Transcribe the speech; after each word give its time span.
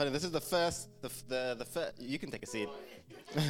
funny. 0.00 0.10
This 0.12 0.24
is 0.24 0.30
the 0.30 0.40
first, 0.40 0.88
the 1.02 1.10
the 1.28 1.56
the 1.58 1.64
first. 1.66 2.00
You 2.00 2.18
can 2.18 2.30
take 2.30 2.42
a 2.42 2.46
seat. 2.46 2.70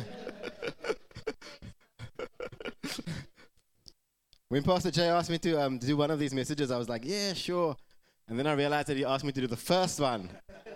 when 4.49 4.65
Pastor 4.65 4.91
Jay 4.91 5.09
asked 5.09 5.31
me 5.31 5.39
to 5.39 5.63
um, 5.63 5.79
do 5.79 5.97
one 5.97 6.11
of 6.11 6.19
these 6.19 6.35
messages, 6.35 6.73
I 6.73 6.77
was 6.77 6.89
like, 6.89 7.03
yeah, 7.05 7.35
sure. 7.35 7.77
And 8.27 8.37
then 8.37 8.49
I 8.49 8.55
realized 8.55 8.89
that 8.89 8.97
he 8.97 9.05
asked 9.05 9.25
me 9.25 9.31
to 9.31 9.41
do 9.41 9.47
the 9.47 9.57
first 9.57 10.01
one. 10.01 10.29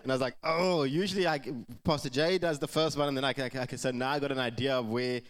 And 0.05 0.13
I 0.13 0.15
was 0.15 0.21
like, 0.21 0.37
oh, 0.45 0.85
usually 0.85 1.27
I, 1.27 1.41
Pastor 1.83 2.09
Jay 2.09 2.39
does 2.39 2.61
the 2.61 2.69
first 2.69 2.97
one, 2.97 3.09
and 3.09 3.17
then 3.17 3.25
I, 3.25 3.35
I, 3.37 3.51
I, 3.69 3.75
so 3.75 3.91
now 3.91 4.11
I 4.11 4.21
got 4.21 4.31
an 4.31 4.39
idea 4.39 4.79
of 4.79 4.89
where 4.89 5.23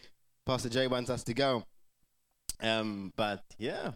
Pastor 0.45 0.69
Jay 0.69 0.87
wants 0.89 1.09
us 1.09 1.25
to 1.25 1.33
go. 1.33 1.65
Um, 2.61 3.15
but 3.17 3.43
yeah, 3.57 3.93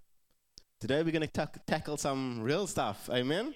today 0.81 1.03
we're 1.03 1.13
going 1.13 1.29
to 1.29 1.51
tackle 1.67 1.99
some 1.99 2.41
real 2.41 2.67
stuff. 2.67 3.11
Amen? 3.13 3.55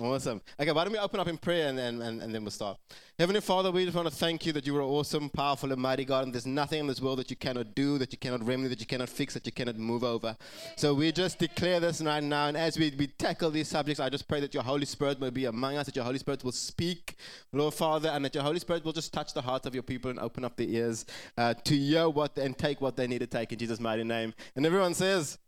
Awesome. 0.00 0.40
Okay, 0.58 0.72
why 0.72 0.84
don't 0.84 0.92
we 0.92 0.98
open 0.98 1.20
up 1.20 1.28
in 1.28 1.38
prayer 1.38 1.68
and, 1.68 1.78
and, 1.78 2.02
and, 2.02 2.20
and 2.22 2.34
then 2.34 2.42
we'll 2.42 2.50
start. 2.50 2.78
Heavenly 3.16 3.40
Father, 3.40 3.70
we 3.70 3.84
just 3.84 3.96
want 3.96 4.08
to 4.08 4.14
thank 4.14 4.44
you 4.44 4.52
that 4.52 4.66
you 4.66 4.76
are 4.76 4.82
awesome, 4.82 5.30
powerful, 5.30 5.70
and 5.70 5.80
mighty 5.80 6.04
God, 6.04 6.24
and 6.24 6.34
there's 6.34 6.46
nothing 6.46 6.80
in 6.80 6.86
this 6.88 7.00
world 7.00 7.20
that 7.20 7.30
you 7.30 7.36
cannot 7.36 7.72
do, 7.76 7.96
that 7.98 8.10
you 8.10 8.18
cannot 8.18 8.44
remedy, 8.44 8.70
that 8.70 8.80
you 8.80 8.86
cannot 8.86 9.08
fix, 9.08 9.34
that 9.34 9.46
you 9.46 9.52
cannot 9.52 9.76
move 9.76 10.02
over. 10.02 10.36
So 10.76 10.94
we 10.94 11.12
just 11.12 11.38
declare 11.38 11.78
this 11.78 12.00
right 12.00 12.24
now, 12.24 12.48
and 12.48 12.56
as 12.56 12.76
we, 12.76 12.92
we 12.98 13.06
tackle 13.06 13.52
these 13.52 13.68
subjects, 13.68 14.00
I 14.00 14.08
just 14.08 14.26
pray 14.26 14.40
that 14.40 14.52
your 14.52 14.64
Holy 14.64 14.84
Spirit 14.84 15.20
will 15.20 15.30
be 15.30 15.44
among 15.44 15.76
us, 15.76 15.86
that 15.86 15.94
your 15.94 16.04
Holy 16.04 16.18
Spirit 16.18 16.42
will 16.42 16.50
speak, 16.50 17.14
Lord 17.52 17.74
Father, 17.74 18.08
and 18.08 18.24
that 18.24 18.34
your 18.34 18.42
Holy 18.42 18.58
Spirit 18.58 18.84
will 18.84 18.92
just 18.92 19.12
touch 19.12 19.32
the 19.32 19.42
hearts 19.42 19.64
of 19.64 19.74
your 19.74 19.84
people 19.84 20.10
and 20.10 20.18
open 20.18 20.44
up 20.44 20.56
their 20.56 20.66
ears 20.66 21.06
uh, 21.38 21.54
to 21.54 21.76
hear 21.76 22.08
what 22.08 22.36
and 22.36 22.58
take 22.58 22.80
what 22.80 22.96
they 22.96 23.06
need 23.06 23.20
to 23.20 23.28
take 23.28 23.52
in 23.52 23.58
Jesus' 23.58 23.78
mighty 23.78 24.02
name. 24.02 24.34
And 24.56 24.66
everyone 24.66 24.94
says, 24.94 25.38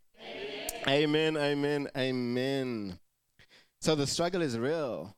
Amen, 0.87 1.37
amen, 1.37 1.37
amen. 1.37 1.89
amen. 1.97 2.99
So 3.81 3.95
the 3.95 4.07
struggle 4.07 4.43
is 4.43 4.59
real. 4.59 5.15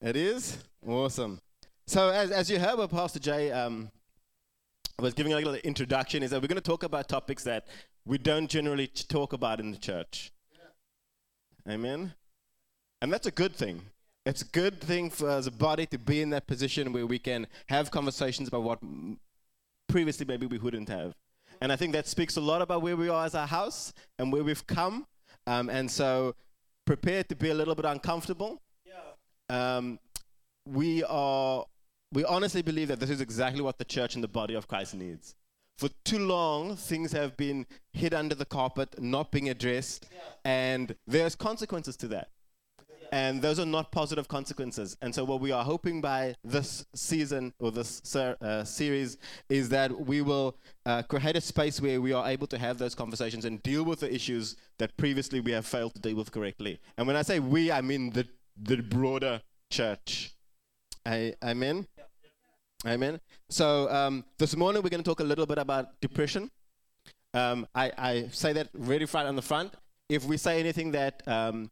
It 0.00 0.16
is? 0.16 0.58
Awesome. 0.86 1.40
So, 1.86 2.10
as, 2.10 2.30
as 2.30 2.50
you 2.50 2.58
heard 2.58 2.88
Pastor 2.90 3.18
Jay 3.18 3.50
um, 3.50 3.90
was 4.98 5.14
giving 5.14 5.32
a 5.32 5.36
little 5.36 5.54
introduction, 5.54 6.22
is 6.22 6.30
that 6.30 6.40
we're 6.40 6.48
going 6.48 6.56
to 6.56 6.62
talk 6.62 6.82
about 6.82 7.08
topics 7.08 7.42
that 7.44 7.66
we 8.06 8.18
don't 8.18 8.48
generally 8.48 8.86
talk 8.86 9.32
about 9.32 9.60
in 9.60 9.70
the 9.70 9.78
church. 9.78 10.32
Amen? 11.68 12.14
And 13.00 13.12
that's 13.12 13.26
a 13.26 13.30
good 13.30 13.54
thing. 13.54 13.82
It's 14.26 14.42
a 14.42 14.46
good 14.46 14.80
thing 14.80 15.10
for 15.10 15.28
as 15.28 15.46
a 15.46 15.50
body 15.50 15.86
to 15.86 15.98
be 15.98 16.22
in 16.22 16.30
that 16.30 16.46
position 16.46 16.92
where 16.92 17.06
we 17.06 17.18
can 17.18 17.46
have 17.68 17.90
conversations 17.90 18.48
about 18.48 18.62
what 18.62 18.78
previously 19.88 20.24
maybe 20.26 20.46
we 20.46 20.58
wouldn't 20.58 20.88
have. 20.88 21.14
And 21.60 21.70
I 21.72 21.76
think 21.76 21.92
that 21.92 22.06
speaks 22.06 22.36
a 22.36 22.40
lot 22.40 22.62
about 22.62 22.82
where 22.82 22.96
we 22.96 23.08
are 23.08 23.26
as 23.26 23.34
a 23.34 23.46
house 23.46 23.92
and 24.18 24.32
where 24.32 24.42
we've 24.42 24.66
come. 24.66 25.06
Um, 25.46 25.68
and 25.68 25.90
so 25.90 26.34
prepared 26.84 27.28
to 27.28 27.36
be 27.36 27.50
a 27.50 27.54
little 27.54 27.74
bit 27.74 27.84
uncomfortable. 27.84 28.62
Yeah. 28.86 29.76
Um, 29.76 29.98
we 30.66 31.04
are, 31.04 31.64
we 32.12 32.24
honestly 32.24 32.62
believe 32.62 32.88
that 32.88 33.00
this 33.00 33.10
is 33.10 33.20
exactly 33.20 33.60
what 33.62 33.78
the 33.78 33.84
church 33.84 34.14
and 34.14 34.24
the 34.24 34.28
body 34.28 34.54
of 34.54 34.68
Christ 34.68 34.94
needs. 34.94 35.34
For 35.78 35.88
too 36.04 36.20
long, 36.20 36.76
things 36.76 37.12
have 37.12 37.36
been 37.36 37.66
hid 37.92 38.14
under 38.14 38.34
the 38.34 38.44
carpet, 38.44 39.00
not 39.02 39.32
being 39.32 39.48
addressed, 39.48 40.06
yeah. 40.12 40.20
and 40.44 40.94
there's 41.06 41.34
consequences 41.34 41.96
to 41.96 42.08
that 42.08 42.30
and 43.14 43.40
those 43.40 43.60
are 43.60 43.64
not 43.64 43.92
positive 43.92 44.26
consequences. 44.26 44.96
And 45.00 45.14
so, 45.14 45.24
what 45.24 45.40
we 45.40 45.52
are 45.52 45.62
hoping 45.62 46.00
by 46.00 46.34
this 46.42 46.84
season 46.96 47.54
or 47.60 47.70
this 47.70 48.16
uh, 48.16 48.64
series 48.64 49.18
is 49.48 49.68
that 49.68 49.92
we 49.92 50.20
will 50.20 50.56
uh, 50.84 51.02
create 51.02 51.36
a 51.36 51.40
space 51.40 51.80
where 51.80 52.00
we 52.00 52.12
are 52.12 52.28
able 52.28 52.48
to 52.48 52.58
have 52.58 52.76
those 52.76 52.96
conversations 52.96 53.44
and 53.44 53.62
deal 53.62 53.84
with 53.84 54.00
the 54.00 54.12
issues 54.12 54.56
that 54.78 54.96
previously 54.96 55.38
we 55.38 55.52
have 55.52 55.64
failed 55.64 55.94
to 55.94 56.00
deal 56.00 56.16
with 56.16 56.32
correctly. 56.32 56.80
And 56.98 57.06
when 57.06 57.14
I 57.14 57.22
say 57.22 57.38
we, 57.38 57.70
I 57.70 57.82
mean 57.82 58.10
the 58.10 58.26
the 58.60 58.78
broader 58.82 59.40
church. 59.70 60.32
I, 61.06 61.34
amen. 61.44 61.86
Amen. 62.84 63.20
So 63.48 63.88
um, 63.92 64.24
this 64.38 64.56
morning 64.56 64.82
we're 64.82 64.90
going 64.90 65.04
to 65.04 65.08
talk 65.08 65.20
a 65.20 65.30
little 65.32 65.46
bit 65.46 65.58
about 65.58 66.00
depression. 66.00 66.50
Um, 67.32 67.68
I, 67.76 67.92
I, 67.96 68.28
say 68.32 68.52
that 68.54 68.70
really 68.74 69.06
right 69.06 69.26
on 69.26 69.36
the 69.36 69.42
front. 69.42 69.72
If 70.08 70.24
we 70.24 70.36
say 70.36 70.60
anything 70.60 70.92
that 70.92 71.22
um, 71.26 71.70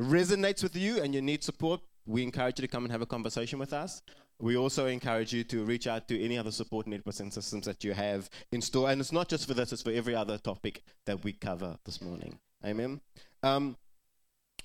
resonates 0.00 0.62
with 0.62 0.76
you 0.76 1.02
and 1.02 1.14
you 1.14 1.22
need 1.22 1.42
support, 1.42 1.80
we 2.06 2.22
encourage 2.22 2.58
you 2.58 2.66
to 2.66 2.68
come 2.68 2.84
and 2.84 2.92
have 2.92 3.02
a 3.02 3.06
conversation 3.06 3.58
with 3.58 3.72
us. 3.72 4.02
We 4.40 4.56
also 4.56 4.86
encourage 4.86 5.32
you 5.32 5.44
to 5.44 5.64
reach 5.64 5.86
out 5.86 6.08
to 6.08 6.20
any 6.20 6.36
other 6.36 6.50
support 6.50 6.86
networks 6.86 7.20
and 7.20 7.32
systems 7.32 7.66
that 7.66 7.84
you 7.84 7.92
have 7.92 8.28
in 8.52 8.60
store. 8.60 8.90
And 8.90 9.00
it's 9.00 9.12
not 9.12 9.28
just 9.28 9.46
for 9.46 9.54
this, 9.54 9.72
it's 9.72 9.82
for 9.82 9.92
every 9.92 10.14
other 10.14 10.38
topic 10.38 10.82
that 11.06 11.22
we 11.22 11.32
cover 11.32 11.78
this 11.84 12.02
morning. 12.02 12.38
Amen. 12.64 13.00
Um, 13.42 13.76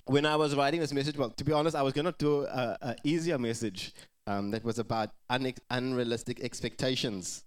when 0.06 0.26
I 0.26 0.34
was 0.36 0.56
writing 0.56 0.80
this 0.80 0.92
message, 0.92 1.16
well, 1.16 1.30
to 1.30 1.44
be 1.44 1.52
honest, 1.52 1.76
I 1.76 1.82
was 1.82 1.92
going 1.92 2.06
to 2.06 2.14
do 2.18 2.46
an 2.46 2.96
easier 3.04 3.38
message 3.38 3.94
um, 4.26 4.50
that 4.50 4.64
was 4.64 4.78
about 4.78 5.10
un- 5.28 5.54
unrealistic 5.70 6.40
expectations. 6.40 7.44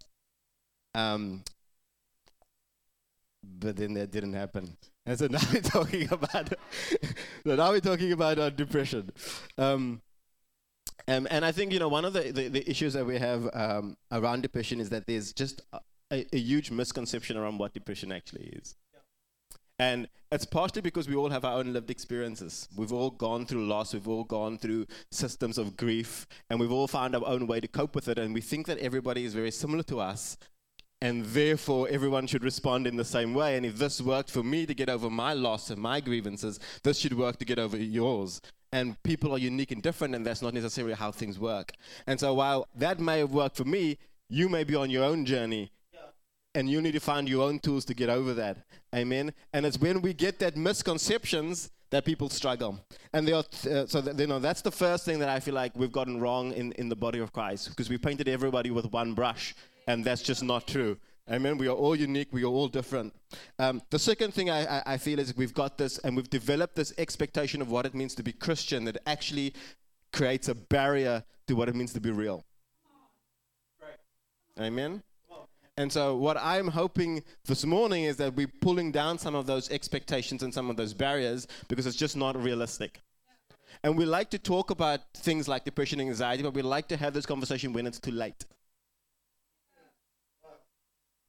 Um, 0.95 1.43
but 3.43 3.75
then 3.75 3.93
that 3.95 4.11
didn't 4.11 4.33
happen. 4.33 4.77
And 5.05 5.19
so 5.19 5.27
now 5.31 5.39
we're 5.51 5.61
talking 5.61 6.07
about, 6.11 6.53
so 7.45 7.55
now 7.55 7.71
we're 7.71 7.79
talking 7.79 8.11
about 8.11 8.39
uh, 8.39 8.49
depression. 8.49 9.11
Um, 9.57 10.01
um, 11.07 11.27
and 11.29 11.43
I 11.43 11.51
think, 11.51 11.73
you 11.73 11.79
know, 11.79 11.89
one 11.89 12.05
of 12.05 12.13
the, 12.13 12.31
the, 12.31 12.47
the 12.47 12.69
issues 12.69 12.93
that 12.93 13.05
we 13.05 13.17
have 13.17 13.49
um, 13.53 13.97
around 14.11 14.41
depression 14.41 14.79
is 14.79 14.89
that 14.89 15.05
there's 15.05 15.33
just 15.33 15.61
a, 15.73 16.25
a, 16.31 16.37
huge 16.37 16.71
misconception 16.71 17.35
around 17.35 17.57
what 17.57 17.73
depression 17.73 18.11
actually 18.11 18.45
is. 18.53 18.75
And 19.79 20.07
it's 20.31 20.45
partially 20.45 20.81
because 20.81 21.09
we 21.09 21.15
all 21.15 21.29
have 21.29 21.43
our 21.43 21.57
own 21.57 21.73
lived 21.73 21.89
experiences. 21.89 22.69
We've 22.75 22.93
all 22.93 23.09
gone 23.09 23.45
through 23.45 23.65
loss, 23.67 23.93
we've 23.93 24.07
all 24.07 24.23
gone 24.23 24.57
through 24.57 24.85
systems 25.11 25.57
of 25.57 25.75
grief, 25.75 26.25
and 26.49 26.59
we've 26.59 26.71
all 26.71 26.87
found 26.87 27.15
our 27.15 27.27
own 27.27 27.47
way 27.47 27.59
to 27.59 27.67
cope 27.67 27.95
with 27.95 28.07
it. 28.07 28.17
And 28.17 28.33
we 28.33 28.39
think 28.39 28.67
that 28.67 28.77
everybody 28.77 29.25
is 29.25 29.33
very 29.33 29.51
similar 29.51 29.83
to 29.83 29.99
us, 29.99 30.37
and 31.03 31.25
therefore 31.25 31.89
everyone 31.89 32.25
should 32.25 32.45
respond 32.45 32.87
in 32.87 32.95
the 32.95 33.03
same 33.03 33.33
way. 33.33 33.57
And 33.57 33.65
if 33.65 33.77
this 33.77 33.99
worked 33.99 34.31
for 34.31 34.41
me 34.41 34.65
to 34.65 34.73
get 34.73 34.89
over 34.89 35.09
my 35.09 35.33
loss 35.33 35.69
and 35.69 35.79
my 35.81 35.99
grievances, 35.99 36.61
this 36.81 36.97
should 36.97 37.17
work 37.17 37.37
to 37.39 37.45
get 37.45 37.59
over 37.59 37.75
yours. 37.75 38.39
And 38.71 38.95
people 39.03 39.33
are 39.33 39.37
unique 39.37 39.71
and 39.71 39.83
different, 39.83 40.15
and 40.15 40.25
that's 40.25 40.41
not 40.41 40.53
necessarily 40.53 40.93
how 40.93 41.11
things 41.11 41.37
work. 41.37 41.73
And 42.07 42.17
so 42.17 42.33
while 42.33 42.69
that 42.73 43.01
may 43.01 43.19
have 43.19 43.31
worked 43.31 43.57
for 43.57 43.65
me, 43.65 43.97
you 44.29 44.47
may 44.47 44.63
be 44.63 44.75
on 44.75 44.89
your 44.89 45.03
own 45.03 45.25
journey. 45.25 45.73
And 46.55 46.69
you 46.69 46.81
need 46.81 46.93
to 46.93 47.01
find 47.01 47.27
your 47.27 47.49
own 47.49 47.59
tools 47.59 47.83
to 47.85 47.93
get 47.93 48.09
over 48.09 48.33
that. 48.35 48.59
Amen. 48.95 49.33
And 49.51 49.65
it's 49.65 49.77
when 49.77 50.01
we 50.01 50.13
get 50.13 50.39
that 50.39 50.55
misconceptions 50.55 51.69
that 51.89 52.05
people 52.05 52.29
struggle. 52.29 52.79
And 53.11 53.27
they 53.27 53.33
are, 53.33 53.43
uh, 53.69 53.87
so 53.87 54.01
you 54.17 54.27
know, 54.27 54.39
that's 54.39 54.61
the 54.61 54.71
first 54.71 55.03
thing 55.03 55.19
that 55.19 55.29
I 55.29 55.41
feel 55.41 55.53
like 55.53 55.75
we've 55.75 55.91
gotten 55.91 56.21
wrong 56.21 56.53
in, 56.53 56.71
in 56.73 56.87
the 56.87 56.95
body 56.95 57.19
of 57.19 57.33
Christ 57.33 57.69
because 57.69 57.89
we 57.89 57.97
painted 57.97 58.27
everybody 58.29 58.71
with 58.71 58.85
one 58.85 59.13
brush 59.13 59.53
and 59.87 60.03
that's 60.03 60.21
just 60.21 60.43
not 60.43 60.67
true. 60.67 60.97
Amen. 61.31 61.57
We 61.57 61.67
are 61.67 61.75
all 61.75 61.95
unique. 61.95 62.33
We 62.33 62.43
are 62.43 62.47
all 62.47 62.67
different. 62.67 63.13
Um, 63.57 63.81
the 63.89 63.99
second 63.99 64.33
thing 64.33 64.49
I, 64.49 64.79
I, 64.79 64.83
I, 64.93 64.97
feel 64.97 65.19
is 65.19 65.35
we've 65.37 65.53
got 65.53 65.77
this, 65.77 65.97
and 65.99 66.17
we've 66.17 66.29
developed 66.29 66.75
this 66.75 66.93
expectation 66.97 67.61
of 67.61 67.71
what 67.71 67.85
it 67.85 67.95
means 67.95 68.13
to 68.15 68.23
be 68.23 68.33
Christian 68.33 68.83
that 68.85 68.97
actually 69.05 69.53
creates 70.11 70.49
a 70.49 70.55
barrier 70.55 71.23
to 71.47 71.55
what 71.55 71.69
it 71.69 71.75
means 71.75 71.93
to 71.93 72.01
be 72.01 72.11
real. 72.11 72.43
Amen. 74.59 75.01
And 75.77 75.91
so, 75.91 76.15
what 76.15 76.37
I'm 76.37 76.67
hoping 76.67 77.23
this 77.45 77.65
morning 77.65 78.03
is 78.03 78.17
that 78.17 78.35
we're 78.35 78.51
pulling 78.61 78.91
down 78.91 79.17
some 79.17 79.33
of 79.33 79.47
those 79.47 79.71
expectations 79.71 80.43
and 80.43 80.53
some 80.53 80.69
of 80.69 80.75
those 80.77 80.93
barriers 80.93 81.47
because 81.67 81.87
it's 81.87 81.95
just 81.95 82.15
not 82.15 82.35
realistic. 82.41 82.99
And 83.83 83.97
we 83.97 84.05
like 84.05 84.29
to 84.31 84.39
talk 84.39 84.69
about 84.69 84.99
things 85.15 85.47
like 85.47 85.65
depression 85.65 85.99
and 85.99 86.09
anxiety, 86.09 86.43
but 86.43 86.53
we 86.53 86.61
like 86.61 86.87
to 86.89 86.97
have 86.97 87.13
this 87.13 87.25
conversation 87.25 87.73
when 87.73 87.87
it's 87.87 87.99
too 87.99 88.11
late. 88.11 88.45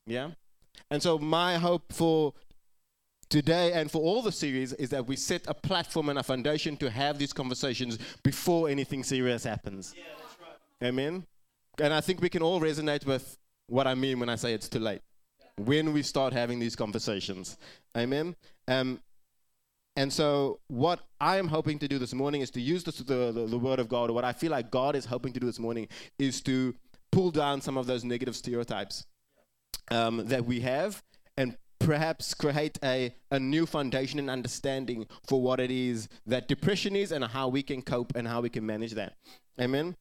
Yeah? 0.06 0.30
And 0.90 1.02
so, 1.02 1.18
my 1.18 1.56
hope 1.56 1.92
for 1.92 2.34
today 3.28 3.72
and 3.72 3.90
for 3.90 4.02
all 4.02 4.22
the 4.22 4.32
series 4.32 4.72
is 4.74 4.90
that 4.90 5.06
we 5.06 5.16
set 5.16 5.42
a 5.48 5.54
platform 5.54 6.08
and 6.08 6.18
a 6.18 6.22
foundation 6.22 6.76
to 6.76 6.90
have 6.90 7.18
these 7.18 7.32
conversations 7.32 7.98
before 8.22 8.68
anything 8.68 9.02
serious 9.02 9.44
happens. 9.44 9.94
Yeah, 9.96 10.04
right. 10.40 10.88
Amen? 10.88 11.26
And 11.80 11.92
I 11.92 12.00
think 12.00 12.20
we 12.20 12.28
can 12.28 12.42
all 12.42 12.60
resonate 12.60 13.06
with 13.06 13.38
what 13.66 13.86
I 13.86 13.94
mean 13.94 14.20
when 14.20 14.28
I 14.28 14.36
say 14.36 14.52
it's 14.52 14.68
too 14.68 14.78
late. 14.78 15.00
When 15.56 15.92
we 15.92 16.02
start 16.02 16.32
having 16.32 16.58
these 16.58 16.76
conversations. 16.76 17.56
Amen? 17.96 18.36
Um, 18.68 19.00
and 19.96 20.12
so, 20.12 20.58
what 20.68 21.00
I 21.20 21.38
am 21.38 21.48
hoping 21.48 21.78
to 21.78 21.88
do 21.88 21.98
this 21.98 22.12
morning 22.12 22.40
is 22.40 22.50
to 22.50 22.60
use 22.60 22.82
this, 22.84 22.98
the, 22.98 23.32
the, 23.32 23.46
the 23.46 23.58
Word 23.58 23.78
of 23.78 23.88
God, 23.88 24.10
or 24.10 24.12
what 24.12 24.24
I 24.24 24.32
feel 24.32 24.50
like 24.50 24.70
God 24.70 24.96
is 24.96 25.04
hoping 25.04 25.32
to 25.32 25.40
do 25.40 25.46
this 25.46 25.60
morning 25.60 25.88
is 26.18 26.40
to 26.42 26.74
pull 27.12 27.30
down 27.30 27.60
some 27.60 27.78
of 27.78 27.86
those 27.86 28.04
negative 28.04 28.34
stereotypes 28.34 29.06
um, 29.90 30.26
that 30.26 30.44
we 30.44 30.60
have 30.60 31.02
and 31.36 31.56
perhaps 31.78 32.34
create 32.34 32.78
a, 32.82 33.14
a 33.30 33.38
new 33.38 33.66
foundation 33.66 34.18
and 34.18 34.30
understanding 34.30 35.06
for 35.26 35.40
what 35.42 35.60
it 35.60 35.70
is 35.70 36.08
that 36.26 36.48
depression 36.48 36.96
is 36.96 37.12
and 37.12 37.24
how 37.24 37.48
we 37.48 37.62
can 37.62 37.82
cope 37.82 38.12
and 38.16 38.26
how 38.26 38.40
we 38.40 38.48
can 38.48 38.64
manage 38.64 38.92
that. 38.92 39.14
Amen. 39.60 39.96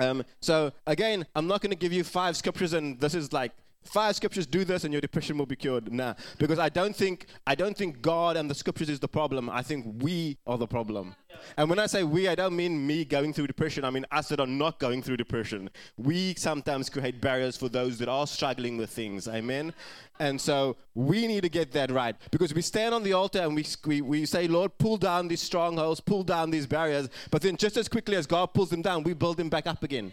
Um, 0.00 0.24
so 0.40 0.72
again, 0.86 1.26
I'm 1.34 1.46
not 1.46 1.60
going 1.60 1.70
to 1.70 1.76
give 1.76 1.92
you 1.92 2.04
five 2.04 2.36
scriptures 2.36 2.72
and 2.72 3.00
this 3.00 3.14
is 3.14 3.32
like 3.32 3.52
five 3.88 4.16
scriptures 4.16 4.46
do 4.46 4.64
this 4.64 4.84
and 4.84 4.92
your 4.92 5.00
depression 5.00 5.38
will 5.38 5.46
be 5.46 5.56
cured. 5.56 5.92
Nah, 5.92 6.14
because 6.38 6.58
I 6.58 6.68
don't 6.68 6.94
think 6.94 7.26
I 7.46 7.54
don't 7.54 7.76
think 7.76 8.00
God 8.02 8.36
and 8.36 8.50
the 8.50 8.54
scriptures 8.54 8.88
is 8.88 9.00
the 9.00 9.08
problem. 9.08 9.48
I 9.50 9.62
think 9.62 10.02
we 10.02 10.38
are 10.46 10.58
the 10.58 10.66
problem. 10.66 11.16
And 11.56 11.68
when 11.70 11.78
I 11.78 11.86
say 11.86 12.02
we, 12.04 12.28
I 12.28 12.34
don't 12.34 12.56
mean 12.56 12.86
me 12.86 13.04
going 13.04 13.32
through 13.32 13.46
depression. 13.46 13.84
I 13.84 13.90
mean 13.90 14.06
us 14.10 14.28
that 14.28 14.40
are 14.40 14.46
not 14.46 14.78
going 14.78 15.02
through 15.02 15.18
depression. 15.18 15.70
We 15.96 16.34
sometimes 16.34 16.88
create 16.88 17.20
barriers 17.20 17.56
for 17.56 17.68
those 17.68 17.98
that 17.98 18.08
are 18.08 18.26
struggling 18.26 18.76
with 18.76 18.90
things. 18.90 19.28
Amen. 19.28 19.72
And 20.20 20.40
so 20.40 20.76
we 20.94 21.26
need 21.26 21.42
to 21.42 21.48
get 21.48 21.72
that 21.72 21.90
right 21.90 22.16
because 22.30 22.52
we 22.52 22.62
stand 22.62 22.94
on 22.94 23.02
the 23.04 23.12
altar 23.12 23.40
and 23.40 23.54
we, 23.54 23.64
we, 23.86 24.00
we 24.00 24.26
say, 24.26 24.48
Lord, 24.48 24.76
pull 24.78 24.96
down 24.96 25.28
these 25.28 25.42
strongholds, 25.42 26.00
pull 26.00 26.24
down 26.24 26.50
these 26.50 26.66
barriers. 26.66 27.08
But 27.30 27.42
then 27.42 27.56
just 27.56 27.76
as 27.76 27.88
quickly 27.88 28.16
as 28.16 28.26
God 28.26 28.52
pulls 28.52 28.70
them 28.70 28.82
down, 28.82 29.04
we 29.04 29.14
build 29.14 29.36
them 29.36 29.48
back 29.48 29.66
up 29.66 29.82
again. 29.82 30.12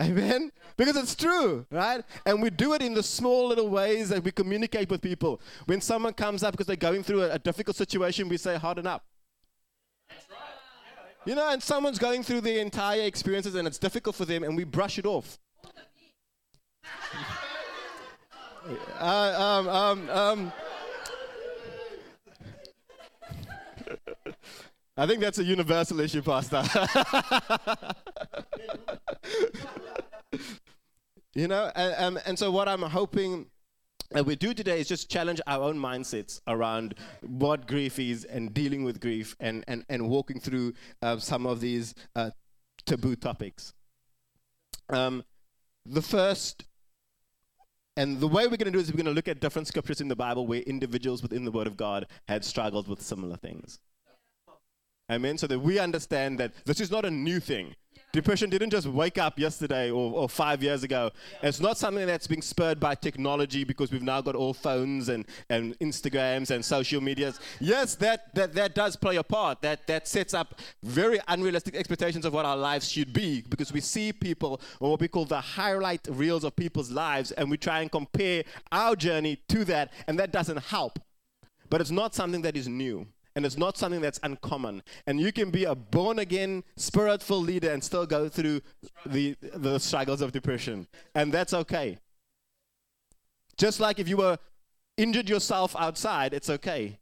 Amen? 0.00 0.50
Because 0.76 0.96
it's 0.96 1.14
true, 1.14 1.66
right? 1.70 2.02
And 2.24 2.40
we 2.40 2.48
do 2.48 2.72
it 2.72 2.80
in 2.80 2.94
the 2.94 3.02
small 3.02 3.48
little 3.48 3.68
ways 3.68 4.08
that 4.08 4.24
we 4.24 4.30
communicate 4.30 4.88
with 4.88 5.02
people. 5.02 5.40
When 5.66 5.82
someone 5.82 6.14
comes 6.14 6.42
up 6.42 6.52
because 6.52 6.66
they're 6.66 6.76
going 6.76 7.02
through 7.02 7.24
a, 7.24 7.32
a 7.32 7.38
difficult 7.38 7.76
situation, 7.76 8.28
we 8.28 8.38
say, 8.38 8.56
harden 8.56 8.86
up. 8.86 9.04
You 11.26 11.34
know, 11.34 11.50
and 11.50 11.62
someone's 11.62 11.98
going 11.98 12.22
through 12.22 12.40
the 12.40 12.60
entire 12.60 13.02
experiences 13.02 13.54
and 13.54 13.68
it's 13.68 13.78
difficult 13.78 14.16
for 14.16 14.24
them, 14.24 14.42
and 14.42 14.56
we 14.56 14.64
brush 14.64 14.98
it 14.98 15.04
off. 15.04 15.38
uh, 18.98 19.04
um, 19.04 19.68
um, 19.68 20.10
um. 20.10 20.52
I 25.00 25.06
think 25.06 25.20
that's 25.20 25.38
a 25.38 25.44
universal 25.44 25.98
issue, 26.00 26.20
Pastor. 26.20 26.62
you 31.34 31.48
know, 31.48 31.72
and, 31.74 31.94
um, 31.96 32.18
and 32.26 32.38
so 32.38 32.50
what 32.50 32.68
I'm 32.68 32.82
hoping 32.82 33.46
that 34.10 34.26
we 34.26 34.36
do 34.36 34.52
today 34.52 34.78
is 34.78 34.88
just 34.88 35.10
challenge 35.10 35.40
our 35.46 35.62
own 35.62 35.78
mindsets 35.78 36.42
around 36.46 36.96
what 37.22 37.66
grief 37.66 37.98
is 37.98 38.26
and 38.26 38.52
dealing 38.52 38.84
with 38.84 39.00
grief 39.00 39.34
and, 39.40 39.64
and, 39.66 39.86
and 39.88 40.10
walking 40.10 40.38
through 40.38 40.74
uh, 41.00 41.16
some 41.16 41.46
of 41.46 41.62
these 41.62 41.94
uh, 42.14 42.28
taboo 42.84 43.16
topics. 43.16 43.72
Um, 44.90 45.24
the 45.86 46.02
first, 46.02 46.66
and 47.96 48.20
the 48.20 48.28
way 48.28 48.46
we're 48.48 48.58
going 48.58 48.70
to 48.70 48.72
do 48.72 48.80
is 48.80 48.90
we're 48.92 48.98
going 48.98 49.06
to 49.06 49.12
look 49.12 49.28
at 49.28 49.40
different 49.40 49.66
scriptures 49.66 50.02
in 50.02 50.08
the 50.08 50.16
Bible 50.16 50.46
where 50.46 50.60
individuals 50.60 51.22
within 51.22 51.46
the 51.46 51.50
Word 51.50 51.66
of 51.66 51.78
God 51.78 52.06
had 52.28 52.44
struggled 52.44 52.86
with 52.86 53.00
similar 53.00 53.36
things. 53.38 53.80
Amen. 55.10 55.36
So 55.38 55.46
that 55.48 55.58
we 55.58 55.78
understand 55.78 56.38
that 56.38 56.52
this 56.64 56.80
is 56.80 56.90
not 56.90 57.04
a 57.04 57.10
new 57.10 57.40
thing. 57.40 57.74
Depression 58.12 58.50
didn't 58.50 58.70
just 58.70 58.88
wake 58.88 59.18
up 59.18 59.38
yesterday 59.38 59.88
or, 59.88 60.12
or 60.12 60.28
five 60.28 60.64
years 60.64 60.82
ago. 60.82 61.12
It's 61.44 61.60
not 61.60 61.78
something 61.78 62.06
that's 62.08 62.26
being 62.26 62.42
spurred 62.42 62.80
by 62.80 62.96
technology 62.96 63.62
because 63.62 63.92
we've 63.92 64.02
now 64.02 64.20
got 64.20 64.34
all 64.34 64.52
phones 64.52 65.08
and, 65.08 65.24
and 65.48 65.78
Instagrams 65.78 66.50
and 66.50 66.64
social 66.64 67.00
medias. 67.00 67.38
Yes, 67.60 67.94
that, 67.96 68.34
that, 68.34 68.52
that 68.54 68.74
does 68.74 68.96
play 68.96 69.14
a 69.16 69.22
part. 69.22 69.62
That, 69.62 69.86
that 69.86 70.08
sets 70.08 70.34
up 70.34 70.60
very 70.82 71.20
unrealistic 71.28 71.76
expectations 71.76 72.24
of 72.24 72.32
what 72.32 72.44
our 72.44 72.56
lives 72.56 72.90
should 72.90 73.12
be 73.12 73.42
because 73.48 73.72
we 73.72 73.80
see 73.80 74.12
people 74.12 74.60
or 74.80 74.90
what 74.90 75.00
we 75.00 75.06
call 75.06 75.24
the 75.24 75.40
highlight 75.40 76.06
reels 76.10 76.42
of 76.42 76.56
people's 76.56 76.90
lives 76.90 77.30
and 77.32 77.48
we 77.48 77.56
try 77.56 77.80
and 77.80 77.92
compare 77.92 78.42
our 78.72 78.96
journey 78.96 79.38
to 79.48 79.64
that, 79.66 79.92
and 80.08 80.18
that 80.18 80.32
doesn't 80.32 80.58
help. 80.58 80.98
But 81.68 81.80
it's 81.80 81.92
not 81.92 82.16
something 82.16 82.42
that 82.42 82.56
is 82.56 82.66
new 82.66 83.06
and 83.40 83.46
it's 83.46 83.56
not 83.56 83.78
something 83.78 84.02
that's 84.02 84.20
uncommon. 84.22 84.82
And 85.06 85.18
you 85.18 85.32
can 85.32 85.50
be 85.50 85.64
a 85.64 85.74
born 85.74 86.18
again, 86.18 86.62
spirit 86.76 87.28
leader 87.30 87.70
and 87.70 87.82
still 87.82 88.04
go 88.04 88.28
through 88.28 88.60
the, 89.06 89.34
the 89.40 89.78
struggles 89.78 90.20
of 90.20 90.30
depression. 90.30 90.86
And 91.14 91.32
that's 91.32 91.54
okay. 91.54 92.00
Just 93.56 93.80
like 93.80 93.98
if 93.98 94.08
you 94.08 94.18
were 94.18 94.36
injured 94.98 95.30
yourself 95.30 95.74
outside, 95.78 96.34
it's 96.34 96.50
okay. 96.50 96.98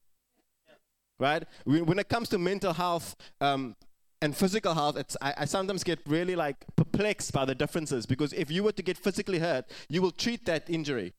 Right? 1.19 1.43
When 1.64 1.99
it 1.99 2.08
comes 2.08 2.29
to 2.29 2.38
mental 2.38 2.73
health 2.73 3.17
um, 3.41 3.75
and 4.23 4.37
physical 4.37 4.75
health, 4.75 5.17
I, 5.20 5.34
I 5.38 5.44
sometimes 5.44 5.82
get 5.82 5.99
really 6.06 6.37
like 6.37 6.64
perplexed 6.76 7.32
by 7.32 7.46
the 7.46 7.55
differences 7.56 8.06
because 8.06 8.32
if 8.32 8.49
you 8.49 8.62
were 8.62 8.70
to 8.70 8.82
get 8.84 8.96
physically 8.96 9.41
hurt, 9.41 9.64
you 9.88 10.02
will 10.02 10.12
treat 10.12 10.46
that 10.46 10.70
injury. 10.70 11.14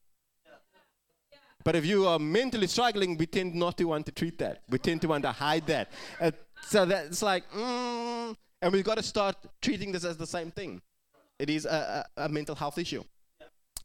But 1.64 1.76
if 1.76 1.84
you 1.84 2.06
are 2.06 2.18
mentally 2.18 2.66
struggling, 2.66 3.16
we 3.16 3.26
tend 3.26 3.54
not 3.54 3.76
to 3.78 3.84
want 3.84 4.06
to 4.06 4.12
treat 4.12 4.38
that. 4.38 4.62
We 4.68 4.78
tend 4.78 5.02
to 5.02 5.08
want 5.08 5.24
to 5.24 5.32
hide 5.32 5.66
that. 5.66 5.90
Uh, 6.20 6.30
so 6.62 6.84
that's 6.86 7.22
like, 7.22 7.50
mm, 7.52 8.34
and 8.62 8.72
we've 8.72 8.84
got 8.84 8.96
to 8.96 9.02
start 9.02 9.36
treating 9.60 9.92
this 9.92 10.04
as 10.04 10.16
the 10.16 10.26
same 10.26 10.50
thing. 10.50 10.80
It 11.38 11.50
is 11.50 11.64
a, 11.66 12.06
a, 12.16 12.24
a 12.24 12.28
mental 12.28 12.54
health 12.54 12.78
issue. 12.78 13.02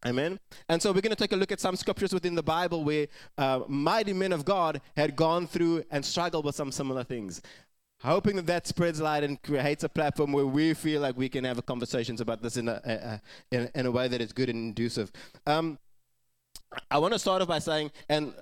Amen. 0.06 0.39
And 0.69 0.81
so 0.81 0.92
we're 0.92 1.01
going 1.01 1.16
to 1.16 1.22
take 1.22 1.31
a 1.31 1.36
look 1.36 1.51
at 1.51 1.60
some 1.60 1.75
scriptures 1.75 2.13
within 2.13 2.36
the 2.36 2.44
Bible 2.44 2.83
where 2.83 3.07
uh, 3.38 3.62
mighty 3.68 4.13
men 4.13 4.33
of 4.33 4.45
God 4.45 4.81
had 4.95 5.16
gone 5.16 5.48
through 5.48 5.83
and 5.89 6.06
struggled 6.06 6.45
with 6.45 6.56
some 6.56 6.72
similar 6.72 7.04
things. 7.04 7.42
Hoping 8.01 8.36
that 8.36 8.45
that 8.45 8.68
spreads 8.68 9.01
light 9.01 9.24
and 9.24 9.42
creates 9.42 9.83
a 9.83 9.89
platform 9.89 10.31
where 10.31 10.45
we 10.45 10.75
feel 10.75 11.01
like 11.01 11.18
we 11.18 11.27
can 11.27 11.44
have 11.44 11.66
conversations 11.66 12.22
about 12.22 12.44
this 12.44 12.57
in 12.57 12.68
a, 12.68 12.80
a, 12.86 12.94
a 12.94 13.22
in, 13.51 13.72
in, 13.74 13.86
a 13.88 13.92
way 13.92 14.07
that 14.07 14.22
is 14.22 14.31
good 14.31 14.50
and 14.50 14.60
inducive. 14.60 15.12
Um, 15.48 15.80
I 16.91 16.97
want 16.97 17.13
to 17.13 17.19
start 17.19 17.41
off 17.41 17.47
by 17.47 17.59
saying, 17.59 17.91
and 18.09 18.33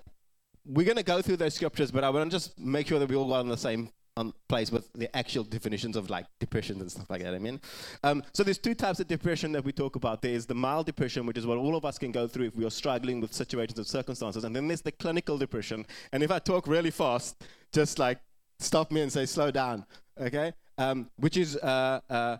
we're 0.65 0.85
going 0.85 0.97
to 0.97 1.03
go 1.03 1.21
through 1.21 1.37
those 1.37 1.53
scriptures, 1.53 1.91
but 1.91 2.03
I 2.03 2.09
want 2.09 2.29
to 2.29 2.35
just 2.35 2.57
make 2.59 2.87
sure 2.87 2.99
that 2.99 3.09
we 3.09 3.15
all 3.15 3.27
got 3.27 3.39
on 3.39 3.49
the 3.49 3.57
same 3.57 3.89
um, 4.15 4.33
place 4.47 4.71
with 4.71 4.91
the 4.93 5.13
actual 5.15 5.43
definitions 5.43 5.95
of 5.95 6.09
like 6.09 6.25
depression 6.39 6.79
and 6.79 6.91
stuff 6.91 7.09
like 7.09 7.23
that. 7.23 7.33
I 7.33 7.39
mean, 7.39 7.59
um, 8.03 8.23
so 8.33 8.43
there's 8.43 8.57
two 8.57 8.75
types 8.75 8.99
of 8.99 9.07
depression 9.07 9.51
that 9.53 9.65
we 9.65 9.71
talk 9.71 9.95
about. 9.95 10.21
There's 10.21 10.45
the 10.45 10.55
mild 10.55 10.85
depression, 10.85 11.25
which 11.25 11.37
is 11.37 11.45
what 11.45 11.57
all 11.57 11.75
of 11.75 11.85
us 11.85 11.97
can 11.97 12.11
go 12.11 12.27
through 12.27 12.45
if 12.45 12.55
we 12.55 12.65
are 12.65 12.71
struggling 12.71 13.19
with 13.21 13.33
situations 13.33 13.77
and 13.77 13.87
circumstances, 13.87 14.43
and 14.43 14.55
then 14.55 14.67
there's 14.67 14.81
the 14.81 14.91
clinical 14.91 15.37
depression. 15.37 15.85
And 16.11 16.21
if 16.21 16.31
I 16.31 16.39
talk 16.39 16.67
really 16.67 16.91
fast, 16.91 17.43
just 17.71 17.99
like 17.99 18.19
stop 18.59 18.91
me 18.91 19.01
and 19.01 19.11
say 19.11 19.25
slow 19.25 19.51
down, 19.51 19.85
okay? 20.19 20.53
Um, 20.77 21.09
which 21.17 21.37
is 21.37 21.57
uh, 21.57 21.99
uh, 22.09 22.37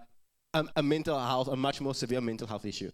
a, 0.54 0.66
a 0.76 0.84
mental 0.84 1.20
health, 1.20 1.48
a 1.48 1.56
much 1.56 1.82
more 1.82 1.96
severe 1.96 2.22
mental 2.22 2.48
health 2.48 2.66
issue 2.66 2.92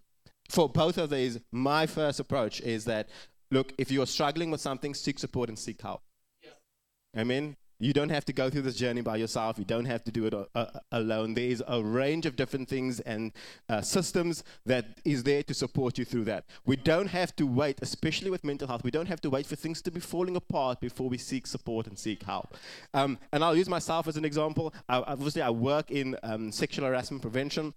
for 0.49 0.67
both 0.67 0.97
of 0.97 1.09
these, 1.09 1.39
my 1.51 1.85
first 1.85 2.19
approach 2.19 2.59
is 2.61 2.85
that 2.85 3.07
look, 3.51 3.73
if 3.77 3.91
you're 3.91 4.07
struggling 4.07 4.51
with 4.51 4.61
something, 4.61 4.93
seek 4.93 5.19
support 5.19 5.49
and 5.49 5.57
seek 5.57 5.81
help. 5.81 6.01
Yes. 6.43 6.53
Amen. 7.17 7.55
You 7.81 7.93
don't 7.93 8.09
have 8.09 8.25
to 8.25 8.33
go 8.33 8.49
through 8.49 8.63
this 8.63 8.75
journey 8.75 8.99
by 8.99 9.15
yourself. 9.15 9.57
You 9.57 9.63
don't 9.63 9.85
have 9.85 10.03
to 10.03 10.11
do 10.11 10.25
it 10.25 10.33
uh, 10.33 10.45
uh, 10.53 10.67
alone. 10.91 11.33
There 11.33 11.45
is 11.45 11.63
a 11.65 11.81
range 11.81 12.25
of 12.25 12.35
different 12.35 12.67
things 12.67 12.99
and 12.99 13.31
uh, 13.69 13.79
systems 13.79 14.43
that 14.65 14.99
is 15.05 15.23
there 15.23 15.43
to 15.43 15.53
support 15.53 15.97
you 15.97 16.03
through 16.03 16.25
that. 16.25 16.43
We 16.65 16.75
don't 16.75 17.07
have 17.07 17.33
to 17.37 17.47
wait, 17.47 17.79
especially 17.81 18.31
with 18.31 18.43
mental 18.43 18.67
health, 18.67 18.83
we 18.83 18.91
don't 18.91 19.07
have 19.07 19.21
to 19.21 19.29
wait 19.29 19.45
for 19.45 19.55
things 19.55 19.81
to 19.83 19.91
be 19.91 20.01
falling 20.01 20.35
apart 20.35 20.81
before 20.81 21.07
we 21.07 21.17
seek 21.17 21.47
support 21.47 21.87
and 21.87 21.97
seek 21.97 22.23
help. 22.23 22.57
Um, 22.93 23.17
and 23.31 23.45
I'll 23.45 23.55
use 23.55 23.69
myself 23.69 24.09
as 24.09 24.17
an 24.17 24.25
example. 24.25 24.73
I, 24.89 24.97
obviously, 24.97 25.41
I 25.41 25.49
work 25.49 25.89
in 25.89 26.17
um, 26.21 26.51
sexual 26.51 26.85
harassment 26.85 27.21
prevention 27.21 27.73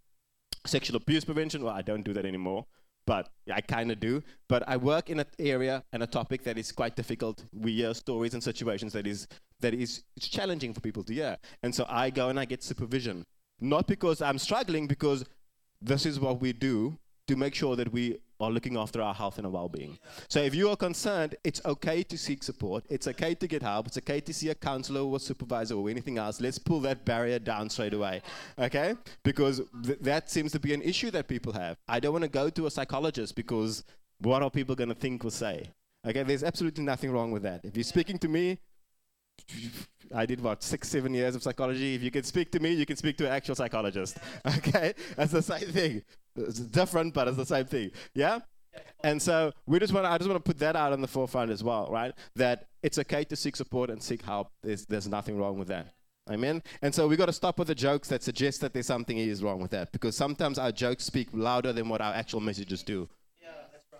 sexual 0.66 0.96
abuse 0.96 1.24
prevention. 1.24 1.62
Well, 1.64 1.74
I 1.74 1.82
don't 1.82 2.02
do 2.02 2.12
that 2.14 2.24
anymore, 2.24 2.66
but 3.06 3.28
I 3.52 3.60
kind 3.60 3.90
of 3.90 4.00
do. 4.00 4.22
But 4.48 4.68
I 4.68 4.76
work 4.76 5.10
in 5.10 5.20
an 5.20 5.26
area 5.38 5.84
and 5.92 6.02
a 6.02 6.06
topic 6.06 6.44
that 6.44 6.58
is 6.58 6.72
quite 6.72 6.96
difficult. 6.96 7.44
We 7.52 7.76
hear 7.76 7.94
stories 7.94 8.34
and 8.34 8.42
situations 8.42 8.92
that 8.92 9.06
is 9.06 9.26
that 9.60 9.74
is 9.74 10.02
challenging 10.20 10.74
for 10.74 10.80
people 10.80 11.04
to 11.04 11.14
hear, 11.14 11.36
and 11.62 11.74
so 11.74 11.86
I 11.88 12.10
go 12.10 12.28
and 12.28 12.38
I 12.38 12.44
get 12.44 12.62
supervision, 12.62 13.24
not 13.60 13.86
because 13.86 14.20
I'm 14.20 14.38
struggling, 14.38 14.86
because 14.86 15.24
this 15.80 16.06
is 16.06 16.18
what 16.18 16.40
we 16.40 16.52
do 16.52 16.98
to 17.28 17.36
make 17.36 17.54
sure 17.54 17.76
that 17.76 17.92
we 17.92 18.18
are 18.42 18.50
looking 18.50 18.76
after 18.76 19.00
our 19.00 19.14
health 19.14 19.38
and 19.38 19.46
our 19.46 19.52
well-being. 19.52 19.98
So 20.28 20.40
if 20.40 20.54
you 20.54 20.68
are 20.70 20.76
concerned, 20.76 21.36
it's 21.44 21.60
okay 21.64 22.02
to 22.02 22.18
seek 22.18 22.42
support. 22.42 22.84
It's 22.90 23.06
okay 23.08 23.34
to 23.34 23.46
get 23.46 23.62
help. 23.62 23.86
It's 23.86 23.98
okay 23.98 24.20
to 24.20 24.34
see 24.34 24.48
a 24.50 24.54
counselor 24.54 25.00
or 25.02 25.16
a 25.16 25.20
supervisor 25.20 25.74
or 25.74 25.88
anything 25.88 26.18
else. 26.18 26.40
Let's 26.40 26.58
pull 26.58 26.80
that 26.80 27.04
barrier 27.04 27.38
down 27.38 27.70
straight 27.70 27.94
away, 27.94 28.22
okay? 28.58 28.94
Because 29.22 29.62
th- 29.84 29.98
that 30.00 30.30
seems 30.30 30.52
to 30.52 30.60
be 30.60 30.74
an 30.74 30.82
issue 30.82 31.10
that 31.12 31.28
people 31.28 31.52
have. 31.52 31.76
I 31.88 32.00
don't 32.00 32.12
want 32.12 32.24
to 32.24 32.30
go 32.30 32.50
to 32.50 32.66
a 32.66 32.70
psychologist 32.70 33.36
because 33.36 33.84
what 34.18 34.42
are 34.42 34.50
people 34.50 34.74
going 34.74 34.88
to 34.88 34.94
think 34.94 35.24
or 35.24 35.30
say? 35.30 35.70
Okay, 36.06 36.22
there's 36.24 36.42
absolutely 36.42 36.84
nothing 36.84 37.12
wrong 37.12 37.30
with 37.30 37.42
that. 37.44 37.64
If 37.64 37.76
you're 37.76 37.84
speaking 37.84 38.18
to 38.18 38.28
me, 38.28 38.58
I 40.14 40.26
did 40.26 40.42
what 40.42 40.62
six, 40.62 40.88
seven 40.88 41.14
years 41.14 41.34
of 41.34 41.42
psychology. 41.42 41.94
If 41.94 42.02
you 42.02 42.10
can 42.10 42.24
speak 42.24 42.50
to 42.52 42.60
me, 42.60 42.72
you 42.72 42.84
can 42.84 42.96
speak 42.96 43.16
to 43.18 43.26
an 43.26 43.32
actual 43.32 43.54
psychologist. 43.54 44.18
Okay, 44.58 44.94
that's 45.16 45.32
the 45.32 45.42
same 45.42 45.68
thing. 45.68 46.02
It's 46.36 46.58
different, 46.58 47.14
but 47.14 47.28
it's 47.28 47.36
the 47.36 47.46
same 47.46 47.66
thing. 47.66 47.90
Yeah. 48.14 48.40
And 49.04 49.20
so 49.20 49.52
we 49.66 49.78
just 49.78 49.92
want. 49.92 50.06
I 50.06 50.16
just 50.16 50.30
want 50.30 50.42
to 50.42 50.48
put 50.48 50.58
that 50.60 50.76
out 50.76 50.92
on 50.92 51.00
the 51.00 51.08
forefront 51.08 51.50
as 51.50 51.62
well, 51.62 51.88
right? 51.90 52.14
That 52.36 52.68
it's 52.82 52.98
okay 52.98 53.24
to 53.24 53.36
seek 53.36 53.54
support 53.56 53.90
and 53.90 54.02
seek 54.02 54.22
help. 54.22 54.48
There's 54.62 54.86
there's 54.86 55.08
nothing 55.08 55.36
wrong 55.36 55.58
with 55.58 55.68
that. 55.68 55.88
Amen. 56.30 56.62
And 56.80 56.94
so 56.94 57.08
we 57.08 57.16
got 57.16 57.26
to 57.26 57.32
stop 57.32 57.58
with 57.58 57.68
the 57.68 57.74
jokes 57.74 58.08
that 58.08 58.22
suggest 58.22 58.60
that 58.60 58.72
there's 58.72 58.86
something 58.86 59.18
is 59.18 59.42
wrong 59.42 59.60
with 59.60 59.72
that, 59.72 59.92
because 59.92 60.16
sometimes 60.16 60.58
our 60.58 60.72
jokes 60.72 61.04
speak 61.04 61.28
louder 61.32 61.72
than 61.72 61.88
what 61.88 62.00
our 62.00 62.14
actual 62.14 62.40
messages 62.40 62.82
do. 62.82 63.08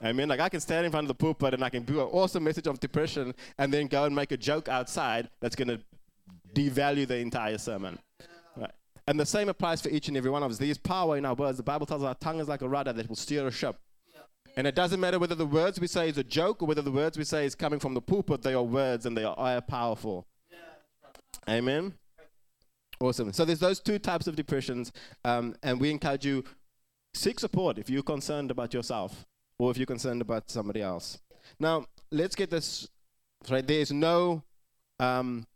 I 0.05 0.13
mean, 0.13 0.29
like 0.29 0.41
I 0.41 0.49
can 0.49 0.61
stand 0.61 0.85
in 0.85 0.91
front 0.91 1.05
of 1.05 1.09
the 1.09 1.15
pulpit 1.15 1.55
and 1.55 1.63
I 1.63 1.69
can 1.69 1.85
do 1.85 2.01
an 2.01 2.09
awesome 2.11 2.43
message 2.43 2.67
of 2.67 2.81
depression 2.81 3.35
and 3.59 3.73
then 3.73 3.87
go 3.87 4.05
and 4.05 4.15
make 4.17 4.33
a 4.33 4.37
joke 4.37 4.69
outside 4.69 5.31
that's 5.41 5.55
going 5.55 5.69
to 5.69 5.81
devalue 6.55 7.07
the 7.07 7.19
entire 7.19 7.57
sermon. 7.57 7.99
And 9.13 9.21
the 9.21 9.27
same 9.27 9.51
applies 9.51 9.83
for 9.83 9.91
each 9.91 10.09
and 10.09 10.17
every 10.17 10.31
one 10.31 10.43
of 10.43 10.51
us. 10.51 10.57
There 10.57 10.71
is 10.71 10.79
power 10.79 11.19
in 11.19 11.27
our 11.27 11.35
words. 11.35 11.59
The 11.59 11.63
Bible 11.63 11.85
tells 11.85 12.03
us 12.03 12.07
our 12.07 12.15
tongue 12.15 12.41
is 12.41 12.49
like 12.49 12.63
a 12.63 12.69
rudder 12.69 12.95
that 12.95 13.11
will 13.11 13.15
steer 13.15 13.47
a 13.47 13.51
ship. 13.51 13.77
And 14.57 14.67
it 14.67 14.75
doesn't 14.75 14.99
matter 15.01 15.19
whether 15.19 15.35
the 15.35 15.45
words 15.45 15.79
we 15.79 15.87
say 15.87 16.09
is 16.09 16.17
a 16.17 16.25
joke 16.25 16.63
or 16.63 16.65
whether 16.67 16.81
the 16.81 16.91
words 16.91 17.19
we 17.19 17.25
say 17.25 17.45
is 17.45 17.55
coming 17.55 17.79
from 17.79 17.93
the 17.93 18.01
pulpit, 18.01 18.41
they 18.41 18.55
are 18.55 18.63
words 18.63 19.05
and 19.05 19.15
they 19.15 19.25
are 19.25 19.61
powerful. 19.61 20.27
Amen. 21.47 21.93
Awesome. 23.01 23.35
So 23.35 23.45
there's 23.45 23.59
those 23.59 23.81
two 23.81 23.99
types 23.99 24.27
of 24.27 24.35
depressions, 24.35 24.93
um, 25.27 25.57
and 25.63 25.79
we 25.79 25.91
encourage 25.91 26.25
you 26.25 26.43
seek 27.13 27.39
support 27.39 27.77
if 27.77 27.91
you're 27.91 28.03
concerned 28.03 28.51
about 28.51 28.73
yourself 28.73 29.27
or 29.59 29.71
if 29.71 29.77
you're 29.77 29.85
concerned 29.85 30.23
about 30.23 30.51
somebody 30.51 30.81
else. 30.81 31.21
Now 31.61 31.85
let's 32.11 32.35
get 32.35 32.49
this 32.49 32.89
right. 33.51 33.67
There 33.67 33.81
is 33.81 33.93
no 33.93 34.43
um, 34.99 35.47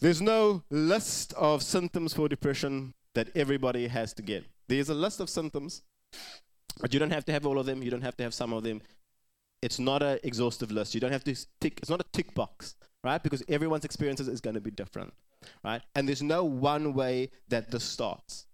there's 0.00 0.20
no 0.20 0.62
list 0.70 1.32
of 1.34 1.62
symptoms 1.62 2.12
for 2.14 2.28
depression 2.28 2.94
that 3.14 3.28
everybody 3.34 3.86
has 3.86 4.12
to 4.14 4.22
get. 4.22 4.44
There's 4.68 4.88
a 4.88 4.94
list 4.94 5.20
of 5.20 5.30
symptoms, 5.30 5.82
but 6.80 6.92
you 6.92 7.00
don't 7.00 7.12
have 7.12 7.24
to 7.26 7.32
have 7.32 7.46
all 7.46 7.58
of 7.58 7.66
them. 7.66 7.82
You 7.82 7.90
don't 7.90 8.02
have 8.02 8.16
to 8.16 8.24
have 8.24 8.34
some 8.34 8.52
of 8.52 8.62
them. 8.62 8.82
It's 9.62 9.78
not 9.78 10.02
an 10.02 10.18
exhaustive 10.22 10.70
list. 10.70 10.94
You 10.94 11.00
don't 11.00 11.12
have 11.12 11.24
to 11.24 11.34
tick. 11.60 11.78
It's 11.78 11.90
not 11.90 12.00
a 12.00 12.06
tick 12.12 12.34
box, 12.34 12.74
right? 13.02 13.22
Because 13.22 13.42
everyone's 13.48 13.84
experiences 13.84 14.28
is 14.28 14.40
going 14.40 14.54
to 14.54 14.60
be 14.60 14.70
different, 14.70 15.14
right? 15.64 15.80
And 15.94 16.08
there's 16.08 16.22
no 16.22 16.44
one 16.44 16.92
way 16.92 17.30
that 17.48 17.70
this 17.70 17.84
starts. 17.84 18.46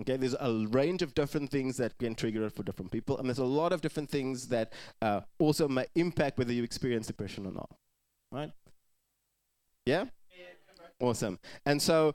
Okay, 0.00 0.16
there's 0.16 0.36
a 0.40 0.66
range 0.70 1.02
of 1.02 1.14
different 1.14 1.50
things 1.50 1.76
that 1.76 1.98
can 1.98 2.14
trigger 2.14 2.44
it 2.44 2.54
for 2.54 2.62
different 2.62 2.90
people, 2.90 3.18
and 3.18 3.28
there's 3.28 3.38
a 3.38 3.44
lot 3.44 3.72
of 3.72 3.82
different 3.82 4.08
things 4.08 4.48
that 4.48 4.72
uh, 5.02 5.20
also 5.38 5.68
may 5.68 5.84
impact 5.94 6.38
whether 6.38 6.52
you 6.52 6.62
experience 6.62 7.06
depression 7.06 7.46
or 7.46 7.52
not, 7.52 7.68
right? 8.30 8.52
Yeah. 9.84 10.04
Awesome. 11.02 11.38
And 11.66 11.82
so 11.82 12.14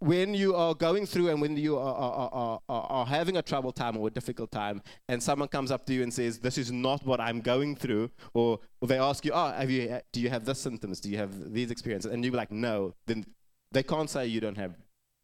when 0.00 0.34
you 0.34 0.54
are 0.54 0.74
going 0.74 1.06
through 1.06 1.28
and 1.28 1.40
when 1.40 1.56
you 1.56 1.78
are, 1.78 1.94
are, 1.94 2.60
are, 2.68 2.86
are, 2.90 3.06
having 3.06 3.36
a 3.36 3.42
trouble 3.42 3.72
time 3.72 3.96
or 3.96 4.08
a 4.08 4.10
difficult 4.10 4.50
time 4.50 4.82
and 5.08 5.22
someone 5.22 5.48
comes 5.48 5.70
up 5.70 5.84
to 5.86 5.92
you 5.92 6.02
and 6.02 6.12
says 6.14 6.38
this 6.38 6.58
is 6.58 6.70
not 6.70 7.04
what 7.04 7.20
i'm 7.20 7.40
going 7.40 7.74
through 7.74 8.08
or, 8.34 8.60
or 8.80 8.86
they 8.86 8.98
ask 8.98 9.24
you 9.24 9.32
oh 9.34 9.50
have 9.50 9.70
you, 9.70 9.98
do 10.12 10.20
you 10.20 10.30
have 10.30 10.44
this 10.44 10.60
symptoms? 10.60 11.00
Do 11.00 11.10
you 11.10 11.16
have 11.16 11.52
these 11.52 11.70
experiences? 11.70 12.12
And 12.12 12.24
you're 12.24 12.34
like 12.34 12.52
no. 12.52 12.94
Then 13.06 13.24
they 13.72 13.82
can't 13.82 14.08
say 14.08 14.26
you 14.26 14.40
don't 14.40 14.58
have 14.58 14.76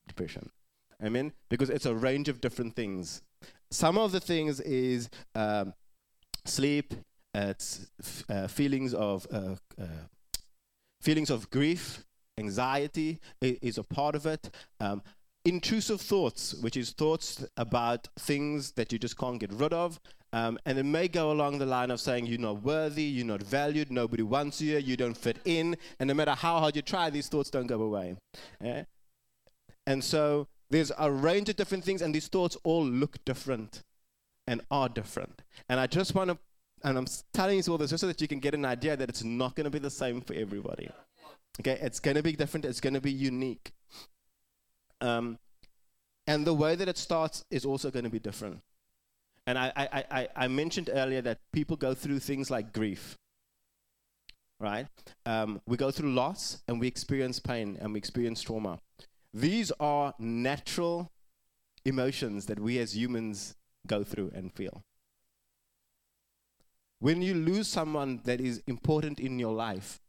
depression. 0.09 0.51
Amen? 1.03 1.33
Because 1.49 1.71
it's 1.71 1.87
a 1.87 1.95
range 1.95 2.29
of 2.29 2.41
different 2.41 2.75
things. 2.75 3.23
Some 3.71 3.99
of 3.99 4.11
the 4.13 4.21
things 4.21 4.61
is 4.61 5.09
um, 5.35 5.75
sleep 6.45 6.95
it's 7.35 7.87
uh, 8.29 8.49
feelings 8.49 8.93
of 8.93 9.27
uh, 9.33 9.55
uh, 9.81 9.87
feelings 11.01 11.31
of 11.31 11.49
grief 11.51 12.05
anxiety 12.41 13.21
is 13.41 13.79
a 13.79 13.85
part 13.85 14.15
of 14.15 14.27
it. 14.27 14.51
Um, 14.81 15.03
intrusive 15.45 16.01
thoughts, 16.01 16.55
which 16.55 16.77
is 16.77 16.91
thoughts 16.91 17.45
about 17.57 18.09
things 18.19 18.73
that 18.73 18.93
you 18.93 18.99
just 18.99 19.17
can't 19.17 19.39
get 19.39 19.53
rid 19.53 19.73
of. 19.73 20.01
Um, 20.33 20.59
and 20.65 20.79
it 20.79 20.85
may 20.85 21.09
go 21.09 21.33
along 21.33 21.59
the 21.59 21.67
line 21.67 21.91
of 21.91 22.01
saying 22.01 22.27
you're 22.27 22.39
not 22.39 22.63
worthy, 22.63 23.03
you're 23.03 23.27
not 23.27 23.43
valued, 23.43 23.91
nobody 23.91 24.23
wants 24.23 24.61
you, 24.61 24.79
you 24.79 24.97
don't 24.97 25.17
fit 25.17 25.39
in. 25.45 25.77
And 25.99 26.09
no 26.09 26.15
matter 26.15 26.33
how 26.33 26.61
hard 26.61 26.77
you 26.77 26.83
try, 26.83 27.11
these 27.11 27.29
thoughts 27.29 27.51
don't 27.51 27.67
go 27.67 27.83
away. 27.83 28.17
Yeah? 28.63 28.85
And 29.87 30.05
so 30.05 30.47
there's 30.71 30.93
a 30.99 31.11
range 31.11 31.49
of 31.49 31.57
different 31.57 31.83
things, 31.85 32.01
and 32.01 32.15
these 32.15 32.29
thoughts 32.29 32.57
all 32.63 32.85
look 32.85 33.25
different 33.25 33.83
and 34.47 34.61
are 34.71 34.89
different. 34.89 35.43
And 35.69 35.81
I 35.81 35.89
just 35.89 36.15
want 36.15 36.31
to, 36.31 36.39
and 36.85 36.97
I'm 36.97 37.07
telling 37.33 37.57
you 37.59 37.73
all 37.73 37.79
this 37.79 37.91
just 37.91 38.01
so 38.01 38.07
that 38.07 38.21
you 38.21 38.29
can 38.29 38.39
get 38.39 38.55
an 38.55 38.65
idea 38.65 38.97
that 38.97 39.09
it's 39.09 39.25
not 39.25 39.57
going 39.57 39.65
to 39.65 39.71
be 39.71 39.81
the 39.81 39.91
same 39.91 40.21
for 40.21 40.35
everybody. 40.35 40.89
Okay, 41.59 41.79
it's 41.83 42.01
going 42.01 42.17
to 42.17 42.23
be 42.23 42.33
different, 42.33 42.65
it's 42.65 42.81
going 42.81 42.95
to 42.95 43.01
be 43.01 43.13
unique. 43.13 43.73
Um, 45.01 45.39
and 46.27 46.47
the 46.47 46.55
way 46.55 46.75
that 46.77 46.89
it 46.89 46.97
starts 46.97 47.45
is 47.51 47.65
also 47.65 47.91
going 47.91 48.05
to 48.05 48.11
be 48.11 48.21
different. 48.21 48.61
And 49.47 49.59
I, 49.59 49.73
I, 49.75 50.05
I, 50.11 50.29
I 50.37 50.49
mentioned 50.49 50.91
earlier 50.93 51.21
that 51.23 51.39
people 51.53 51.77
go 51.77 51.93
through 51.93 52.21
things 52.21 52.51
like 52.51 52.73
grief, 52.73 53.19
right? 54.61 54.87
Um, 55.27 55.61
we 55.67 55.77
go 55.77 55.91
through 55.91 56.13
loss 56.13 56.63
and 56.69 56.79
we 56.79 56.87
experience 56.87 57.41
pain 57.41 57.77
and 57.81 57.93
we 57.93 57.99
experience 57.99 58.43
trauma. 58.43 58.79
These 59.35 59.73
are 59.81 60.15
natural 60.19 61.11
emotions 61.85 62.47
that 62.47 62.61
we 62.61 62.79
as 62.79 62.97
humans 62.97 63.57
go 63.87 64.05
through 64.05 64.31
and 64.35 64.53
feel. 64.53 64.83
When 67.01 67.23
you 67.23 67.35
lose 67.35 67.67
someone 67.67 68.21
that 68.25 68.41
is 68.41 68.63
important 68.67 69.19
in 69.19 69.39
your 69.39 69.55
life, 69.55 70.01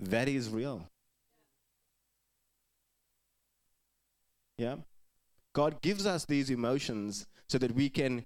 that 0.00 0.28
is 0.28 0.48
real. 0.48 0.88
Yeah? 4.56 4.76
God 5.52 5.82
gives 5.82 6.06
us 6.06 6.24
these 6.24 6.50
emotions 6.50 7.26
so 7.48 7.58
that 7.58 7.74
we 7.74 7.88
can 7.88 8.24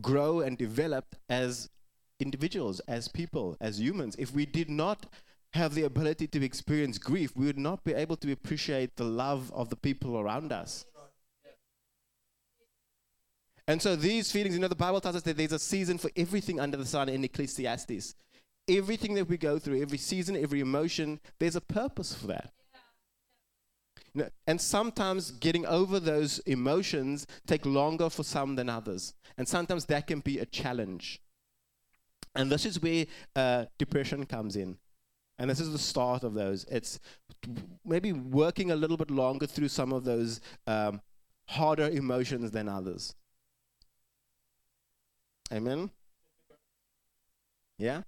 grow 0.00 0.40
and 0.40 0.58
develop 0.58 1.14
as 1.28 1.70
individuals, 2.20 2.80
as 2.80 3.08
people, 3.08 3.56
as 3.60 3.80
humans. 3.80 4.16
If 4.18 4.32
we 4.32 4.46
did 4.46 4.68
not 4.68 5.06
have 5.52 5.74
the 5.74 5.84
ability 5.84 6.26
to 6.28 6.44
experience 6.44 6.98
grief, 6.98 7.36
we 7.36 7.46
would 7.46 7.58
not 7.58 7.84
be 7.84 7.94
able 7.94 8.16
to 8.16 8.32
appreciate 8.32 8.96
the 8.96 9.04
love 9.04 9.52
of 9.52 9.68
the 9.68 9.76
people 9.76 10.18
around 10.18 10.52
us. 10.52 10.84
And 13.66 13.80
so 13.80 13.96
these 13.96 14.30
feelings, 14.30 14.54
you 14.54 14.60
know, 14.60 14.68
the 14.68 14.74
Bible 14.74 15.00
tells 15.00 15.16
us 15.16 15.22
that 15.22 15.36
there's 15.36 15.52
a 15.52 15.58
season 15.58 15.96
for 15.96 16.10
everything 16.16 16.60
under 16.60 16.76
the 16.76 16.84
sun 16.84 17.08
in 17.08 17.24
Ecclesiastes 17.24 18.14
everything 18.68 19.14
that 19.14 19.28
we 19.28 19.36
go 19.36 19.58
through, 19.58 19.80
every 19.80 19.98
season, 19.98 20.36
every 20.36 20.60
emotion, 20.60 21.20
there's 21.38 21.56
a 21.56 21.60
purpose 21.60 22.14
for 22.14 22.28
that. 22.28 22.52
You 24.14 24.22
know, 24.22 24.28
and 24.46 24.60
sometimes 24.60 25.32
getting 25.32 25.66
over 25.66 25.98
those 25.98 26.38
emotions 26.40 27.26
take 27.46 27.66
longer 27.66 28.08
for 28.08 28.22
some 28.22 28.54
than 28.54 28.68
others. 28.68 29.14
And 29.36 29.48
sometimes 29.48 29.86
that 29.86 30.06
can 30.06 30.20
be 30.20 30.38
a 30.38 30.46
challenge. 30.46 31.20
And 32.36 32.50
this 32.50 32.64
is 32.64 32.80
where 32.80 33.06
uh, 33.34 33.66
depression 33.78 34.24
comes 34.26 34.56
in. 34.56 34.78
And 35.38 35.50
this 35.50 35.58
is 35.58 35.72
the 35.72 35.78
start 35.78 36.22
of 36.22 36.34
those. 36.34 36.64
It's 36.70 37.00
maybe 37.84 38.12
working 38.12 38.70
a 38.70 38.76
little 38.76 38.96
bit 38.96 39.10
longer 39.10 39.46
through 39.46 39.68
some 39.68 39.92
of 39.92 40.04
those 40.04 40.40
um, 40.68 41.00
harder 41.48 41.88
emotions 41.88 42.52
than 42.52 42.68
others. 42.68 43.16
Amen? 45.52 45.90
Yeah? 47.78 48.02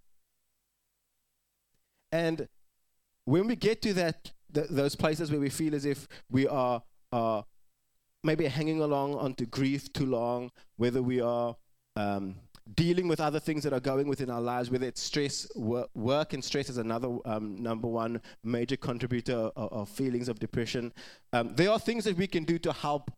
And 2.17 2.49
when 3.27 3.47
we 3.47 3.57
get 3.57 3.83
to 3.83 3.93
that, 3.95 4.33
th- 4.55 4.69
those 4.71 4.97
places 4.97 5.31
where 5.31 5.41
we 5.41 5.51
feel 5.51 5.75
as 5.75 5.85
if 5.85 6.09
we 6.31 6.49
are 6.49 6.83
uh, 7.13 7.43
maybe 8.25 8.47
hanging 8.47 8.81
along 8.81 9.15
onto 9.15 9.45
grief 9.47 9.93
too 9.93 10.07
long, 10.07 10.51
whether 10.77 11.03
we 11.03 11.21
are 11.21 11.57
um, 11.95 12.37
dealing 12.75 13.07
with 13.07 13.21
other 13.21 13.39
things 13.39 13.63
that 13.65 13.73
are 13.73 13.81
going 13.81 14.09
within 14.09 14.31
our 14.31 14.41
lives, 14.41 14.71
whether 14.71 14.87
it's 14.87 15.03
stress, 15.03 15.47
wor- 15.55 15.89
work 15.95 16.33
and 16.33 16.43
stress 16.43 16.71
is 16.71 16.79
another 16.79 17.11
um, 17.27 17.63
number 17.63 17.89
one 17.89 18.21
major 18.43 18.77
contributor 18.77 19.51
of, 19.57 19.73
of 19.73 19.89
feelings 19.89 20.29
of 20.29 20.39
depression. 20.39 20.93
Um, 21.33 21.55
there 21.55 21.71
are 21.71 21.79
things 21.79 22.05
that 22.05 22.17
we 22.17 22.27
can 22.27 22.45
do 22.45 22.59
to 22.61 22.73
help 22.73 23.11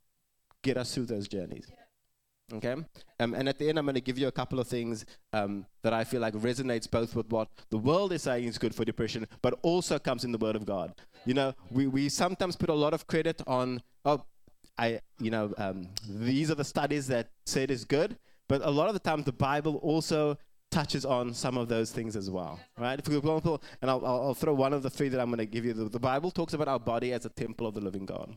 get 0.62 0.76
us 0.76 0.93
through 0.93 1.07
those 1.07 1.28
journeys. 1.28 1.67
Yeah. 1.71 1.88
Okay? 2.55 2.75
Um, 3.21 3.35
and 3.35 3.49
at 3.49 3.59
the 3.59 3.69
end, 3.69 3.78
I'm 3.78 3.85
going 3.85 3.95
to 3.95 4.00
give 4.00 4.19
you 4.19 4.28
a 4.28 4.33
couple 4.33 4.59
of 4.59 4.67
things 4.67 5.05
um, 5.33 5.67
that 5.83 5.93
I 5.93 6.05
feel 6.05 6.21
like 6.21 6.35
resonates 6.35 6.90
both 6.90 7.14
with 7.14 7.31
what 7.31 7.49
the 7.71 7.78
world 7.78 8.12
is 8.12 8.23
saying 8.23 8.45
is 8.45 8.59
good 8.59 8.75
for 8.75 8.85
depression, 8.85 9.26
but 9.43 9.59
also 9.62 9.99
comes 9.99 10.25
in 10.25 10.33
the 10.33 10.38
Word 10.38 10.57
of 10.57 10.64
God. 10.64 10.95
You 11.26 11.35
know, 11.35 11.55
we, 11.71 11.87
we 11.87 12.09
sometimes 12.09 12.57
put 12.57 12.71
a 12.71 12.75
lot 12.75 12.95
of 12.95 13.07
credit 13.07 13.43
on, 13.47 13.83
oh, 14.05 14.25
I, 14.78 15.00
you 15.19 15.31
know, 15.31 15.52
um, 15.59 15.88
these 16.09 16.50
are 16.50 16.55
the 16.55 16.64
studies 16.64 17.07
that 17.09 17.28
say 17.45 17.64
it 17.64 17.71
is 17.71 17.85
good, 17.85 18.17
but 18.49 18.62
a 18.64 18.71
lot 18.71 18.88
of 18.88 18.95
the 18.95 19.00
time 19.00 19.23
the 19.25 19.33
Bible 19.33 19.76
also 19.76 20.38
touches 20.71 21.05
on 21.05 21.35
some 21.35 21.57
of 21.57 21.69
those 21.69 21.90
things 21.90 22.14
as 22.17 22.31
well, 22.31 22.61
right? 22.78 23.02
For 23.05 23.12
example, 23.12 23.62
and 23.83 23.90
I'll, 23.90 24.05
I'll 24.05 24.35
throw 24.35 24.55
one 24.55 24.73
of 24.73 24.83
the 24.83 24.90
three 24.90 25.09
that 25.09 25.21
I'm 25.21 25.28
going 25.28 25.38
to 25.38 25.47
give 25.47 25.64
you. 25.64 25.73
The, 25.73 25.85
the 25.85 25.99
Bible 25.99 26.31
talks 26.31 26.52
about 26.52 26.69
our 26.69 26.78
body 26.78 27.12
as 27.12 27.25
a 27.25 27.31
temple 27.31 27.67
of 27.67 27.75
the 27.75 27.81
living 27.81 28.07
God. 28.07 28.37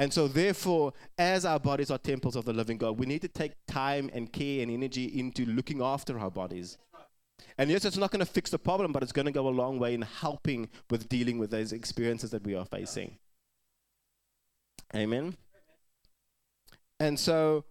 And 0.00 0.10
so, 0.14 0.28
therefore, 0.28 0.94
as 1.18 1.44
our 1.44 1.60
bodies 1.60 1.90
are 1.90 1.98
temples 1.98 2.34
of 2.34 2.46
the 2.46 2.54
living 2.54 2.78
God, 2.78 2.98
we 2.98 3.04
need 3.04 3.20
to 3.20 3.28
take 3.28 3.52
time 3.66 4.08
and 4.14 4.32
care 4.32 4.62
and 4.62 4.70
energy 4.70 5.04
into 5.04 5.44
looking 5.44 5.82
after 5.82 6.18
our 6.18 6.30
bodies. 6.30 6.78
And 7.58 7.68
yes, 7.68 7.84
it's 7.84 7.98
not 7.98 8.10
going 8.10 8.24
to 8.24 8.32
fix 8.32 8.48
the 8.48 8.58
problem, 8.58 8.92
but 8.92 9.02
it's 9.02 9.12
going 9.12 9.26
to 9.26 9.30
go 9.30 9.46
a 9.46 9.50
long 9.50 9.78
way 9.78 9.92
in 9.92 10.00
helping 10.00 10.70
with 10.88 11.06
dealing 11.10 11.36
with 11.36 11.50
those 11.50 11.74
experiences 11.74 12.30
that 12.30 12.42
we 12.44 12.54
are 12.54 12.64
facing. 12.64 13.18
Amen. 14.96 15.36
And 16.98 17.20
so, 17.20 17.66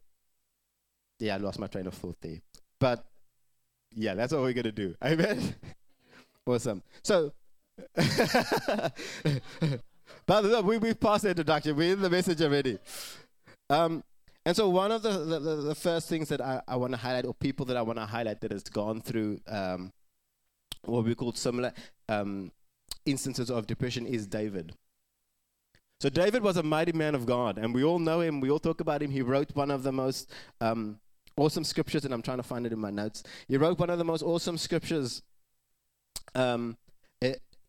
yeah, 1.18 1.34
I 1.34 1.38
lost 1.38 1.58
my 1.58 1.66
train 1.66 1.88
of 1.88 1.96
thought 1.96 2.18
there. 2.22 2.42
But 2.80 3.04
yeah, 3.96 4.14
that's 4.14 4.34
what 4.34 4.44
we're 4.44 4.54
going 4.54 4.66
to 4.66 4.72
do. 4.72 4.94
Amen. 5.04 5.56
awesome. 6.46 6.84
So, 7.02 7.34
but 10.30 10.64
we, 10.64 10.78
we've 10.78 11.00
passed 11.00 11.24
the 11.24 11.30
introduction. 11.30 11.76
We're 11.76 11.94
in 11.94 12.02
the 12.02 12.10
message 12.10 12.40
already. 12.44 12.78
Um, 13.68 14.04
and 14.46 14.56
so 14.56 14.70
one 14.70 14.92
of 14.92 15.02
the, 15.02 15.10
the, 15.10 15.40
the 15.40 15.74
first 15.74 16.08
things 16.08 16.30
that 16.30 16.40
I, 16.40 16.62
I 16.68 16.76
want 16.76 16.94
to 16.94 16.98
highlight, 16.98 17.26
or 17.26 17.34
people 17.34 17.66
that 17.66 17.76
I 17.76 17.82
want 17.82 17.98
to 17.98 18.06
highlight 18.06 18.40
that 18.42 18.52
has 18.52 18.62
gone 18.62 19.02
through 19.02 19.42
um, 19.48 19.92
what 20.84 21.04
we 21.04 21.16
call 21.16 21.34
similar 21.34 21.74
um, 22.10 22.52
instances 23.08 23.50
of 23.50 23.66
depression 23.66 24.06
is 24.06 24.28
David. 24.28 24.74
So 26.00 26.10
David 26.10 26.44
was 26.44 26.58
a 26.58 26.64
mighty 26.64 26.92
man 26.92 27.16
of 27.16 27.26
God, 27.26 27.58
and 27.58 27.74
we 27.74 27.84
all 27.84 27.98
know 27.98 28.22
him. 28.22 28.40
We 28.40 28.52
all 28.52 28.60
talk 28.60 28.82
about 28.82 29.02
him. 29.02 29.10
He 29.10 29.24
wrote 29.24 29.56
one 29.56 29.72
of 29.72 29.82
the 29.82 29.92
most 29.92 30.32
um, 30.62 31.00
awesome 31.38 31.64
scriptures, 31.64 32.06
and 32.06 32.14
I'm 32.14 32.22
trying 32.22 32.38
to 32.38 32.44
find 32.44 32.68
it 32.68 32.72
in 32.72 32.78
my 32.78 32.92
notes. 32.92 33.24
He 33.48 33.58
wrote 33.58 33.80
one 33.80 33.90
of 33.90 33.98
the 33.98 34.06
most 34.06 34.22
awesome 34.22 34.60
scriptures 34.60 35.24
um, 36.36 36.78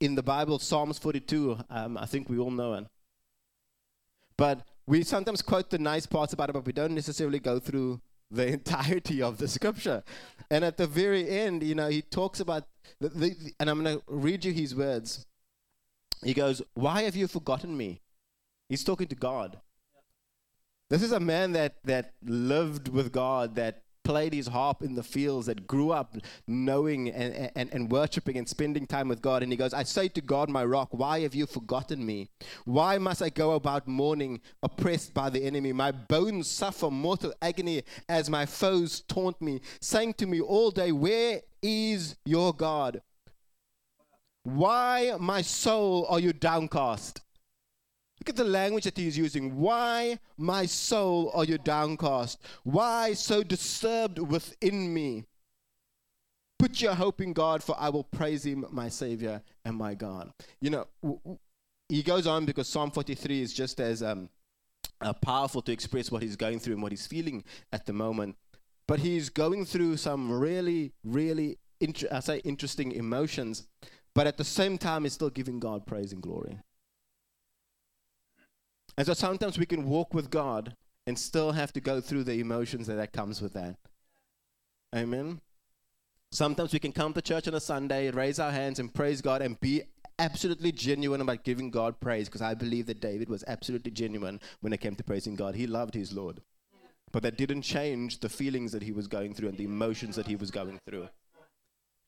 in 0.01 0.15
the 0.15 0.23
Bible, 0.23 0.59
Psalms 0.59 0.99
42. 0.99 1.59
Um, 1.69 1.97
I 1.97 2.07
think 2.07 2.29
we 2.29 2.39
all 2.39 2.51
know 2.51 2.75
it. 2.75 2.87
But 4.37 4.67
we 4.87 5.03
sometimes 5.05 5.43
quote 5.43 5.71
the 5.71 5.79
nice 5.79 6.07
parts 6.07 6.33
about 6.33 6.49
it, 6.49 6.55
but 6.55 6.65
we 6.65 6.73
don't 6.73 6.95
necessarily 6.95 7.39
go 7.39 7.59
through 7.59 8.01
the 8.31 8.47
entirety 8.55 9.23
of 9.23 9.39
the 9.39 9.47
scripture. 9.47 10.03
And 10.51 10.65
at 10.65 10.79
the 10.79 10.87
very 10.87 11.29
end, 11.29 11.63
you 11.63 11.75
know, 11.75 11.89
he 11.89 12.03
talks 12.03 12.41
about, 12.41 12.65
the, 12.99 13.11
the, 13.11 13.53
and 13.61 13.69
I'm 13.69 13.83
going 13.83 13.99
to 13.99 14.03
read 14.09 14.45
you 14.45 14.53
his 14.53 14.75
words. 14.75 15.27
He 16.25 16.35
goes, 16.35 16.63
Why 16.75 17.03
have 17.03 17.17
you 17.17 17.29
forgotten 17.29 17.77
me? 17.77 18.01
He's 18.69 18.85
talking 18.85 19.09
to 19.09 19.15
God. 19.15 19.61
This 20.89 21.03
is 21.03 21.13
a 21.13 21.21
man 21.21 21.53
that, 21.53 21.77
that 21.85 22.15
lived 22.23 22.89
with 22.89 23.13
God, 23.13 23.55
that 23.57 23.83
played 24.11 24.35
his 24.35 24.49
harp 24.49 24.83
in 24.83 24.97
the 24.97 25.05
fields, 25.05 25.47
that 25.47 25.69
grew 25.69 25.93
up 25.93 26.17
knowing 26.49 27.09
and, 27.11 27.53
and, 27.55 27.73
and 27.73 27.93
worshiping 27.93 28.37
and 28.39 28.49
spending 28.49 28.85
time 28.85 29.07
with 29.07 29.23
God. 29.23 29.45
And 29.45 29.53
he 29.53 29.57
goes, 29.57 29.73
I 29.73 29.85
say 29.85 30.09
to 30.09 30.21
God, 30.21 30.49
my 30.49 30.65
rock, 30.65 30.89
why 30.91 31.21
have 31.21 31.33
you 31.33 31.47
forgotten 31.47 32.05
me? 32.05 32.29
Why 32.65 32.99
must 32.99 33.23
I 33.23 33.29
go 33.29 33.53
about 33.53 33.87
mourning, 33.87 34.41
oppressed 34.65 35.15
by 35.15 35.31
the 35.31 35.45
enemy? 35.45 35.73
My 35.73 35.93
bones 35.93 36.51
suffer 36.51 36.91
mortal 36.91 37.33
agony 37.41 37.85
as 38.09 38.29
my 38.29 38.47
foes 38.47 39.03
taunt 39.03 39.41
me, 39.41 39.61
saying 39.81 40.15
to 40.15 40.27
me 40.27 40.41
all 40.41 40.73
day, 40.73 40.91
Where 40.91 41.43
is 41.63 42.17
your 42.25 42.53
God? 42.53 43.03
Why, 44.43 45.15
my 45.21 45.43
soul, 45.43 46.05
are 46.09 46.19
you 46.19 46.33
downcast? 46.33 47.21
Look 48.21 48.29
at 48.29 48.37
the 48.37 48.45
language 48.45 48.85
that 48.85 48.99
he 48.99 49.09
is 49.09 49.17
using. 49.17 49.57
Why, 49.57 50.19
my 50.37 50.67
soul, 50.67 51.31
are 51.35 51.45
you 51.45 51.57
downcast? 51.57 52.39
Why 52.65 53.15
so 53.15 53.43
disturbed 53.43 54.19
within 54.19 54.93
me? 54.93 55.25
Put 56.59 56.83
your 56.83 56.95
hope 56.95 57.23
in 57.23 57.33
God, 57.33 57.63
for 57.63 57.75
I 57.79 57.89
will 57.89 58.05
praise 58.05 58.45
him, 58.45 58.67
my 58.71 58.91
Savior 58.91 59.41
and 59.65 59.75
my 59.75 59.95
God. 59.95 60.31
You 60.61 60.69
know, 60.69 60.87
w- 61.03 61.19
w- 61.25 61.39
he 61.89 62.03
goes 62.03 62.27
on 62.27 62.45
because 62.45 62.69
Psalm 62.69 62.91
43 62.91 63.41
is 63.41 63.55
just 63.55 63.81
as 63.81 64.03
um, 64.03 64.29
uh, 65.01 65.15
powerful 65.15 65.63
to 65.63 65.73
express 65.73 66.11
what 66.11 66.23
he's 66.23 66.37
going 66.37 66.59
through 66.59 66.75
and 66.75 66.83
what 66.83 66.93
he's 66.93 67.07
feeling 67.07 67.43
at 67.73 67.87
the 67.87 67.95
moment. 67.95 68.37
But 68.87 69.01
he's 69.01 69.31
going 69.31 69.65
through 69.65 69.97
some 69.97 70.31
really, 70.31 70.93
really, 71.03 71.57
int- 71.81 72.05
I 72.13 72.21
say 72.21 72.39
interesting 72.41 72.93
emotions. 72.93 73.67
But 74.15 74.27
at 74.27 74.37
the 74.37 74.45
same 74.45 74.77
time, 74.77 75.05
he's 75.05 75.15
still 75.15 75.31
giving 75.31 75.59
God 75.59 75.87
praise 75.87 76.13
and 76.13 76.21
glory. 76.21 76.59
And 78.97 79.07
so 79.07 79.15
sometimes 79.15 79.59
we 79.59 79.67
can 79.67 79.89
walk 79.89 80.15
with 80.15 80.31
God 80.31 80.77
and 81.07 81.19
still 81.19 81.53
have 81.53 81.73
to 81.73 81.81
go 81.81 82.01
through 82.01 82.25
the 82.25 82.41
emotions 82.41 82.87
that, 82.87 82.95
that 82.95 83.13
comes 83.13 83.41
with 83.41 83.53
that. 83.55 83.77
Amen. 84.95 85.41
Sometimes 86.33 86.73
we 86.73 86.79
can 86.79 86.93
come 86.93 87.13
to 87.13 87.23
church 87.23 87.49
on 87.49 87.55
a 87.55 87.61
Sunday, 87.61 88.11
raise 88.11 88.39
our 88.39 88.53
hands 88.53 88.79
and 88.79 88.93
praise 88.95 89.21
God 89.21 89.43
and 89.43 89.59
be 89.61 89.83
absolutely 90.19 90.71
genuine 90.71 91.21
about 91.21 91.45
giving 91.45 91.71
God 91.71 91.99
praise 91.99 92.29
because 92.29 92.43
I 92.43 92.55
believe 92.55 92.87
that 92.87 93.01
David 93.01 93.29
was 93.29 93.43
absolutely 93.47 93.91
genuine 93.91 94.41
when 94.61 94.73
it 94.73 94.81
came 94.81 94.95
to 94.95 95.05
praising 95.05 95.35
God. 95.35 95.55
He 95.55 95.67
loved 95.67 95.95
his 95.95 96.13
Lord. 96.13 96.41
But 97.13 97.25
that 97.25 97.37
didn't 97.37 97.63
change 97.63 98.21
the 98.21 98.29
feelings 98.29 98.71
that 98.73 98.83
he 98.83 98.93
was 98.93 99.09
going 99.09 99.35
through 99.35 99.49
and 99.49 99.59
the 99.59 99.65
emotions 99.65 100.15
that 100.17 100.29
he 100.29 100.37
was 100.37 100.51
going 100.51 100.79
through. 100.87 101.09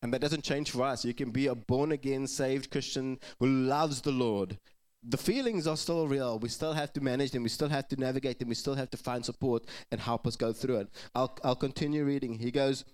And 0.03 0.13
that 0.13 0.21
doesn't 0.21 0.45
change 0.45 0.71
for 0.71 0.83
us. 0.83 1.05
You 1.05 1.15
can 1.15 1.31
be 1.31 1.47
a 1.47 1.55
born 1.55 1.93
again, 1.93 2.27
saved 2.27 2.71
Christian 2.71 3.19
who 3.41 3.47
loves 3.47 4.03
the 4.03 4.13
Lord 4.13 4.59
the 5.03 5.17
feelings 5.17 5.67
are 5.67 5.77
still 5.77 6.07
real. 6.07 6.39
We 6.39 6.49
still 6.49 6.73
have 6.75 6.93
to 6.93 7.01
manage 7.01 7.33
them. 7.33 7.43
We 7.43 7.49
still 7.49 7.69
have 7.69 7.89
to 7.89 7.97
navigate 7.97 8.39
them. 8.39 8.49
We 8.49 8.55
still 8.55 8.77
have 8.77 8.91
to 8.91 8.97
find 8.97 9.25
support 9.25 9.65
and 9.91 10.01
help 10.01 10.27
us 10.27 10.37
go 10.37 10.53
through 10.53 10.77
it. 10.79 10.89
I'll, 11.15 11.37
I'll 11.43 11.57
continue 11.57 12.05
reading. 12.05 12.39
He 12.39 12.51
goes, 12.51 12.85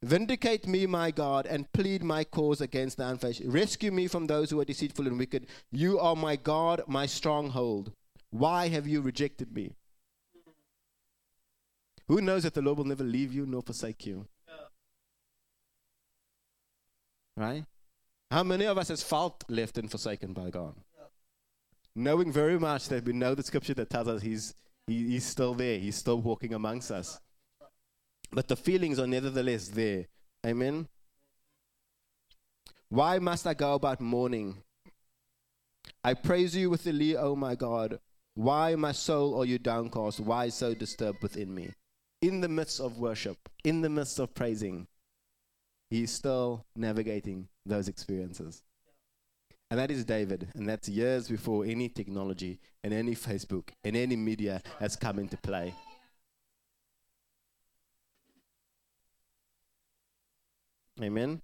Vindicate 0.00 0.68
me, 0.68 0.86
my 0.86 1.10
God, 1.10 1.44
and 1.46 1.70
plead 1.72 2.04
my 2.04 2.22
cause 2.22 2.60
against 2.60 2.98
the 2.98 3.08
unfaithful. 3.08 3.50
Rescue 3.50 3.90
me 3.90 4.06
from 4.06 4.28
those 4.28 4.50
who 4.50 4.60
are 4.60 4.64
deceitful 4.64 5.08
and 5.08 5.18
wicked. 5.18 5.48
You 5.72 5.98
are 5.98 6.14
my 6.14 6.36
God, 6.36 6.82
my 6.86 7.06
stronghold. 7.06 7.90
Why 8.30 8.68
have 8.68 8.86
you 8.86 9.00
rejected 9.00 9.52
me? 9.52 9.74
Who 12.06 12.20
knows 12.20 12.44
that 12.44 12.54
the 12.54 12.62
Lord 12.62 12.78
will 12.78 12.84
never 12.84 13.02
leave 13.02 13.32
you 13.32 13.44
nor 13.44 13.62
forsake 13.62 14.06
you? 14.06 14.26
Right? 17.36 17.64
How 18.30 18.44
many 18.44 18.66
of 18.66 18.78
us 18.78 18.88
has 18.88 19.02
felt 19.02 19.44
left 19.48 19.78
and 19.78 19.90
forsaken 19.90 20.32
by 20.32 20.50
God? 20.50 20.74
Knowing 21.98 22.32
very 22.32 22.58
much 22.58 22.88
that 22.88 23.04
we 23.04 23.12
know 23.12 23.34
the 23.34 23.42
scripture 23.42 23.74
that 23.74 23.90
tells 23.90 24.08
us 24.08 24.22
he's, 24.22 24.54
he, 24.86 25.08
he's 25.08 25.24
still 25.24 25.54
there, 25.54 25.78
he's 25.78 25.96
still 25.96 26.20
walking 26.20 26.54
amongst 26.54 26.90
us. 26.90 27.20
But 28.30 28.46
the 28.46 28.56
feelings 28.56 28.98
are 28.98 29.06
nevertheless 29.06 29.68
there. 29.68 30.06
Amen. 30.46 30.86
Why 32.88 33.18
must 33.18 33.46
I 33.46 33.54
go 33.54 33.74
about 33.74 34.00
mourning? 34.00 34.62
I 36.04 36.14
praise 36.14 36.54
you 36.54 36.70
with 36.70 36.84
the 36.84 36.92
lyre, 36.92 37.18
O 37.18 37.34
my 37.34 37.54
God. 37.54 37.98
Why, 38.34 38.76
my 38.76 38.92
soul, 38.92 39.40
are 39.40 39.44
you 39.44 39.58
downcast? 39.58 40.20
Why 40.20 40.48
so 40.50 40.74
disturbed 40.74 41.22
within 41.22 41.52
me? 41.52 41.74
In 42.22 42.40
the 42.40 42.48
midst 42.48 42.80
of 42.80 42.98
worship, 42.98 43.36
in 43.64 43.80
the 43.80 43.88
midst 43.88 44.20
of 44.20 44.34
praising, 44.34 44.86
he's 45.90 46.12
still 46.12 46.64
navigating 46.76 47.48
those 47.66 47.88
experiences. 47.88 48.62
And 49.70 49.78
that 49.78 49.90
is 49.90 50.04
David. 50.04 50.48
And 50.54 50.68
that's 50.68 50.88
years 50.88 51.28
before 51.28 51.64
any 51.64 51.88
technology 51.88 52.58
and 52.82 52.92
any 52.94 53.14
Facebook 53.14 53.70
and 53.84 53.96
any 53.96 54.16
media 54.16 54.62
has 54.80 54.96
come 54.96 55.18
into 55.18 55.36
play. 55.36 55.74
Amen. 61.02 61.42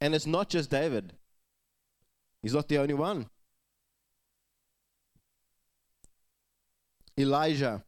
And 0.00 0.14
it's 0.14 0.26
not 0.26 0.48
just 0.48 0.70
David, 0.70 1.12
he's 2.42 2.54
not 2.54 2.68
the 2.68 2.78
only 2.78 2.94
one. 2.94 3.28
Elijah. 7.18 7.82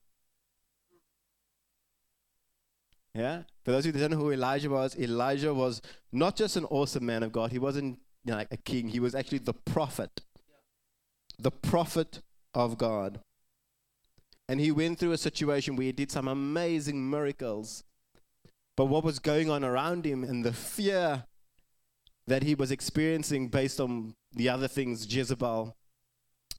Yeah? 3.14 3.42
For 3.64 3.72
those 3.72 3.86
of 3.86 3.86
you 3.86 3.92
who 3.92 3.98
don't 3.98 4.18
know 4.18 4.24
who 4.24 4.32
Elijah 4.32 4.70
was, 4.70 4.96
Elijah 4.96 5.52
was 5.52 5.82
not 6.12 6.36
just 6.36 6.56
an 6.56 6.64
awesome 6.66 7.04
man 7.04 7.22
of 7.22 7.32
God, 7.32 7.52
he 7.52 7.58
wasn't 7.58 7.98
you 8.24 8.32
know, 8.32 8.36
like 8.36 8.48
a 8.50 8.56
king, 8.56 8.88
he 8.88 9.00
was 9.00 9.14
actually 9.14 9.38
the 9.38 9.54
prophet. 9.54 10.20
The 11.38 11.50
prophet 11.50 12.20
of 12.54 12.78
God. 12.78 13.20
And 14.48 14.60
he 14.60 14.70
went 14.70 14.98
through 14.98 15.12
a 15.12 15.18
situation 15.18 15.76
where 15.76 15.86
he 15.86 15.92
did 15.92 16.10
some 16.10 16.28
amazing 16.28 17.08
miracles. 17.08 17.84
But 18.76 18.86
what 18.86 19.04
was 19.04 19.18
going 19.18 19.50
on 19.50 19.64
around 19.64 20.04
him 20.04 20.24
and 20.24 20.44
the 20.44 20.52
fear 20.52 21.24
that 22.26 22.42
he 22.42 22.54
was 22.54 22.70
experiencing 22.70 23.48
based 23.48 23.80
on 23.80 24.14
the 24.32 24.48
other 24.48 24.68
things, 24.68 25.12
Jezebel, 25.12 25.76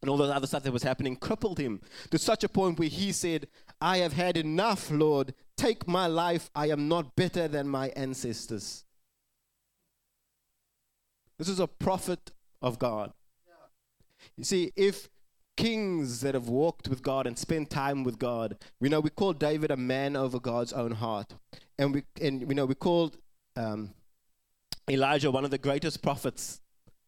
and 0.02 0.10
all 0.10 0.18
the 0.18 0.26
other 0.26 0.48
stuff 0.48 0.64
that 0.64 0.74
was 0.74 0.84
happening 0.84 1.16
crippled 1.16 1.60
him 1.60 1.80
to 2.10 2.18
such 2.18 2.44
a 2.44 2.50
point 2.50 2.80
where 2.80 2.90
he 2.90 3.12
said, 3.12 3.48
I 3.80 3.98
have 3.98 4.14
had 4.14 4.36
enough, 4.36 4.90
Lord. 4.92 5.34
Take 5.62 5.88
my 5.88 6.08
life. 6.08 6.50
I 6.56 6.70
am 6.70 6.88
not 6.88 7.16
better 7.16 7.48
than 7.48 7.68
my 7.68 7.90
ancestors. 7.90 8.84
This 11.38 11.48
is 11.48 11.60
a 11.60 11.68
prophet 11.68 12.32
of 12.64 12.80
God. 12.80 13.14
You 14.36 14.44
see, 14.44 14.72
if 14.76 15.08
kings 15.56 16.22
that 16.22 16.34
have 16.34 16.48
walked 16.48 16.88
with 16.88 17.04
God 17.04 17.28
and 17.28 17.38
spent 17.38 17.70
time 17.70 18.04
with 18.04 18.18
God, 18.18 18.58
we 18.80 18.90
know 18.90 19.02
we 19.02 19.12
call 19.12 19.34
David 19.34 19.70
a 19.70 19.78
man 19.78 20.16
over 20.16 20.40
God's 20.40 20.74
own 20.74 20.94
heart. 20.94 21.36
And 21.78 21.94
we, 21.94 22.06
and 22.20 22.48
we 22.48 22.56
know 22.56 22.66
we 22.66 22.74
called 22.74 23.18
um, 23.56 23.94
Elijah 24.90 25.30
one 25.30 25.46
of 25.46 25.52
the 25.52 25.60
greatest 25.60 26.02
prophets 26.02 26.60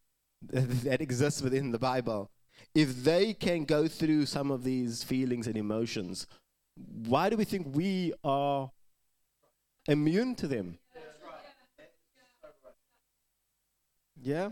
that 0.44 1.02
exists 1.02 1.42
within 1.42 1.72
the 1.72 1.80
Bible 1.80 2.30
if 2.76 3.04
they 3.04 3.34
can 3.34 3.66
go 3.66 3.88
through 3.88 4.26
some 4.26 4.50
of 4.52 4.64
these 4.64 5.04
feelings 5.04 5.48
and 5.48 5.58
emotions, 5.58 6.26
why 6.76 7.30
do 7.30 7.38
we 7.38 7.46
think 7.46 7.68
we 7.76 8.14
are 8.24 8.72
immune 9.88 10.36
to 10.36 10.48
them? 10.48 10.80
Yeah? 14.22 14.52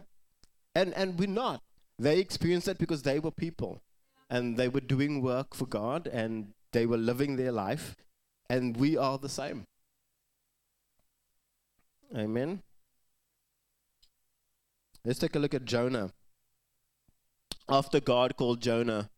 And 0.76 0.94
and 0.94 1.18
we're 1.18 1.28
not. 1.28 1.62
They 1.98 2.20
experienced 2.20 2.66
that 2.66 2.78
because 2.78 3.04
they 3.04 3.20
were 3.20 3.32
people 3.32 3.82
and 4.30 4.58
they 4.58 4.68
were 4.68 4.82
doing 4.82 5.22
work 5.22 5.54
for 5.54 5.66
God 5.66 6.08
and 6.08 6.54
they 6.72 6.86
were 6.86 6.98
living 6.98 7.36
their 7.36 7.52
life 7.52 7.96
and 8.50 8.76
we 8.78 8.98
are 8.98 9.18
the 9.18 9.30
same. 9.30 9.66
Amen. 12.16 12.62
Let's 15.06 15.20
take 15.20 15.36
a 15.36 15.40
look 15.40 15.54
at 15.54 15.66
Jonah 15.66 16.12
after 17.72 18.02
God 18.02 18.36
called 18.36 18.62
Jonah, 18.62 19.10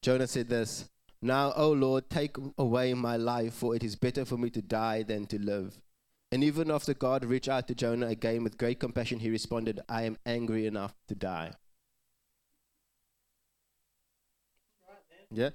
Jonah 0.00 0.26
said 0.28 0.48
this 0.48 0.88
Now, 1.24 1.52
O 1.54 1.70
Lord, 1.70 2.10
take 2.10 2.36
away 2.58 2.92
my 2.94 3.16
life, 3.16 3.54
for 3.54 3.76
it 3.76 3.84
is 3.84 3.94
better 3.94 4.24
for 4.24 4.36
me 4.36 4.50
to 4.50 4.60
die 4.60 5.04
than 5.04 5.26
to 5.26 5.38
live. 5.38 5.80
And 6.32 6.42
even 6.42 6.70
after 6.70 6.94
God 6.94 7.24
reached 7.24 7.48
out 7.48 7.68
to 7.68 7.76
Jonah 7.76 8.08
again 8.08 8.42
with 8.42 8.58
great 8.58 8.80
compassion, 8.80 9.20
he 9.20 9.30
responded, 9.30 9.80
I 9.88 10.02
am 10.02 10.18
angry 10.26 10.66
enough 10.66 10.94
to 11.06 11.14
die. 11.14 11.52
Yeah? 15.30 15.50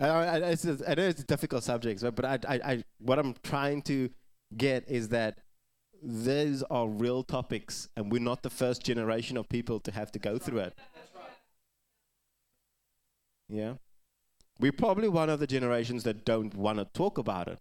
I, 0.00 0.08
I, 0.08 0.34
I 0.36 0.38
know 0.40 0.48
it's 0.48 0.64
a 1.20 1.24
difficult 1.24 1.62
subject, 1.62 2.02
but 2.16 2.24
I, 2.24 2.38
I, 2.48 2.54
I, 2.64 2.84
what 2.98 3.18
I'm 3.18 3.36
trying 3.42 3.82
to 3.82 4.10
get 4.56 4.88
is 4.88 5.10
that 5.10 5.38
these 6.02 6.62
are 6.64 6.88
real 6.88 7.22
topics, 7.22 7.88
and 7.96 8.10
we're 8.10 8.20
not 8.20 8.42
the 8.42 8.50
first 8.50 8.82
generation 8.82 9.36
of 9.36 9.48
people 9.48 9.78
to 9.80 9.92
have 9.92 10.10
to 10.12 10.18
go 10.18 10.38
through 10.38 10.60
it. 10.60 10.78
Yeah? 13.50 13.74
We're 14.58 14.72
probably 14.72 15.08
one 15.08 15.30
of 15.30 15.40
the 15.40 15.46
generations 15.46 16.04
that 16.04 16.24
don't 16.24 16.54
want 16.54 16.78
to 16.78 16.84
talk 16.84 17.18
about 17.18 17.48
it. 17.48 17.58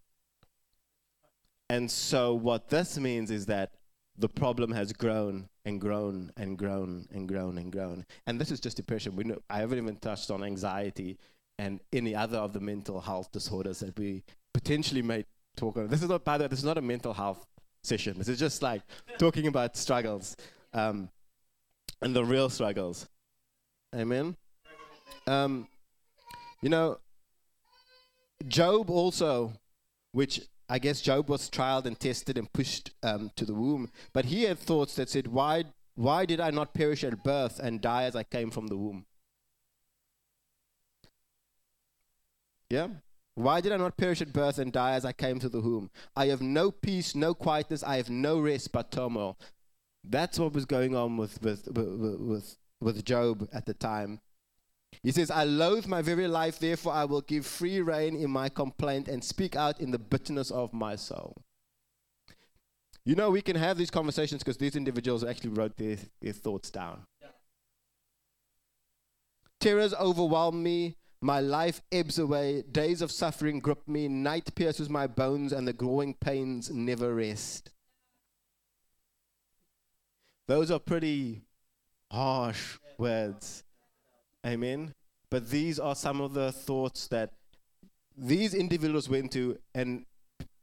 And 1.70 1.90
so, 1.90 2.34
what 2.34 2.70
this 2.70 2.98
means 2.98 3.32
is 3.32 3.46
that 3.46 3.74
the 4.18 4.28
problem 4.28 4.72
has 4.72 4.92
grown 4.92 5.48
and 5.66 5.80
grown 5.80 6.32
and 6.36 6.58
grown 6.58 7.08
and 7.12 7.28
grown 7.28 7.58
and 7.58 7.72
grown. 7.72 8.06
And 8.28 8.42
this 8.42 8.52
is 8.52 8.60
just 8.60 8.76
depression. 8.76 9.16
We 9.16 9.24
know, 9.24 9.38
I 9.50 9.60
haven't 9.60 9.78
even 9.78 9.96
touched 9.98 10.30
on 10.30 10.44
anxiety 10.44 11.18
and 11.58 11.80
any 11.94 12.16
other 12.16 12.38
of 12.38 12.54
the 12.54 12.60
mental 12.60 13.00
health 13.00 13.32
disorders 13.32 13.80
that 13.80 13.98
we 13.98 14.24
potentially 14.54 15.02
may 15.02 15.26
talk 15.56 15.78
on. 15.78 15.88
This 15.88 16.02
is 16.02 16.10
not, 16.10 16.26
by 16.26 16.38
the 16.38 16.46
way, 16.46 16.48
this 16.50 16.60
is 16.60 16.66
not 16.66 16.78
a 16.78 16.82
mental 16.82 17.14
health 17.14 17.46
session. 17.84 18.18
This 18.18 18.28
is 18.30 18.40
just 18.40 18.62
like 18.62 18.82
talking 19.18 19.48
about 19.48 19.78
struggles 19.78 20.36
um, 20.74 21.10
and 22.02 22.16
the 22.16 22.26
real 22.26 22.50
struggles. 22.50 23.08
Amen. 23.96 24.36
Um, 25.28 25.68
you 26.62 26.70
know, 26.70 27.00
Job 28.48 28.90
also, 28.90 29.54
which 30.12 30.42
I 30.70 30.80
guess 30.80 31.02
Job 31.02 31.30
was 31.30 31.50
trialed 31.50 31.86
and 31.86 32.00
tested 32.00 32.38
and 32.38 32.52
pushed 32.52 32.92
um, 33.04 33.32
to 33.36 33.46
the 33.46 33.54
womb, 33.54 33.90
but 34.14 34.26
he 34.26 34.44
had 34.44 34.60
thoughts 34.60 34.96
that 34.96 35.10
said, 35.10 35.28
"Why, 35.28 35.66
why 35.96 36.26
did 36.26 36.40
I 36.40 36.52
not 36.52 36.74
perish 36.74 37.04
at 37.04 37.24
birth 37.24 37.60
and 37.60 37.82
die 37.82 38.04
as 38.04 38.16
I 38.16 38.24
came 38.24 38.52
from 38.52 38.68
the 38.68 38.78
womb?" 38.78 39.06
Yeah? 42.70 42.88
Why 43.36 43.62
did 43.62 43.72
I 43.72 43.78
not 43.78 43.98
perish 43.98 44.22
at 44.22 44.34
birth 44.34 44.60
and 44.60 44.72
die 44.72 44.94
as 44.94 45.06
I 45.06 45.14
came 45.14 45.40
to 45.40 45.50
the 45.50 45.62
womb? 45.62 45.90
I 46.16 46.28
have 46.28 46.42
no 46.42 46.72
peace, 46.72 47.16
no 47.16 47.34
quietness, 47.34 47.84
I 47.84 47.96
have 47.96 48.10
no 48.10 48.40
rest 48.40 48.72
but 48.72 48.92
turmoil. 48.92 49.40
That's 50.04 50.38
what 50.38 50.54
was 50.54 50.66
going 50.66 50.96
on 50.96 51.18
with, 51.18 51.42
with, 51.42 51.68
with, 51.72 52.20
with, 52.20 52.58
with 52.82 53.06
Job 53.06 53.48
at 53.54 53.66
the 53.66 53.74
time. 53.74 54.20
He 55.04 55.12
says, 55.12 55.32
I 55.32 55.46
loathe 55.46 55.86
my 55.88 56.02
very 56.02 56.28
life, 56.28 56.60
therefore 56.60 56.94
I 56.94 57.06
will 57.06 57.22
give 57.22 57.46
free 57.46 57.80
rein 57.80 58.16
in 58.16 58.30
my 58.30 58.50
complaint 58.50 59.08
and 59.08 59.24
speak 59.24 59.56
out 59.56 59.80
in 59.80 59.92
the 59.92 60.00
bitterness 60.00 60.52
of 60.52 60.74
my 60.74 60.96
soul. 60.96 61.38
You 63.06 63.16
know, 63.16 63.32
we 63.32 63.42
can 63.42 63.56
have 63.56 63.78
these 63.78 63.90
conversations 63.90 64.44
because 64.44 64.58
these 64.58 64.76
individuals 64.76 65.24
actually 65.24 65.52
wrote 65.52 65.78
their, 65.78 65.98
their 66.22 66.34
thoughts 66.34 66.70
down. 66.70 67.06
Yeah. 67.22 67.30
Terrors 69.60 69.94
overwhelm 69.94 70.62
me. 70.62 70.96
My 71.22 71.42
life 71.42 71.82
ebbs 71.92 72.18
away, 72.18 72.64
days 72.72 73.02
of 73.02 73.12
suffering 73.12 73.60
grip 73.60 73.88
me, 73.88 74.08
night 74.08 74.56
pierces 74.56 74.90
my 74.90 75.06
bones, 75.06 75.52
and 75.52 75.68
the 75.68 75.74
growing 75.74 76.14
pains 76.14 76.70
never 76.70 77.14
rest. 77.14 77.72
Those 80.48 80.72
are 80.72 80.80
pretty 80.80 81.42
harsh 82.10 82.78
words. 82.98 83.64
Amen. 84.46 84.94
But 85.30 85.50
these 85.50 85.80
are 85.80 85.96
some 85.96 86.22
of 86.22 86.34
the 86.34 86.52
thoughts 86.52 87.08
that 87.08 87.34
these 88.18 88.54
individuals 88.54 89.10
went 89.10 89.32
to, 89.34 89.60
and 89.74 90.06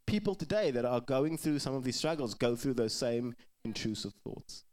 people 0.06 0.34
today 0.34 0.70
that 0.70 0.84
are 0.84 1.00
going 1.00 1.36
through 1.36 1.58
some 1.58 1.74
of 1.74 1.84
these 1.84 1.96
struggles 1.96 2.34
go 2.34 2.56
through 2.56 2.74
those 2.74 2.94
same 2.94 3.34
intrusive 3.64 4.12
thoughts. 4.24 4.64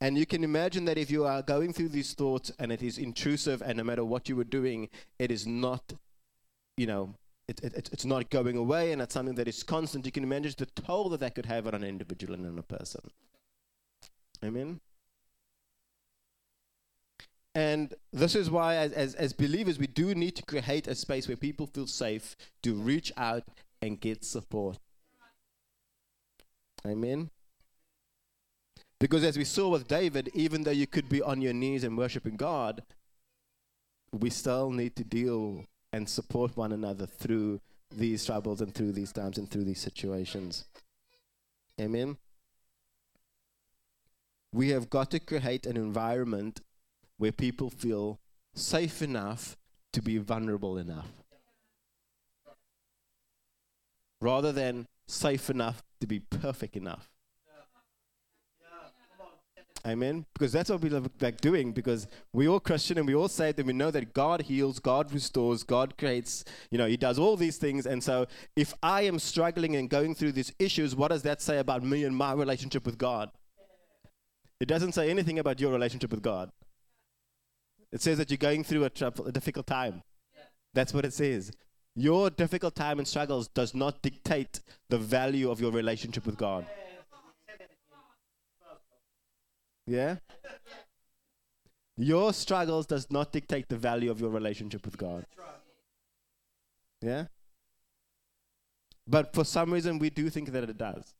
And 0.00 0.16
you 0.16 0.24
can 0.24 0.42
imagine 0.44 0.86
that 0.86 0.96
if 0.96 1.10
you 1.10 1.24
are 1.24 1.42
going 1.42 1.72
through 1.72 1.90
these 1.90 2.14
thoughts 2.14 2.50
and 2.58 2.72
it 2.72 2.82
is 2.82 2.96
intrusive, 2.96 3.62
and 3.62 3.76
no 3.76 3.84
matter 3.84 4.04
what 4.04 4.28
you 4.28 4.36
were 4.36 4.44
doing, 4.44 4.88
it 5.18 5.30
is 5.30 5.46
not, 5.46 5.92
you 6.76 6.86
know, 6.86 7.14
it, 7.48 7.60
it, 7.62 7.90
it's 7.92 8.04
not 8.04 8.30
going 8.30 8.56
away, 8.56 8.92
and 8.92 9.02
it's 9.02 9.12
something 9.12 9.34
that 9.34 9.48
is 9.48 9.62
constant. 9.62 10.06
You 10.06 10.12
can 10.12 10.22
imagine 10.22 10.54
the 10.56 10.66
toll 10.66 11.08
that 11.10 11.20
that 11.20 11.34
could 11.34 11.46
have 11.46 11.66
on 11.66 11.74
an 11.74 11.84
individual 11.84 12.34
and 12.34 12.46
on 12.46 12.58
a 12.58 12.62
person. 12.62 13.00
Amen. 14.42 14.80
And 17.54 17.94
this 18.12 18.36
is 18.36 18.50
why, 18.50 18.76
as, 18.76 18.92
as, 18.92 19.14
as 19.14 19.32
believers, 19.32 19.78
we 19.78 19.88
do 19.88 20.14
need 20.14 20.36
to 20.36 20.42
create 20.42 20.86
a 20.86 20.94
space 20.94 21.26
where 21.26 21.36
people 21.36 21.66
feel 21.66 21.86
safe 21.86 22.36
to 22.62 22.74
reach 22.74 23.12
out 23.16 23.42
and 23.82 24.00
get 24.00 24.24
support. 24.24 24.78
Amen. 26.86 27.30
Because 29.00 29.24
as 29.24 29.36
we 29.36 29.44
saw 29.44 29.68
with 29.70 29.88
David, 29.88 30.30
even 30.34 30.62
though 30.62 30.70
you 30.70 30.86
could 30.86 31.08
be 31.08 31.22
on 31.22 31.40
your 31.40 31.54
knees 31.54 31.84
and 31.84 31.96
worshiping 31.96 32.36
God, 32.36 32.82
we 34.12 34.30
still 34.30 34.70
need 34.70 34.94
to 34.96 35.04
deal 35.04 35.64
and 35.92 36.08
support 36.08 36.56
one 36.56 36.72
another 36.72 37.06
through 37.06 37.60
these 37.90 38.24
troubles 38.24 38.60
and 38.60 38.74
through 38.74 38.92
these 38.92 39.12
times 39.12 39.38
and 39.38 39.50
through 39.50 39.64
these 39.64 39.80
situations. 39.80 40.66
Amen. 41.80 42.18
We 44.52 44.68
have 44.70 44.90
got 44.90 45.10
to 45.12 45.18
create 45.20 45.66
an 45.66 45.76
environment 45.76 46.60
where 47.20 47.32
people 47.32 47.68
feel 47.68 48.18
safe 48.54 49.02
enough 49.02 49.54
to 49.92 50.00
be 50.00 50.16
vulnerable 50.16 50.78
enough. 50.78 51.08
Rather 54.22 54.52
than 54.52 54.86
safe 55.06 55.50
enough 55.50 55.82
to 56.00 56.06
be 56.06 56.18
perfect 56.18 56.76
enough. 56.76 57.10
Amen. 59.86 60.24
Because 60.32 60.50
that's 60.50 60.70
what 60.70 60.80
we 60.80 60.88
love 60.88 61.10
like 61.20 61.42
doing. 61.42 61.72
Because 61.72 62.06
we 62.32 62.48
all 62.48 62.60
Christian 62.60 62.96
and 62.96 63.06
we 63.06 63.14
all 63.14 63.28
say 63.28 63.52
that 63.52 63.66
we 63.66 63.74
know 63.74 63.90
that 63.90 64.14
God 64.14 64.42
heals, 64.42 64.78
God 64.78 65.12
restores, 65.12 65.62
God 65.62 65.98
creates. 65.98 66.44
You 66.70 66.78
know, 66.78 66.86
He 66.86 66.96
does 66.96 67.18
all 67.18 67.36
these 67.36 67.58
things. 67.58 67.84
And 67.84 68.02
so, 68.02 68.26
if 68.56 68.72
I 68.82 69.02
am 69.02 69.18
struggling 69.18 69.76
and 69.76 69.90
going 69.90 70.14
through 70.14 70.32
these 70.32 70.52
issues, 70.58 70.96
what 70.96 71.08
does 71.08 71.22
that 71.22 71.42
say 71.42 71.58
about 71.58 71.82
me 71.82 72.04
and 72.04 72.16
my 72.16 72.32
relationship 72.32 72.86
with 72.86 72.96
God? 72.96 73.30
It 74.58 74.68
doesn't 74.68 74.92
say 74.92 75.10
anything 75.10 75.38
about 75.38 75.60
your 75.60 75.72
relationship 75.72 76.10
with 76.10 76.22
God. 76.22 76.50
It 77.92 78.00
says 78.00 78.18
that 78.18 78.30
you're 78.30 78.38
going 78.38 78.64
through 78.64 78.84
a, 78.84 78.90
trouble, 78.90 79.26
a 79.26 79.32
difficult 79.32 79.66
time. 79.66 80.02
That's 80.74 80.94
what 80.94 81.04
it 81.04 81.12
says. 81.12 81.50
Your 81.96 82.30
difficult 82.30 82.76
time 82.76 82.98
and 82.98 83.08
struggles 83.08 83.48
does 83.48 83.74
not 83.74 84.00
dictate 84.02 84.60
the 84.88 84.98
value 84.98 85.50
of 85.50 85.60
your 85.60 85.72
relationship 85.72 86.24
with 86.24 86.36
God. 86.36 86.66
Yeah? 89.86 90.16
Your 91.96 92.32
struggles 92.32 92.86
does 92.86 93.10
not 93.10 93.32
dictate 93.32 93.68
the 93.68 93.76
value 93.76 94.10
of 94.10 94.20
your 94.20 94.30
relationship 94.30 94.84
with 94.84 94.96
God. 94.96 95.26
Yeah? 97.02 97.26
But 99.06 99.34
for 99.34 99.44
some 99.44 99.72
reason, 99.72 99.98
we 99.98 100.10
do 100.10 100.30
think 100.30 100.52
that 100.52 100.62
it 100.62 100.78
does. 100.78 101.14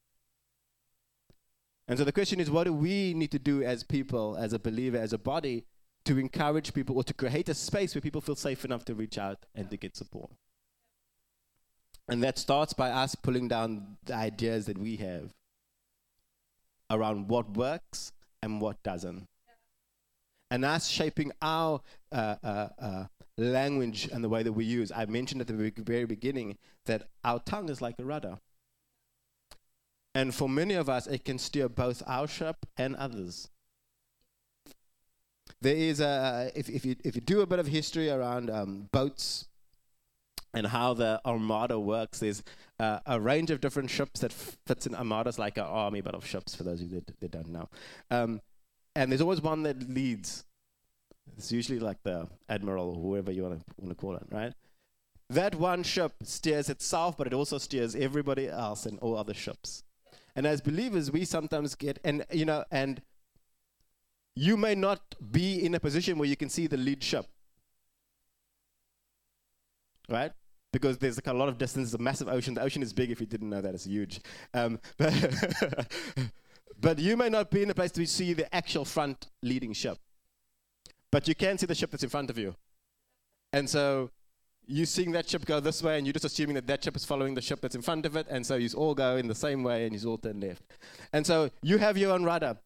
And 1.89 1.99
so 1.99 2.05
the 2.05 2.13
question 2.13 2.39
is 2.39 2.49
what 2.49 2.65
do 2.65 2.73
we 2.73 3.15
need 3.15 3.33
to 3.33 3.39
do 3.41 3.65
as 3.65 3.83
people, 3.83 4.37
as 4.37 4.53
a 4.53 4.61
believer, 4.61 4.97
as 4.97 5.13
a 5.13 5.19
body, 5.19 5.65
to 6.05 6.19
encourage 6.19 6.73
people 6.73 6.97
or 6.97 7.05
to 7.05 7.15
create 7.15 7.49
a 7.49 7.55
space 7.55 7.95
where 7.95 8.03
people 8.03 8.21
feel 8.21 8.37
safe 8.37 8.65
enough 8.65 8.85
to 8.87 8.95
reach 8.95 9.19
out 9.19 9.47
and 9.55 9.71
to 9.71 9.77
get 9.77 9.97
support? 9.97 10.31
And 12.09 12.23
that 12.23 12.39
starts 12.39 12.73
by 12.73 12.91
us 12.91 13.15
pulling 13.15 13.49
down 13.49 13.97
the 14.05 14.15
ideas 14.15 14.67
that 14.67 14.79
we 14.79 14.97
have 14.97 15.33
around 16.91 17.29
what 17.29 17.57
works 17.57 18.13
and 18.43 18.61
what 18.61 18.83
doesn't. 18.83 19.29
And 20.51 20.65
us 20.65 20.89
shaping 20.89 21.31
our 21.41 21.81
uh, 22.11 22.35
uh, 22.43 22.69
uh, 22.81 23.05
language 23.37 24.09
and 24.13 24.25
the 24.25 24.29
way 24.29 24.43
that 24.43 24.53
we 24.53 24.65
use. 24.65 24.91
I 24.91 25.07
mentioned 25.07 25.41
at 25.41 25.47
the 25.47 25.73
very 25.77 26.05
beginning 26.05 26.59
that 26.87 27.09
our 27.25 27.39
tongue 27.39 27.69
is 27.69 27.81
like 27.81 27.95
a 28.01 28.05
rudder. 28.05 28.39
And 30.15 30.35
for 30.35 30.49
many 30.49 30.75
of 30.75 30.89
us, 30.89 31.07
it 31.07 31.25
can 31.25 31.39
steer 31.39 31.69
both 31.69 32.03
our 32.07 32.27
ship 32.27 32.67
and 32.77 32.97
others. 32.97 33.49
There 35.63 35.77
is 35.77 36.01
a, 36.01 36.51
if, 36.55 36.69
if, 36.69 36.85
you, 36.85 36.97
if 37.05 37.15
you 37.15 37.21
do 37.21 37.43
a 37.43 37.47
bit 37.47 37.59
of 37.59 37.67
history 37.67 38.11
around 38.11 38.49
um, 38.49 38.89
boats 38.93 39.47
and 40.55 40.67
how 40.67 40.95
the 40.95 41.21
armada 41.25 41.79
works, 41.79 42.21
there's 42.21 42.43
uh, 42.79 43.01
a 43.07 43.21
range 43.21 43.51
of 43.51 43.61
different 43.61 43.91
ships 43.91 44.21
that 44.21 44.33
fits 44.33 44.87
in 44.87 44.95
armadas 44.95 45.39
like 45.39 45.59
an 45.59 45.65
army, 45.65 46.01
but 46.01 46.15
of 46.15 46.27
ships 46.27 46.55
for 46.55 46.63
those 46.63 46.81
of 46.81 46.91
you 46.91 47.01
that, 47.01 47.21
that 47.21 47.31
don't 47.31 47.51
know. 47.51 47.69
Um, 48.11 48.41
and 48.97 49.13
there's 49.13 49.21
always 49.21 49.43
one 49.43 49.63
that 49.65 49.89
leads. 49.89 50.45
It's 51.37 51.53
usually 51.53 51.79
like 51.79 52.03
the 52.03 52.27
admiral 52.49 52.91
or 52.91 52.95
whoever 52.95 53.31
you 53.31 53.43
want 53.43 53.63
to 53.89 53.95
call 53.95 54.17
it, 54.17 54.27
right? 54.31 54.55
That 55.29 55.55
one 55.55 55.85
ship 55.85 56.13
steers 56.25 56.69
itself, 56.69 57.17
but 57.17 57.27
it 57.27 57.35
also 57.35 57.59
steers 57.59 57.95
everybody 57.95 58.49
else 58.49 58.87
and 58.87 58.99
all 58.99 59.17
other 59.17 59.35
ships. 59.35 59.85
And 60.35 60.47
as 60.47 60.61
believers, 60.61 61.13
we 61.13 61.25
sometimes 61.25 61.75
get, 61.75 62.01
and 62.03 62.25
you 62.33 62.45
know, 62.45 62.65
and 62.71 63.01
you 64.35 64.57
may 64.57 64.75
not 64.75 65.15
be 65.31 65.65
in 65.65 65.75
a 65.75 65.81
position 65.81 66.19
where 66.19 66.29
you 66.29 66.37
can 66.37 66.49
see 66.49 66.67
the 66.67 66.77
lead 66.77 67.03
ship, 67.03 67.27
right? 70.09 70.33
because 70.73 70.99
there's 70.99 71.17
like 71.17 71.27
a 71.27 71.33
lot 71.33 71.49
of 71.49 71.59
distance. 71.59 71.89
It's 71.89 71.95
a 71.95 72.03
massive 72.03 72.29
ocean. 72.29 72.55
The 72.55 72.63
ocean 72.63 72.83
is 72.83 72.93
big. 72.93 73.11
If 73.11 73.21
you 73.21 73.27
didn't 73.27 73.51
know 73.51 73.61
that, 73.61 73.75
it's 73.75 73.85
huge. 73.85 74.21
Um, 74.55 74.79
but, 74.99 75.93
but 76.81 76.99
you 76.99 77.17
may 77.17 77.29
not 77.29 77.51
be 77.51 77.63
in 77.63 77.71
a 77.71 77.75
place 77.75 77.91
to 77.93 78.07
see 78.07 78.33
the 78.33 78.53
actual 78.55 78.85
front 78.85 79.29
leading 79.43 79.73
ship, 79.73 79.99
but 81.11 81.27
you 81.27 81.35
can 81.35 81.59
see 81.59 81.67
the 81.67 81.75
ship 81.75 81.91
that's 81.91 82.03
in 82.05 82.11
front 82.11 82.31
of 82.31 82.39
you. 82.39 82.55
And 83.53 83.69
so 83.69 84.11
you're 84.67 84.87
seeing 84.87 85.11
that 85.13 85.29
ship 85.29 85.45
go 85.45 85.59
this 85.59 85.83
way, 85.83 85.99
and 85.99 86.07
you're 86.07 86.13
just 86.13 86.25
assuming 86.25 86.55
that 86.55 86.67
that 86.69 86.85
ship 86.85 86.95
is 86.95 87.05
following 87.05 87.35
the 87.35 87.43
ship 87.43 87.61
that's 87.61 87.75
in 87.75 87.83
front 87.83 88.07
of 88.07 88.15
it, 88.15 88.27
and 88.31 88.47
so 88.47 88.55
you 88.55 88.69
all 88.77 88.95
go 88.95 89.17
in 89.17 89.27
the 89.27 89.35
same 89.35 89.65
way, 89.65 89.87
and 89.87 90.01
you 90.01 90.09
all 90.09 90.19
turn 90.19 90.41
left. 90.41 90.63
And 91.13 91.27
so 91.27 91.51
you 91.63 91.79
have 91.79 91.99
your 91.99 92.13
own 92.13 92.23
rudder, 92.23 92.57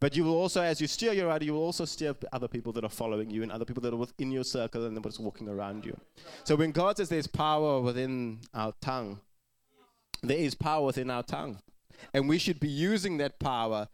but 0.00 0.16
you 0.16 0.24
will 0.24 0.34
also, 0.36 0.62
as 0.62 0.80
you 0.80 0.86
steer 0.86 1.12
your 1.12 1.28
rudder, 1.28 1.44
you 1.44 1.52
will 1.54 1.62
also 1.62 1.84
steer 1.84 2.14
other 2.32 2.48
people 2.48 2.72
that 2.72 2.84
are 2.84 2.90
following 2.90 3.30
you 3.30 3.42
and 3.42 3.52
other 3.52 3.64
people 3.64 3.82
that 3.82 3.92
are 3.92 3.96
within 3.96 4.30
your 4.30 4.44
circle 4.44 4.84
and 4.84 5.04
what's 5.04 5.18
walking 5.18 5.48
around 5.48 5.84
you. 5.84 5.96
So 6.44 6.56
when 6.56 6.72
God 6.72 6.96
says 6.96 7.08
there's 7.08 7.26
power 7.26 7.80
within 7.80 8.40
our 8.52 8.74
tongue, 8.80 9.20
there 10.22 10.38
is 10.38 10.54
power 10.54 10.86
within 10.86 11.10
our 11.10 11.22
tongue. 11.22 11.58
And 12.12 12.28
we 12.28 12.38
should 12.38 12.58
be 12.58 12.68
using 12.68 13.18
that 13.18 13.38
power 13.38 13.88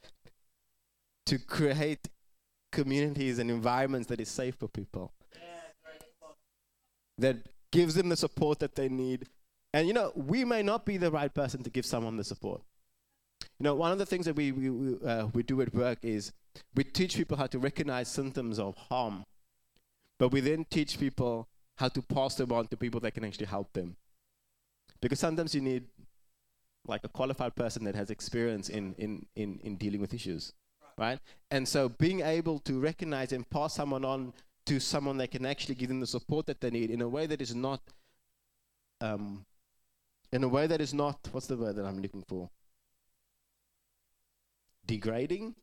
to 1.27 1.38
create 1.38 2.09
communities 2.72 3.38
and 3.38 3.51
environments 3.51 4.09
that 4.09 4.20
is 4.20 4.29
safe 4.29 4.55
for 4.55 4.68
people. 4.68 5.12
That 7.18 7.37
gives 7.70 7.94
them 7.94 8.09
the 8.09 8.16
support 8.16 8.61
that 8.61 8.77
they 8.77 8.88
need. 8.88 9.27
And 9.74 9.87
you 9.87 9.92
know, 9.92 10.12
we 10.14 10.44
may 10.44 10.62
not 10.62 10.87
be 10.87 10.96
the 10.96 11.11
right 11.11 11.33
person 11.33 11.62
to 11.64 11.70
give 11.70 11.85
someone 11.85 12.16
the 12.16 12.24
support. 12.24 12.62
You 13.59 13.64
know, 13.64 13.75
one 13.75 13.90
of 13.90 13.99
the 13.99 14.07
things 14.07 14.27
that 14.27 14.37
we, 14.37 14.53
we, 14.53 14.71
we, 14.71 15.07
uh, 15.07 15.27
we 15.33 15.42
do 15.42 15.61
at 15.62 15.75
work 15.75 15.99
is 16.03 16.33
we 16.77 16.85
teach 16.85 17.16
people 17.16 17.37
how 17.37 17.49
to 17.49 17.59
recognize 17.59 18.09
symptoms 18.09 18.59
of 18.59 18.77
harm, 18.77 19.25
but 20.18 20.29
we 20.29 20.40
then 20.40 20.64
teach 20.71 20.99
people 20.99 21.49
how 21.77 21.88
to 21.88 22.03
pass 22.03 22.37
them 22.37 22.53
on 22.53 22.68
to 22.68 22.77
people 22.77 23.01
that 23.01 23.14
can 23.14 23.25
actually 23.25 23.47
help 23.47 23.73
them. 23.73 23.97
Because 25.01 25.18
sometimes 25.18 25.55
you 25.55 25.61
need 25.61 25.85
like 26.87 27.03
a 27.05 27.09
qualified 27.09 27.55
person 27.55 27.85
that 27.85 27.94
has 27.94 28.11
experience 28.11 28.68
in, 28.68 28.94
in, 28.97 29.27
in, 29.37 29.61
in 29.62 29.77
dealing 29.77 30.01
with 30.01 30.14
issues, 30.14 30.53
right? 30.97 31.18
And 31.51 31.66
so 31.66 31.88
being 31.88 32.21
able 32.21 32.61
to 32.61 32.81
recognize 32.81 33.33
and 33.33 33.49
pass 33.51 33.75
someone 33.75 34.05
on 34.05 34.33
to 34.66 34.81
someone 34.81 35.16
that 35.18 35.31
can 35.31 35.44
actually 35.44 35.75
give 35.75 35.88
them 35.88 36.01
the 36.01 36.07
support 36.07 36.47
that 36.47 36.61
they 36.61 36.71
need 36.71 36.90
in 36.90 37.01
a 37.01 37.09
way 37.09 37.27
that 37.27 37.40
is 37.40 37.55
not, 37.55 37.81
um, 39.01 39.44
in 40.33 40.44
a 40.44 40.49
way 40.49 40.66
that 40.66 40.81
is 40.81 40.94
not, 40.94 41.29
what's 41.33 41.47
the 41.47 41.57
word 41.57 41.77
that 41.77 41.85
I'm 41.85 42.01
looking 42.01 42.25
for? 42.27 42.51
Degrading? 44.88 45.55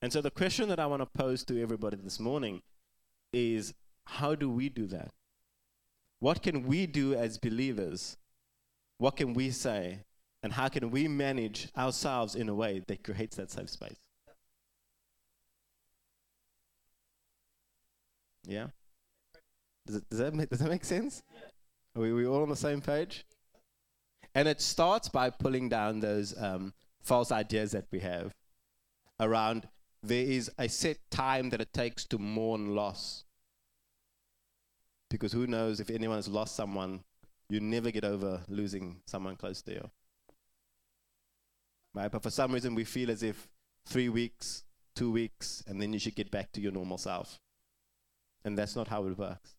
And 0.00 0.12
so 0.12 0.20
the 0.20 0.30
question 0.30 0.68
that 0.68 0.80
I 0.80 0.86
want 0.86 1.00
to 1.00 1.06
pose 1.06 1.44
to 1.44 1.62
everybody 1.62 1.96
this 1.96 2.18
morning 2.18 2.62
is 3.32 3.72
how 4.04 4.34
do 4.34 4.50
we 4.50 4.68
do 4.68 4.86
that? 4.88 5.12
What 6.18 6.42
can 6.42 6.66
we 6.66 6.86
do 6.86 7.14
as 7.14 7.38
believers? 7.38 8.16
What 8.98 9.16
can 9.16 9.32
we 9.34 9.50
say 9.50 10.00
and 10.42 10.52
how 10.52 10.68
can 10.68 10.90
we 10.90 11.06
manage 11.06 11.68
ourselves 11.76 12.34
in 12.34 12.48
a 12.48 12.54
way 12.54 12.82
that 12.88 13.04
creates 13.04 13.36
that 13.36 13.50
safe 13.50 13.70
space? 13.70 13.98
Yeah? 18.44 18.68
Does, 19.86 19.96
it, 19.96 20.10
does, 20.10 20.18
that, 20.18 20.34
make, 20.34 20.50
does 20.50 20.58
that 20.58 20.70
make 20.70 20.84
sense? 20.84 21.22
Are 21.94 22.02
we, 22.02 22.10
are 22.10 22.14
we 22.14 22.26
all 22.26 22.42
on 22.42 22.48
the 22.48 22.56
same 22.56 22.80
page? 22.80 23.24
And 24.34 24.48
it 24.48 24.60
starts 24.60 25.08
by 25.08 25.30
pulling 25.30 25.68
down 25.68 26.00
those 26.00 26.34
um, 26.40 26.72
false 27.02 27.30
ideas 27.30 27.72
that 27.72 27.86
we 27.90 28.00
have 28.00 28.32
around 29.20 29.68
there 30.02 30.24
is 30.24 30.50
a 30.58 30.68
set 30.68 30.98
time 31.10 31.50
that 31.50 31.60
it 31.60 31.72
takes 31.72 32.04
to 32.06 32.18
mourn 32.18 32.74
loss. 32.74 33.24
Because 35.10 35.32
who 35.32 35.46
knows 35.46 35.78
if 35.78 35.90
anyone 35.90 36.16
has 36.16 36.28
lost 36.28 36.56
someone, 36.56 37.04
you 37.48 37.60
never 37.60 37.90
get 37.90 38.04
over 38.04 38.40
losing 38.48 38.96
someone 39.06 39.36
close 39.36 39.62
to 39.62 39.72
you 39.72 39.90
right? 41.94 42.10
But 42.10 42.22
for 42.22 42.30
some 42.30 42.52
reason, 42.52 42.74
we 42.74 42.84
feel 42.84 43.10
as 43.10 43.22
if 43.22 43.48
three 43.86 44.08
weeks, 44.08 44.64
two 44.94 45.10
weeks, 45.10 45.62
and 45.66 45.80
then 45.80 45.92
you 45.92 45.98
should 45.98 46.14
get 46.14 46.30
back 46.30 46.52
to 46.52 46.60
your 46.60 46.72
normal 46.72 46.98
self. 46.98 47.38
And 48.44 48.58
that's 48.58 48.76
not 48.76 48.88
how 48.88 49.06
it 49.06 49.18
works, 49.18 49.54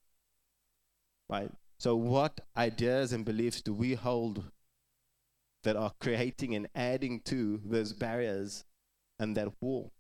right? 1.29 1.49
So, 1.79 1.95
what 1.95 2.41
ideas 2.57 3.13
and 3.13 3.23
beliefs 3.23 3.61
do 3.61 3.73
we 3.73 3.93
hold 3.93 4.43
that 5.63 5.75
are 5.75 5.93
creating 5.99 6.55
and 6.55 6.67
adding 6.75 7.21
to 7.21 7.61
those 7.65 7.93
barriers 7.93 8.65
and 9.19 9.35
that 9.37 9.49
wall 9.61 9.91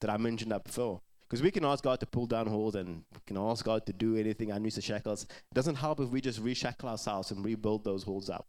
that 0.00 0.10
I 0.10 0.16
mentioned 0.16 0.52
up 0.52 0.64
before? 0.64 1.00
Because 1.22 1.42
we 1.42 1.52
can 1.52 1.64
ask 1.64 1.84
God 1.84 2.00
to 2.00 2.06
pull 2.06 2.26
down 2.26 2.50
walls 2.50 2.74
and 2.74 3.04
we 3.12 3.20
can 3.24 3.36
ask 3.36 3.64
God 3.64 3.86
to 3.86 3.92
do 3.92 4.16
anything, 4.16 4.50
unloose 4.50 4.74
the 4.74 4.82
shackles. 4.82 5.24
It 5.24 5.54
doesn't 5.54 5.76
help 5.76 6.00
if 6.00 6.08
we 6.08 6.20
just 6.20 6.42
reshackle 6.42 6.84
ourselves 6.84 7.30
and 7.30 7.44
rebuild 7.44 7.84
those 7.84 8.04
walls 8.04 8.28
up. 8.28 8.48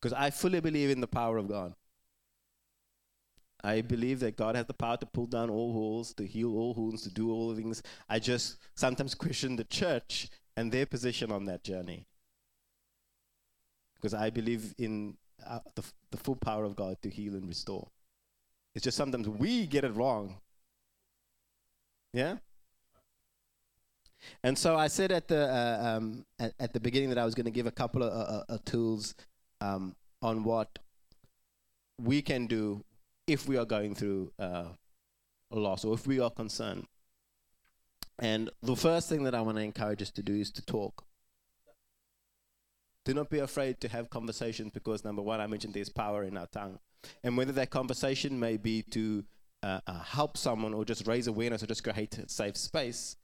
Because 0.00 0.12
I 0.12 0.30
fully 0.30 0.60
believe 0.60 0.90
in 0.90 1.00
the 1.00 1.06
power 1.06 1.38
of 1.38 1.48
God. 1.48 1.74
I 3.62 3.80
believe 3.80 4.20
that 4.20 4.36
God 4.36 4.54
has 4.54 4.66
the 4.66 4.74
power 4.74 4.96
to 4.96 5.06
pull 5.06 5.26
down 5.26 5.50
all 5.50 5.72
walls, 5.72 6.12
to 6.14 6.26
heal 6.26 6.54
all 6.56 6.74
wounds, 6.74 7.02
to 7.02 7.10
do 7.10 7.30
all 7.30 7.54
things. 7.54 7.82
I 8.08 8.18
just 8.18 8.58
sometimes 8.74 9.14
question 9.14 9.56
the 9.56 9.64
church 9.64 10.28
and 10.56 10.70
their 10.70 10.86
position 10.86 11.32
on 11.32 11.44
that 11.46 11.64
journey. 11.64 12.06
Because 13.96 14.14
I 14.14 14.30
believe 14.30 14.74
in 14.78 15.16
uh, 15.46 15.60
the, 15.74 15.84
the 16.10 16.16
full 16.16 16.36
power 16.36 16.64
of 16.64 16.76
God 16.76 17.00
to 17.02 17.10
heal 17.10 17.34
and 17.34 17.48
restore. 17.48 17.88
It's 18.74 18.84
just 18.84 18.96
sometimes 18.96 19.28
we 19.28 19.66
get 19.66 19.84
it 19.84 19.94
wrong. 19.94 20.36
Yeah? 22.12 22.36
And 24.42 24.58
so 24.58 24.76
I 24.76 24.88
said 24.88 25.12
at 25.12 25.28
the, 25.28 25.48
uh, 25.48 25.96
um, 25.96 26.24
at, 26.38 26.52
at, 26.58 26.72
the 26.72 26.80
beginning 26.80 27.10
that 27.10 27.18
I 27.18 27.24
was 27.24 27.34
going 27.34 27.44
to 27.44 27.50
give 27.50 27.66
a 27.66 27.70
couple 27.70 28.02
of 28.02 28.12
uh, 28.12 28.44
uh, 28.48 28.58
tools 28.64 29.14
um, 29.60 29.94
on 30.22 30.44
what 30.44 30.78
we 31.98 32.22
can 32.22 32.46
do 32.46 32.84
if 33.26 33.48
we 33.48 33.56
are 33.56 33.64
going 33.64 33.94
through 33.94 34.32
uh, 34.38 34.68
a 35.50 35.56
loss 35.56 35.84
or 35.84 35.94
if 35.94 36.06
we 36.06 36.20
are 36.20 36.30
concerned. 36.30 36.86
And 38.18 38.50
the 38.62 38.76
first 38.76 39.08
thing 39.08 39.24
that 39.24 39.34
I 39.34 39.42
want 39.42 39.58
to 39.58 39.62
encourage 39.62 40.02
us 40.02 40.10
to 40.12 40.22
do 40.22 40.34
is 40.34 40.50
to 40.52 40.62
talk. 40.62 41.05
Do 43.06 43.14
not 43.14 43.30
be 43.30 43.38
afraid 43.38 43.80
to 43.82 43.88
have 43.88 44.10
conversations 44.10 44.72
because, 44.74 45.04
number 45.04 45.22
one, 45.22 45.40
I 45.40 45.46
mentioned 45.46 45.74
there's 45.74 45.88
power 45.88 46.24
in 46.24 46.36
our 46.36 46.48
tongue. 46.48 46.80
And 47.22 47.36
whether 47.36 47.52
that 47.52 47.70
conversation 47.70 48.40
may 48.40 48.56
be 48.56 48.82
to 48.90 49.24
uh, 49.62 49.78
uh, 49.86 50.00
help 50.00 50.36
someone 50.36 50.74
or 50.74 50.84
just 50.84 51.06
raise 51.06 51.28
awareness 51.28 51.62
or 51.62 51.66
just 51.66 51.84
create 51.84 52.18
a 52.18 52.28
safe 52.28 52.56
space, 52.56 53.14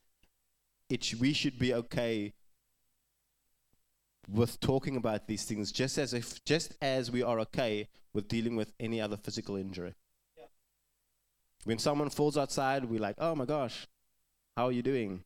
it 0.89 1.03
sh- 1.03 1.17
we 1.17 1.33
should 1.33 1.59
be 1.59 1.75
okay 1.75 2.33
with 4.29 4.61
talking 4.61 4.97
about 4.97 5.27
these 5.27 5.43
things 5.43 5.73
just 5.73 5.99
as 5.99 6.15
if 6.15 6.45
just 6.45 6.77
as 6.81 7.11
we 7.11 7.25
are 7.25 7.41
okay 7.41 7.89
with 8.15 8.29
dealing 8.29 8.55
with 8.55 8.73
any 8.79 9.01
other 9.01 9.17
physical 9.17 9.57
injury. 9.57 9.95
Yeah. 10.39 10.45
When 11.65 11.79
someone 11.79 12.11
falls 12.11 12.39
outside, 12.39 12.85
we're 12.85 13.01
like, 13.01 13.17
"Oh 13.19 13.35
my 13.35 13.47
gosh, 13.47 13.89
how 14.57 14.67
are 14.67 14.73
you 14.73 14.83
doing? 14.83 15.25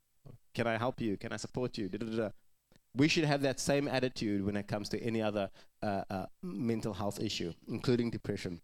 Can 0.55 0.66
I 0.66 0.79
help 0.79 0.99
you? 1.03 1.19
Can 1.19 1.31
I 1.31 1.37
support 1.37 1.77
you?" 1.77 1.90
Da-da-da. 1.90 2.31
We 2.97 3.09
should 3.09 3.25
have 3.25 3.43
that 3.43 3.61
same 3.61 3.89
attitude 3.89 4.45
when 4.45 4.57
it 4.57 4.67
comes 4.67 4.89
to 4.91 5.03
any 5.03 5.21
other 5.21 5.51
uh, 5.83 6.03
uh, 6.09 6.27
mental 6.43 6.95
health 6.95 7.21
issue, 7.21 7.53
including 7.69 8.11
depression. 8.11 8.61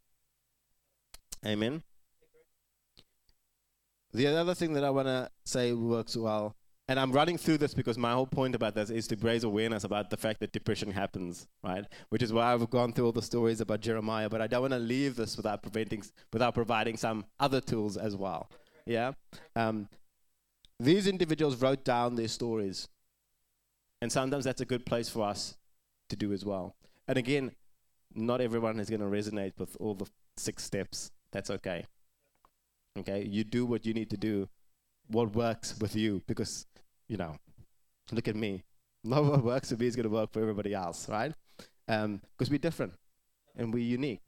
Amen. 1.45 1.83
The 4.13 4.27
other 4.27 4.55
thing 4.55 4.75
that 4.75 4.85
I 4.85 4.91
want 4.91 5.09
to 5.09 5.31
say 5.45 5.73
works 5.73 6.17
well 6.17 6.57
and 6.89 6.99
I'm 6.99 7.13
running 7.13 7.39
through 7.39 7.59
this 7.59 7.75
because 7.75 7.97
my 7.97 8.13
whole 8.13 8.27
point 8.27 8.55
about 8.55 8.75
this 8.75 8.91
is 8.91 9.07
to 9.09 9.17
raise 9.17 9.45
awareness 9.45 9.85
about 9.85 10.11
the 10.11 10.17
fact 10.17 10.41
that 10.41 10.53
depression 10.53 10.91
happens, 10.91 11.47
right? 11.63 11.85
Which 12.09 12.23
is 12.23 12.33
why 12.33 12.53
I've 12.53 12.69
gone 12.71 12.93
through 12.93 13.07
all 13.07 13.13
the 13.13 13.23
stories 13.23 13.61
about 13.61 13.81
Jeremiah, 13.81 14.29
but 14.29 14.43
I 14.43 14.47
don't 14.47 14.63
want 14.63 14.73
to 14.75 14.79
leave 14.79 15.17
this 15.17 15.37
without 15.37 15.63
preventing, 15.63 16.03
without 16.33 16.55
providing 16.55 16.97
some 16.97 17.25
other 17.39 17.61
tools 17.61 17.97
as 17.97 18.17
well. 18.17 18.51
Yeah, 18.85 19.13
um, 19.55 19.89
these 20.81 21.07
individuals 21.07 21.63
wrote 21.63 21.85
down 21.85 22.17
their 22.17 22.29
stories, 22.29 22.89
and 24.03 24.11
sometimes 24.11 24.45
that's 24.45 24.61
a 24.61 24.65
good 24.65 24.85
place 24.85 25.09
for 25.09 25.23
us 25.23 25.57
to 26.09 26.17
do 26.17 26.33
as 26.33 26.45
well. 26.45 26.75
And 27.07 27.17
again, 27.17 27.53
not 28.13 28.41
everyone 28.41 28.81
is 28.81 28.91
going 28.91 29.01
to 29.01 29.07
resonate 29.07 29.53
with 29.59 29.77
all 29.79 29.95
the 29.95 30.09
six 30.37 30.65
steps. 30.65 31.13
That's 31.31 31.51
okay. 31.51 31.87
Okay, 32.99 33.25
you 33.25 33.45
do 33.45 33.65
what 33.65 33.87
you 33.87 33.95
need 33.95 34.11
to 34.11 34.17
do, 34.17 34.49
what 35.07 35.37
works 35.37 35.79
with 35.81 35.95
you, 35.95 36.21
because 36.27 36.67
you 37.09 37.17
know, 37.17 37.37
look 38.11 38.27
at 38.27 38.35
me. 38.35 38.65
Not 39.05 39.25
what 39.25 39.45
works 39.45 39.71
for 39.71 39.77
me 39.77 39.87
is 39.87 39.95
going 39.95 40.09
to 40.09 40.11
work 40.11 40.33
for 40.33 40.41
everybody 40.41 40.75
else, 40.75 41.09
right? 41.09 41.33
Because 41.87 42.05
um, 42.05 42.21
we're 42.51 42.59
different 42.59 42.95
and 43.55 43.73
we're 43.73 43.85
unique. 43.85 44.23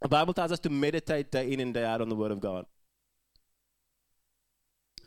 The 0.00 0.08
Bible 0.08 0.32
tells 0.32 0.50
us 0.50 0.60
to 0.60 0.70
meditate 0.70 1.30
day 1.30 1.52
in 1.52 1.60
and 1.60 1.74
day 1.74 1.84
out 1.84 2.00
on 2.00 2.08
the 2.08 2.16
Word 2.16 2.30
of 2.30 2.40
God. 2.40 2.64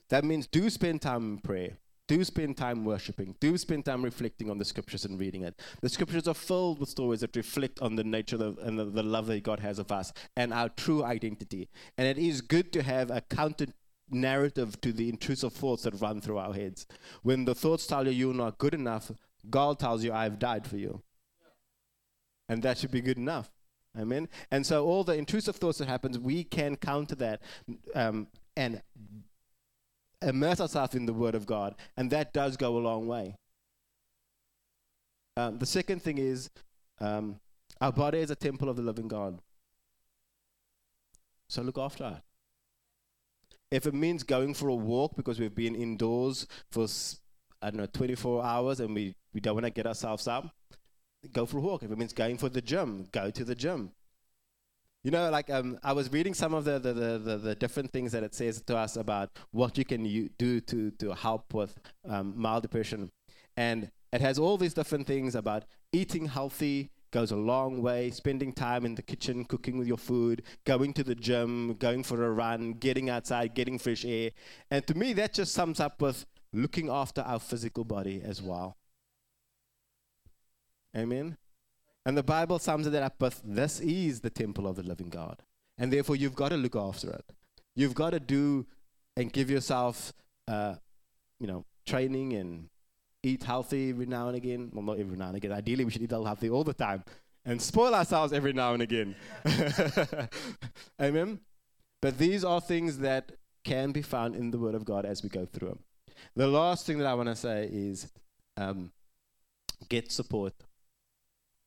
That 0.09 0.23
means 0.23 0.45
do 0.45 0.69
spend 0.69 1.01
time 1.01 1.23
in 1.23 1.37
prayer. 1.39 1.77
Do 2.11 2.25
spend 2.25 2.57
time 2.57 2.83
worshiping. 2.83 3.37
Do 3.39 3.57
spend 3.57 3.85
time 3.85 4.03
reflecting 4.03 4.49
on 4.49 4.57
the 4.57 4.65
scriptures 4.65 5.05
and 5.05 5.17
reading 5.17 5.43
it. 5.43 5.57
The 5.79 5.87
scriptures 5.87 6.27
are 6.27 6.33
filled 6.33 6.77
with 6.77 6.89
stories 6.89 7.21
that 7.21 7.33
reflect 7.37 7.79
on 7.79 7.95
the 7.95 8.03
nature 8.03 8.35
of, 8.35 8.57
and 8.57 8.77
the, 8.77 8.83
the 8.83 9.01
love 9.01 9.27
that 9.27 9.41
God 9.43 9.61
has 9.61 9.79
of 9.79 9.93
us 9.93 10.11
and 10.35 10.51
our 10.51 10.67
true 10.67 11.05
identity. 11.05 11.69
And 11.97 12.05
it 12.05 12.17
is 12.17 12.41
good 12.41 12.73
to 12.73 12.83
have 12.83 13.11
a 13.11 13.21
counter 13.21 13.67
narrative 14.09 14.81
to 14.81 14.91
the 14.91 15.07
intrusive 15.07 15.53
thoughts 15.53 15.83
that 15.83 16.01
run 16.01 16.19
through 16.19 16.37
our 16.37 16.53
heads. 16.53 16.85
When 17.23 17.45
the 17.45 17.55
thoughts 17.55 17.87
tell 17.87 18.05
you 18.05 18.11
you're 18.11 18.33
not 18.33 18.57
good 18.57 18.73
enough, 18.73 19.13
God 19.49 19.79
tells 19.79 20.03
you, 20.03 20.11
I've 20.11 20.37
died 20.37 20.67
for 20.67 20.75
you. 20.75 21.03
And 22.49 22.61
that 22.63 22.77
should 22.77 22.91
be 22.91 22.99
good 22.99 23.19
enough. 23.19 23.49
Amen. 23.97 24.27
And 24.51 24.65
so 24.65 24.85
all 24.85 25.05
the 25.05 25.15
intrusive 25.15 25.55
thoughts 25.55 25.77
that 25.77 25.87
happens, 25.87 26.19
we 26.19 26.43
can 26.43 26.75
counter 26.75 27.15
that 27.15 27.41
um, 27.95 28.27
and 28.57 28.81
immerse 30.21 30.61
ourselves 30.61 30.95
in 30.95 31.05
the 31.05 31.13
Word 31.13 31.35
of 31.35 31.45
God, 31.45 31.75
and 31.97 32.11
that 32.11 32.33
does 32.33 32.57
go 32.57 32.77
a 32.77 32.79
long 32.79 33.07
way. 33.07 33.35
Um, 35.37 35.57
the 35.57 35.65
second 35.65 36.01
thing 36.01 36.17
is 36.17 36.49
um, 36.99 37.39
our 37.79 37.91
body 37.91 38.19
is 38.19 38.31
a 38.31 38.35
temple 38.35 38.69
of 38.69 38.75
the 38.75 38.81
living 38.81 39.07
God. 39.07 39.39
So 41.47 41.61
look 41.61 41.77
after 41.77 42.05
it. 42.05 42.23
If 43.71 43.85
it 43.87 43.93
means 43.93 44.23
going 44.23 44.53
for 44.53 44.67
a 44.67 44.75
walk 44.75 45.15
because 45.15 45.39
we've 45.39 45.55
been 45.55 45.75
indoors 45.75 46.45
for, 46.69 46.87
I 47.61 47.71
don't 47.71 47.77
know, 47.77 47.85
24 47.85 48.43
hours 48.43 48.79
and 48.81 48.93
we, 48.93 49.15
we 49.33 49.39
don't 49.39 49.55
want 49.55 49.65
to 49.65 49.71
get 49.71 49.87
ourselves 49.87 50.27
up, 50.27 50.53
go 51.31 51.45
for 51.45 51.57
a 51.57 51.61
walk. 51.61 51.83
If 51.83 51.91
it 51.91 51.97
means 51.97 52.13
going 52.13 52.37
for 52.37 52.49
the 52.49 52.61
gym, 52.61 53.07
go 53.11 53.29
to 53.31 53.43
the 53.45 53.55
gym. 53.55 53.91
You 55.03 55.09
know, 55.09 55.31
like 55.31 55.49
um, 55.49 55.79
I 55.83 55.93
was 55.93 56.11
reading 56.11 56.35
some 56.35 56.53
of 56.53 56.63
the, 56.63 56.77
the, 56.77 56.93
the, 56.93 57.37
the, 57.37 57.55
different 57.55 57.91
things 57.91 58.11
that 58.11 58.21
it 58.21 58.35
says 58.35 58.61
to 58.67 58.77
us 58.77 58.97
about 58.97 59.31
what 59.49 59.75
you 59.75 59.83
can 59.83 60.05
u- 60.05 60.29
do 60.37 60.59
to, 60.61 60.91
to 60.91 61.13
help 61.13 61.55
with 61.55 61.75
um, 62.07 62.33
mild 62.35 62.61
depression. 62.61 63.09
And 63.57 63.89
it 64.13 64.21
has 64.21 64.37
all 64.37 64.57
these 64.57 64.75
different 64.75 65.07
things 65.07 65.33
about 65.33 65.65
eating 65.91 66.27
healthy 66.27 66.91
goes 67.11 67.31
a 67.31 67.35
long 67.35 67.81
way, 67.81 68.09
spending 68.09 68.53
time 68.53 68.85
in 68.85 68.95
the 68.95 69.01
kitchen, 69.01 69.43
cooking 69.45 69.77
with 69.77 69.87
your 69.87 69.97
food, 69.97 70.43
going 70.65 70.93
to 70.93 71.03
the 71.03 71.15
gym, 71.15 71.75
going 71.75 72.03
for 72.03 72.23
a 72.23 72.31
run, 72.31 72.73
getting 72.73 73.09
outside, 73.09 73.53
getting 73.53 73.77
fresh 73.77 74.05
air. 74.05 74.31
And 74.69 74.85
to 74.87 74.95
me, 74.95 75.13
that 75.13 75.33
just 75.33 75.53
sums 75.53 75.79
up 75.79 76.01
with 76.01 76.25
looking 76.53 76.89
after 76.89 77.21
our 77.21 77.39
physical 77.39 77.83
body 77.83 78.21
as 78.23 78.41
well. 78.41 78.77
Amen. 80.95 81.37
And 82.05 82.17
the 82.17 82.23
Bible 82.23 82.59
sums 82.59 82.87
it 82.87 82.95
up 82.95 83.21
with 83.21 83.41
this 83.43 83.79
is 83.79 84.21
the 84.21 84.29
temple 84.29 84.67
of 84.67 84.75
the 84.75 84.83
living 84.83 85.09
God. 85.09 85.43
And 85.77 85.91
therefore, 85.93 86.15
you've 86.15 86.35
got 86.35 86.49
to 86.49 86.57
look 86.57 86.75
after 86.75 87.09
it. 87.11 87.25
You've 87.75 87.95
got 87.95 88.11
to 88.11 88.19
do 88.19 88.65
and 89.15 89.31
give 89.31 89.49
yourself, 89.49 90.13
uh, 90.47 90.75
you 91.39 91.47
know, 91.47 91.65
training 91.85 92.33
and 92.33 92.69
eat 93.23 93.43
healthy 93.43 93.89
every 93.89 94.05
now 94.05 94.27
and 94.27 94.35
again. 94.35 94.69
Well, 94.73 94.83
not 94.83 94.99
every 94.99 95.17
now 95.17 95.27
and 95.27 95.37
again. 95.37 95.51
Ideally, 95.51 95.85
we 95.85 95.91
should 95.91 96.01
eat 96.01 96.11
healthy 96.11 96.49
all 96.49 96.63
the 96.63 96.73
time 96.73 97.03
and 97.45 97.61
spoil 97.61 97.93
ourselves 97.93 98.33
every 98.33 98.53
now 98.53 98.73
and 98.73 98.83
again. 98.83 99.15
Amen. 101.01 101.39
But 102.01 102.17
these 102.17 102.43
are 102.43 102.59
things 102.59 102.99
that 102.99 103.31
can 103.63 103.91
be 103.91 104.01
found 104.01 104.35
in 104.35 104.51
the 104.51 104.57
Word 104.57 104.75
of 104.75 104.85
God 104.85 105.05
as 105.05 105.21
we 105.21 105.29
go 105.29 105.45
through 105.45 105.69
them. 105.69 105.79
The 106.35 106.47
last 106.47 106.85
thing 106.85 106.97
that 106.97 107.07
I 107.07 107.13
want 107.13 107.29
to 107.29 107.35
say 107.35 107.69
is 107.71 108.11
um, 108.57 108.91
get 109.89 110.11
support 110.11 110.53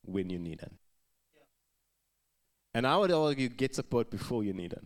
when 0.07 0.29
you 0.29 0.39
need 0.39 0.61
it. 0.61 0.71
And 2.73 2.85
I 2.85 2.97
would 2.97 3.11
argue 3.11 3.47
get 3.47 3.73
support 3.73 4.09
before 4.09 4.43
you 4.43 4.53
need 4.53 4.73
it. 4.73 4.83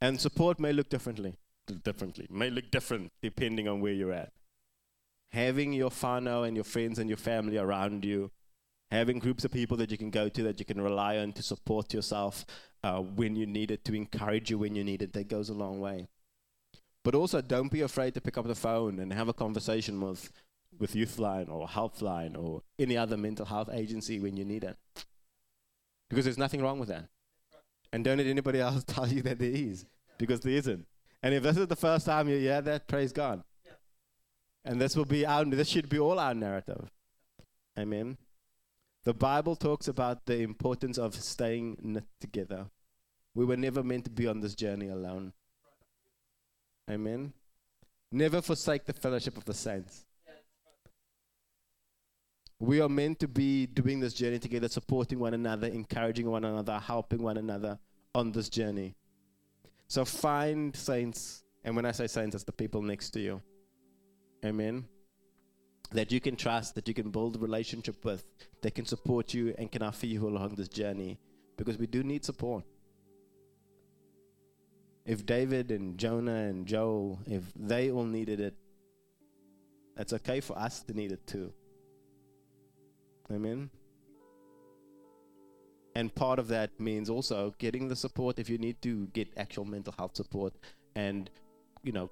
And 0.00 0.20
support 0.20 0.58
may 0.60 0.72
look 0.72 0.88
differently. 0.88 1.36
Differently, 1.84 2.26
may 2.30 2.50
look 2.50 2.70
different 2.70 3.12
depending 3.22 3.68
on 3.68 3.80
where 3.80 3.92
you're 3.92 4.12
at. 4.12 4.32
Having 5.32 5.72
your 5.74 5.90
whānau 5.90 6.46
and 6.46 6.56
your 6.56 6.64
friends 6.64 6.98
and 6.98 7.08
your 7.08 7.16
family 7.16 7.58
around 7.58 8.04
you, 8.04 8.32
having 8.90 9.20
groups 9.20 9.44
of 9.44 9.52
people 9.52 9.76
that 9.76 9.90
you 9.90 9.98
can 9.98 10.10
go 10.10 10.28
to 10.28 10.42
that 10.42 10.58
you 10.58 10.64
can 10.64 10.80
rely 10.80 11.18
on 11.18 11.32
to 11.32 11.42
support 11.42 11.94
yourself 11.94 12.44
uh, 12.82 12.98
when 13.00 13.36
you 13.36 13.46
need 13.46 13.70
it, 13.70 13.84
to 13.84 13.94
encourage 13.94 14.50
you 14.50 14.58
when 14.58 14.74
you 14.74 14.82
need 14.82 15.02
it, 15.02 15.12
that 15.12 15.28
goes 15.28 15.48
a 15.48 15.54
long 15.54 15.80
way. 15.80 16.08
But 17.04 17.14
also, 17.14 17.40
don't 17.40 17.70
be 17.70 17.82
afraid 17.82 18.14
to 18.14 18.20
pick 18.20 18.36
up 18.36 18.46
the 18.46 18.54
phone 18.54 18.98
and 18.98 19.12
have 19.12 19.28
a 19.28 19.32
conversation 19.32 20.00
with 20.00 20.30
with 20.78 20.94
Youthline 20.94 21.50
or 21.50 21.66
Healthline 21.66 22.36
or 22.36 22.62
any 22.78 22.96
other 22.96 23.16
mental 23.16 23.46
health 23.46 23.68
agency 23.72 24.18
when 24.20 24.36
you 24.36 24.44
need 24.44 24.64
it. 24.64 24.76
Because 26.08 26.24
there's 26.24 26.38
nothing 26.38 26.62
wrong 26.62 26.78
with 26.78 26.88
that. 26.88 27.08
And 27.92 28.04
don't 28.04 28.18
let 28.18 28.26
anybody 28.26 28.60
else 28.60 28.84
tell 28.84 29.08
you 29.08 29.22
that 29.22 29.38
there 29.38 29.50
is, 29.50 29.84
because 30.18 30.40
there 30.40 30.52
isn't. 30.52 30.86
And 31.22 31.34
if 31.34 31.42
this 31.42 31.56
is 31.56 31.66
the 31.66 31.76
first 31.76 32.06
time 32.06 32.28
you 32.28 32.38
hear 32.38 32.60
that, 32.62 32.88
praise 32.88 33.12
God. 33.12 33.42
And 34.64 34.80
this 34.80 34.96
will 34.96 35.04
be 35.04 35.24
our, 35.24 35.44
this 35.44 35.68
should 35.68 35.88
be 35.88 35.98
all 35.98 36.18
our 36.18 36.34
narrative. 36.34 36.90
Amen. 37.78 38.18
The 39.04 39.14
Bible 39.14 39.56
talks 39.56 39.88
about 39.88 40.26
the 40.26 40.42
importance 40.42 40.98
of 40.98 41.14
staying 41.14 41.78
knit 41.80 42.04
together. 42.20 42.66
We 43.34 43.44
were 43.44 43.56
never 43.56 43.82
meant 43.82 44.04
to 44.04 44.10
be 44.10 44.26
on 44.26 44.40
this 44.40 44.54
journey 44.54 44.88
alone. 44.88 45.32
Amen. 46.90 47.32
Never 48.12 48.42
forsake 48.42 48.84
the 48.84 48.92
fellowship 48.92 49.36
of 49.36 49.44
the 49.44 49.54
saints. 49.54 50.04
We 52.62 52.82
are 52.82 52.90
meant 52.90 53.18
to 53.20 53.28
be 53.28 53.66
doing 53.66 54.00
this 54.00 54.12
journey 54.12 54.38
together, 54.38 54.68
supporting 54.68 55.18
one 55.18 55.32
another, 55.32 55.66
encouraging 55.66 56.30
one 56.30 56.44
another, 56.44 56.78
helping 56.78 57.22
one 57.22 57.38
another 57.38 57.78
on 58.14 58.32
this 58.32 58.50
journey. 58.50 58.96
So 59.88 60.04
find 60.04 60.76
saints, 60.76 61.42
and 61.64 61.74
when 61.74 61.86
I 61.86 61.92
say 61.92 62.06
saints, 62.06 62.34
it's 62.34 62.44
the 62.44 62.52
people 62.52 62.82
next 62.82 63.10
to 63.10 63.20
you. 63.20 63.40
Amen. 64.44 64.84
That 65.92 66.12
you 66.12 66.20
can 66.20 66.36
trust, 66.36 66.74
that 66.74 66.86
you 66.86 66.92
can 66.92 67.10
build 67.10 67.36
a 67.36 67.38
relationship 67.38 68.04
with, 68.04 68.24
that 68.60 68.74
can 68.74 68.84
support 68.84 69.32
you 69.32 69.54
and 69.56 69.72
can 69.72 69.82
offer 69.82 70.06
you 70.06 70.28
along 70.28 70.56
this 70.56 70.68
journey. 70.68 71.18
Because 71.56 71.78
we 71.78 71.86
do 71.86 72.02
need 72.02 72.26
support. 72.26 72.64
If 75.06 75.24
David 75.24 75.70
and 75.70 75.96
Jonah 75.96 76.34
and 76.34 76.66
Joel, 76.66 77.20
if 77.26 77.42
they 77.56 77.90
all 77.90 78.04
needed 78.04 78.38
it, 78.38 78.54
it's 79.96 80.12
okay 80.12 80.40
for 80.40 80.58
us 80.58 80.82
to 80.82 80.92
need 80.92 81.10
it 81.10 81.26
too. 81.26 81.54
Amen. 83.32 83.70
And 85.94 86.14
part 86.14 86.38
of 86.38 86.48
that 86.48 86.78
means 86.78 87.10
also 87.10 87.54
getting 87.58 87.88
the 87.88 87.96
support 87.96 88.38
if 88.38 88.48
you 88.48 88.58
need 88.58 88.80
to 88.82 89.06
get 89.08 89.28
actual 89.36 89.64
mental 89.64 89.94
health 89.96 90.16
support 90.16 90.54
and, 90.94 91.28
you 91.82 91.92
know, 91.92 92.10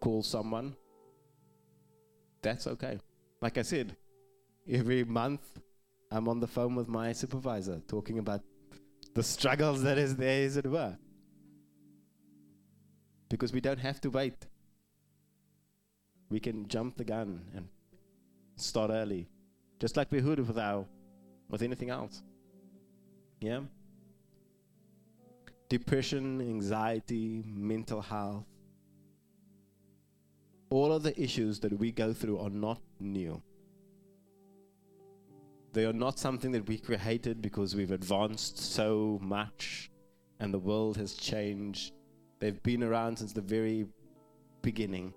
call 0.00 0.22
someone. 0.22 0.76
That's 2.42 2.66
okay. 2.66 2.98
Like 3.40 3.58
I 3.58 3.62
said, 3.62 3.96
every 4.70 5.04
month 5.04 5.40
I'm 6.10 6.28
on 6.28 6.40
the 6.40 6.46
phone 6.46 6.74
with 6.74 6.88
my 6.88 7.12
supervisor 7.12 7.80
talking 7.88 8.18
about 8.18 8.42
the 9.14 9.22
struggles 9.22 9.82
that 9.82 9.98
is 9.98 10.16
there, 10.16 10.44
as 10.44 10.56
it 10.56 10.66
were. 10.66 10.96
Because 13.28 13.52
we 13.52 13.60
don't 13.60 13.78
have 13.78 14.00
to 14.02 14.10
wait. 14.10 14.46
We 16.28 16.38
can 16.38 16.68
jump 16.68 16.96
the 16.96 17.04
gun 17.04 17.44
and 17.54 17.68
start 18.56 18.90
early 18.90 19.28
just 19.78 19.96
like 19.96 20.10
we 20.10 20.20
would 20.20 20.46
with 20.46 20.58
our 20.58 20.86
with 21.48 21.62
anything 21.62 21.90
else. 21.90 22.22
Yeah? 23.40 23.60
Depression, 25.68 26.40
anxiety, 26.40 27.44
mental 27.46 28.00
health. 28.00 28.46
All 30.70 30.92
of 30.92 31.02
the 31.02 31.20
issues 31.20 31.60
that 31.60 31.78
we 31.78 31.92
go 31.92 32.12
through 32.12 32.38
are 32.38 32.50
not 32.50 32.80
new. 32.98 33.42
They 35.72 35.84
are 35.84 35.92
not 35.92 36.18
something 36.18 36.52
that 36.52 36.66
we 36.66 36.78
created 36.78 37.42
because 37.42 37.76
we've 37.76 37.90
advanced 37.90 38.58
so 38.58 39.18
much 39.22 39.90
and 40.40 40.52
the 40.52 40.58
world 40.58 40.96
has 40.96 41.14
changed. 41.14 41.92
They've 42.38 42.62
been 42.62 42.82
around 42.82 43.18
since 43.18 43.32
the 43.32 43.42
very 43.42 43.86
beginning. 44.62 45.14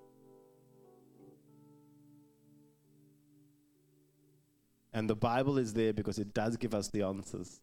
And 4.99 5.09
the 5.09 5.15
Bible 5.15 5.57
is 5.57 5.71
there 5.73 5.93
because 5.93 6.19
it 6.19 6.33
does 6.33 6.57
give 6.57 6.75
us 6.75 6.89
the 6.89 7.03
answers. 7.03 7.61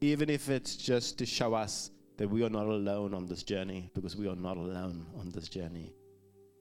Even 0.00 0.28
if 0.28 0.48
it's 0.48 0.74
just 0.74 1.18
to 1.18 1.24
show 1.24 1.54
us 1.54 1.92
that 2.16 2.28
we 2.28 2.42
are 2.42 2.50
not 2.50 2.66
alone 2.66 3.14
on 3.14 3.26
this 3.26 3.44
journey, 3.44 3.92
because 3.94 4.16
we 4.16 4.26
are 4.26 4.34
not 4.34 4.56
alone 4.56 5.06
on 5.16 5.30
this 5.30 5.48
journey. 5.48 5.94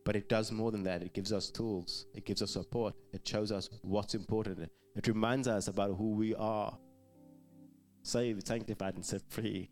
But 0.05 0.15
it 0.15 0.29
does 0.29 0.51
more 0.51 0.69
than 0.69 0.83
that. 0.83 1.01
It 1.01 1.15
gives 1.15 1.33
us 1.33 1.49
tools, 1.49 2.05
it 2.13 2.25
gives 2.25 2.43
us 2.43 2.51
support, 2.51 2.93
it 3.11 3.27
shows 3.27 3.51
us 3.51 3.71
what's 3.81 4.13
important, 4.13 4.69
it 4.95 5.07
reminds 5.07 5.47
us 5.47 5.67
about 5.67 5.97
who 5.97 6.11
we 6.11 6.35
are 6.35 6.77
saved, 8.03 8.45
sanctified, 8.45 8.93
and 8.93 9.03
set 9.03 9.23
free. 9.29 9.71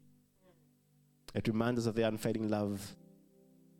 It 1.35 1.47
reminds 1.47 1.81
us 1.81 1.85
of 1.85 1.93
the 1.93 2.07
unfading 2.07 2.49
love 2.49 2.95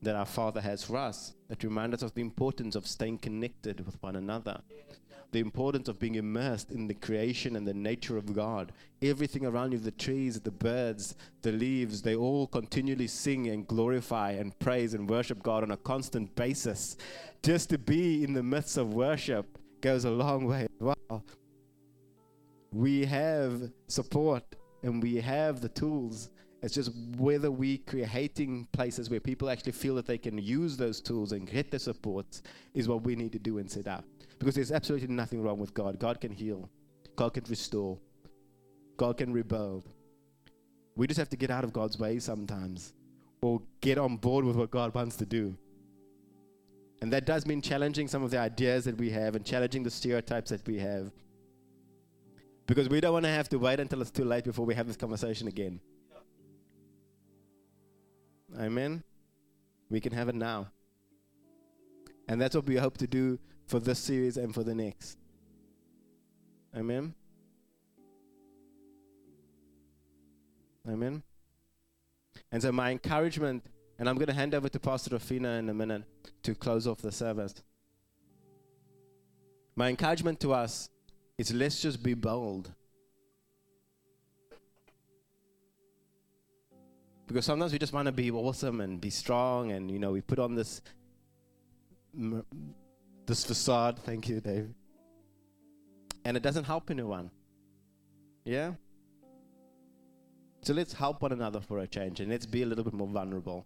that 0.03 0.16
our 0.16 0.28
Father 0.28 0.62
has 0.62 0.84
for 0.84 0.97
us. 0.97 1.34
It 1.49 1.64
reminds 1.64 1.95
us 1.95 2.03
of 2.03 2.14
the 2.14 2.22
importance 2.22 2.76
of 2.76 2.86
staying 2.86 3.18
connected 3.18 3.84
with 3.84 3.97
one 4.03 4.16
another 4.16 4.62
the 5.32 5.39
importance 5.39 5.88
of 5.88 5.99
being 5.99 6.15
immersed 6.15 6.71
in 6.71 6.88
the 6.88 6.93
creation 6.93 7.55
and 7.55 7.67
the 7.67 7.73
nature 7.73 8.17
of 8.17 8.34
God. 8.34 8.73
Everything 9.01 9.45
around 9.45 9.71
you, 9.71 9.79
the 9.79 9.91
trees, 9.91 10.39
the 10.39 10.51
birds, 10.51 11.15
the 11.41 11.51
leaves, 11.51 12.01
they 12.01 12.15
all 12.15 12.47
continually 12.47 13.07
sing 13.07 13.47
and 13.47 13.67
glorify 13.67 14.32
and 14.32 14.57
praise 14.59 14.93
and 14.93 15.09
worship 15.09 15.41
God 15.41 15.63
on 15.63 15.71
a 15.71 15.77
constant 15.77 16.36
basis. 16.36 16.97
Just 17.43 17.69
to 17.69 17.77
be 17.77 18.23
in 18.23 18.34
the 18.34 18.43
midst 18.43 18.77
of 18.77 18.93
worship 18.93 19.57
goes 19.79 20.05
a 20.05 20.11
long 20.11 20.45
way. 20.45 20.67
Wow. 20.79 21.23
We 22.73 23.05
have 23.05 23.71
support 23.88 24.43
and 24.84 25.01
we 25.01 25.15
have 25.15 25.61
the 25.61 25.69
tools 25.69 26.29
It's 26.61 26.75
just 26.75 26.91
whether 27.17 27.49
we 27.49 27.79
creating 27.79 28.67
places 28.71 29.09
where 29.09 29.19
people 29.19 29.49
actually 29.49 29.71
feel 29.71 29.95
that 29.95 30.05
they 30.05 30.19
can 30.19 30.38
use 30.38 30.77
those 30.77 31.01
tools 31.01 31.32
and 31.32 31.49
get 31.49 31.71
the 31.71 31.79
support 31.79 32.41
is 32.75 32.88
what 32.88 33.03
we 33.03 33.15
need 33.15 33.32
to 33.32 33.39
do 33.39 33.57
and 33.57 33.69
set 33.69 33.88
up. 33.88 34.05
Because 34.42 34.56
there's 34.56 34.72
absolutely 34.72 35.08
nothing 35.08 35.44
wrong 35.44 35.60
with 35.60 35.72
God. 35.72 36.00
God 36.00 36.20
can 36.20 36.32
heal, 36.32 36.68
God 37.16 37.36
can 37.36 37.44
restore, 37.48 38.00
God 38.98 39.16
can 39.18 39.32
rebuild. 39.32 39.88
We 40.96 41.06
just 41.06 41.20
have 41.20 41.30
to 41.30 41.38
get 41.38 41.52
out 41.52 41.64
of 41.64 41.72
God's 41.72 42.00
way 42.00 42.18
sometimes 42.18 42.94
or 43.44 43.62
get 43.82 44.00
on 44.00 44.18
board 44.18 44.44
with 44.44 44.56
what 44.56 44.72
God 44.72 44.96
wants 44.96 45.16
to 45.18 45.28
do. 45.28 45.56
And 47.04 47.14
that 47.14 47.28
does 47.28 47.46
mean 47.46 47.62
challenging 47.62 48.08
some 48.08 48.24
of 48.24 48.32
the 48.32 48.39
ideas 48.39 48.86
that 48.86 48.98
we 48.98 49.12
have 49.12 49.36
and 49.36 49.46
challenging 49.46 49.84
the 49.84 49.92
stereotypes 49.92 50.50
that 50.50 50.66
we 50.66 50.80
have. 50.80 51.12
Because 52.66 52.89
we 52.89 53.00
don't 53.00 53.14
want 53.14 53.26
to 53.26 53.32
have 53.32 53.48
to 53.50 53.60
wait 53.60 53.80
until 53.80 54.02
it's 54.02 54.10
too 54.10 54.26
late 54.26 54.44
before 54.44 54.66
we 54.66 54.74
have 54.74 54.88
this 54.88 54.98
conversation 54.98 55.48
again. 55.50 55.80
Amen. 58.60 59.04
We 59.92 60.00
can 60.00 60.14
have 60.14 60.30
it 60.30 60.36
now. 60.36 60.72
And 62.28 62.42
that's 62.42 62.56
what 62.56 62.66
we 62.66 62.78
hope 62.78 62.98
to 62.98 63.08
do 63.08 63.38
for 63.72 63.80
this 63.80 63.99
series 63.99 64.36
and 64.36 64.53
for 64.53 64.63
the 64.63 64.76
next. 64.76 65.17
Amen. 66.76 67.13
Amen. 70.89 71.24
And 72.51 72.61
so, 72.61 72.74
my 72.74 72.91
encouragement, 72.91 73.63
and 73.97 74.09
I'm 74.09 74.15
going 74.15 74.28
to 74.28 74.34
hand 74.34 74.53
over 74.53 74.67
to 74.67 74.78
Pastor 74.78 75.11
Rafina 75.11 75.57
in 75.57 75.69
a 75.69 75.74
minute 75.74 76.03
to 76.43 76.53
close 76.53 76.86
off 76.86 77.01
the 77.01 77.13
service. 77.13 77.53
My 79.78 79.88
encouragement 79.88 80.41
to 80.41 80.51
us 80.51 80.89
is 81.38 81.53
let's 81.53 81.82
just 81.82 82.03
be 82.03 82.13
bold. 82.13 82.74
Because 87.26 87.45
sometimes 87.45 87.72
we 87.72 87.80
just 87.80 87.93
want 87.93 88.07
to 88.07 88.11
be 88.11 88.30
awesome 88.32 88.82
and 88.82 88.99
be 88.99 89.09
strong, 89.09 89.72
and 89.72 89.89
you 89.89 89.97
know, 89.97 90.11
we 90.11 90.19
put 90.19 90.39
on 90.39 90.55
this 90.55 90.82
this 93.32 93.45
facade. 93.45 93.97
Thank 93.99 94.27
you, 94.27 94.41
Dave. 94.41 94.67
And 96.25 96.36
it 96.36 96.43
doesn't 96.43 96.65
help 96.65 96.91
anyone. 96.91 97.32
Yeah? 98.43 98.73
So 100.63 100.73
let's 100.73 100.91
help 100.91 101.21
one 101.21 101.32
another 101.32 101.61
for 101.61 101.79
a 101.79 101.88
change 101.88 102.19
and 102.19 102.29
let's 102.29 102.45
be 102.45 102.63
a 102.63 102.65
little 102.65 102.84
bit 102.84 102.93
more 102.93 103.07
vulnerable. 103.07 103.65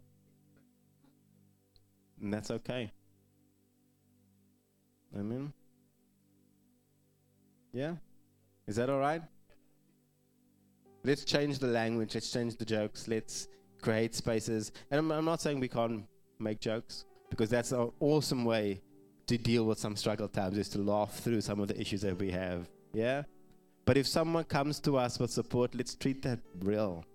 And 2.21 2.31
that's 2.31 2.51
okay. 2.51 2.91
Amen. 5.17 5.51
Yeah? 7.73 7.95
Is 8.67 8.75
that 8.75 8.91
all 8.91 8.99
right? 8.99 9.23
Let's 11.03 11.25
change 11.25 11.57
the 11.57 11.67
language. 11.67 12.13
Let's 12.13 12.29
change 12.29 12.55
the 12.55 12.65
jokes. 12.65 13.07
Let's 13.07 13.47
create 13.81 14.13
spaces. 14.13 14.71
And 14.91 14.99
I'm, 14.99 15.11
I'm 15.11 15.25
not 15.25 15.41
saying 15.41 15.59
we 15.59 15.69
can't 15.69 16.05
make 16.37 16.59
jokes 16.59 17.05
because 17.31 17.49
that's 17.49 17.71
an 17.71 17.91
awesome 17.99 18.45
way 18.45 18.81
to 19.27 19.37
deal 19.37 19.65
with 19.65 19.79
some 19.79 19.95
struggle 19.95 20.27
times 20.27 20.57
is 20.57 20.69
to 20.69 20.79
laugh 20.79 21.13
through 21.19 21.41
some 21.41 21.59
of 21.59 21.67
the 21.67 21.79
issues 21.79 22.01
that 22.01 22.17
we 22.17 22.31
have. 22.31 22.69
Yeah? 22.93 23.23
But 23.85 23.97
if 23.97 24.07
someone 24.07 24.43
comes 24.43 24.79
to 24.81 24.97
us 24.97 25.19
with 25.19 25.31
support, 25.31 25.75
let's 25.75 25.95
treat 25.95 26.21
that 26.23 26.39
real. 26.59 27.05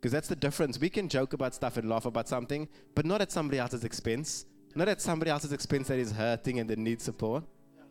Because 0.00 0.12
that's 0.12 0.28
the 0.28 0.36
difference. 0.36 0.80
We 0.80 0.88
can 0.88 1.08
joke 1.08 1.34
about 1.34 1.54
stuff 1.54 1.76
and 1.76 1.88
laugh 1.88 2.06
about 2.06 2.26
something, 2.26 2.68
but 2.94 3.04
not 3.04 3.20
at 3.20 3.30
somebody 3.30 3.58
else's 3.58 3.84
expense. 3.84 4.46
Not 4.74 4.88
at 4.88 5.02
somebody 5.02 5.30
else's 5.30 5.52
expense 5.52 5.88
that 5.88 5.98
is 5.98 6.12
hurting 6.12 6.58
and 6.58 6.70
that 6.70 6.78
needs 6.78 7.04
support. 7.04 7.44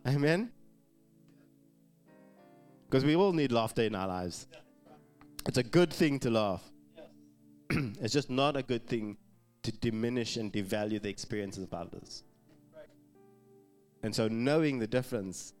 Amen? 0.06 0.50
Because 2.88 3.04
we 3.04 3.14
all 3.14 3.32
need 3.32 3.52
laughter 3.52 3.82
in 3.82 3.94
our 3.94 4.08
lives. 4.08 4.48
It's 5.46 5.58
a 5.58 5.62
good 5.62 5.92
thing 5.92 6.18
to 6.20 6.30
laugh. 6.30 6.62
it's 7.70 8.12
just 8.12 8.30
not 8.30 8.56
a 8.56 8.62
good 8.62 8.88
thing 8.88 9.16
to 9.62 9.70
diminish 9.70 10.36
and 10.36 10.52
devalue 10.52 11.00
the 11.00 11.08
experiences 11.08 11.62
of 11.62 11.72
others. 11.72 12.24
And 14.02 14.14
so 14.14 14.28
knowing 14.28 14.78
the 14.78 14.86
difference 14.86 15.52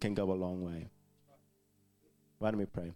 can 0.00 0.14
go 0.14 0.32
a 0.32 0.34
long 0.34 0.62
way. 0.62 0.88
Why 2.38 2.50
don't 2.50 2.58
we 2.58 2.66
pray? 2.66 2.92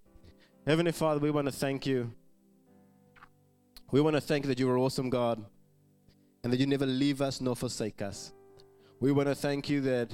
Heavenly 0.66 0.92
Father, 0.92 1.20
we 1.20 1.30
want 1.30 1.46
to 1.46 1.52
thank 1.52 1.86
you. 1.86 2.10
We 3.90 4.00
want 4.00 4.16
to 4.16 4.20
thank 4.20 4.44
you 4.44 4.48
that 4.48 4.58
you 4.58 4.68
are 4.70 4.78
awesome, 4.78 5.10
God, 5.10 5.44
and 6.42 6.52
that 6.52 6.58
you 6.58 6.66
never 6.66 6.86
leave 6.86 7.20
us 7.20 7.40
nor 7.40 7.54
forsake 7.54 8.00
us. 8.02 8.32
We 9.00 9.12
want 9.12 9.28
to 9.28 9.34
thank 9.34 9.68
you 9.68 9.82
that 9.82 10.10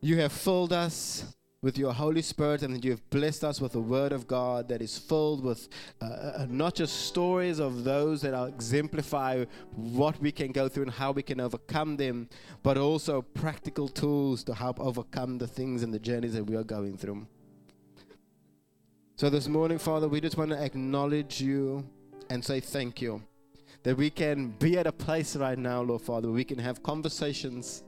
you 0.00 0.18
have 0.18 0.32
filled 0.32 0.72
us 0.72 1.34
with 1.62 1.78
your 1.78 1.92
Holy 1.92 2.22
Spirit 2.22 2.64
and 2.64 2.74
that 2.74 2.84
you 2.84 2.90
have 2.90 3.08
blessed 3.10 3.44
us 3.44 3.60
with 3.60 3.70
the 3.70 3.80
Word 3.80 4.10
of 4.10 4.26
God 4.26 4.68
that 4.68 4.82
is 4.82 4.98
filled 4.98 5.44
with 5.44 5.68
uh, 6.00 6.06
uh, 6.06 6.46
not 6.50 6.74
just 6.74 7.06
stories 7.06 7.60
of 7.60 7.84
those 7.84 8.20
that 8.22 8.34
exemplify 8.48 9.44
what 9.76 10.20
we 10.20 10.32
can 10.32 10.50
go 10.50 10.68
through 10.68 10.82
and 10.82 10.92
how 10.92 11.12
we 11.12 11.22
can 11.22 11.38
overcome 11.38 11.96
them, 11.96 12.28
but 12.64 12.76
also 12.76 13.22
practical 13.22 13.86
tools 13.86 14.42
to 14.42 14.54
help 14.54 14.80
overcome 14.80 15.38
the 15.38 15.46
things 15.46 15.84
and 15.84 15.94
the 15.94 16.00
journeys 16.00 16.32
that 16.34 16.42
we 16.42 16.56
are 16.56 16.64
going 16.64 16.96
through. 16.96 17.24
So 19.14 19.30
this 19.30 19.46
morning, 19.46 19.78
Father, 19.78 20.08
we 20.08 20.20
just 20.20 20.36
want 20.36 20.50
to 20.50 20.60
acknowledge 20.60 21.40
you 21.40 21.88
and 22.28 22.44
say 22.44 22.58
thank 22.58 23.00
you. 23.00 23.22
That 23.84 23.96
we 23.96 24.10
can 24.10 24.48
be 24.58 24.78
at 24.78 24.88
a 24.88 24.92
place 24.92 25.36
right 25.36 25.58
now, 25.58 25.82
Lord 25.82 26.02
Father, 26.02 26.28
we 26.28 26.42
can 26.42 26.58
have 26.58 26.82
conversations 26.82 27.84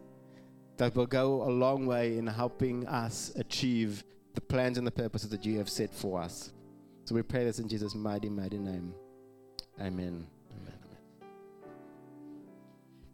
that 0.77 0.95
will 0.95 1.07
go 1.07 1.43
a 1.43 1.51
long 1.51 1.87
way 1.87 2.19
in 2.19 2.27
helping 2.27 2.87
us 2.87 3.33
achieve 3.37 4.05
the 4.35 4.41
plans 4.41 4.79
and 4.79 4.87
the 4.87 4.91
purposes 4.91 5.31
that 5.31 5.45
you 5.45 5.59
have 5.59 5.69
set 5.69 5.95
for 5.95 6.21
us. 6.21 6.53
So 7.05 7.15
we 7.15 7.23
pray 7.23 7.45
this 7.45 7.59
in 7.59 7.69
Jesus' 7.69 7.95
mighty, 7.95 8.29
mighty 8.29 8.59
name. 8.59 8.95
Amen. 9.81 10.27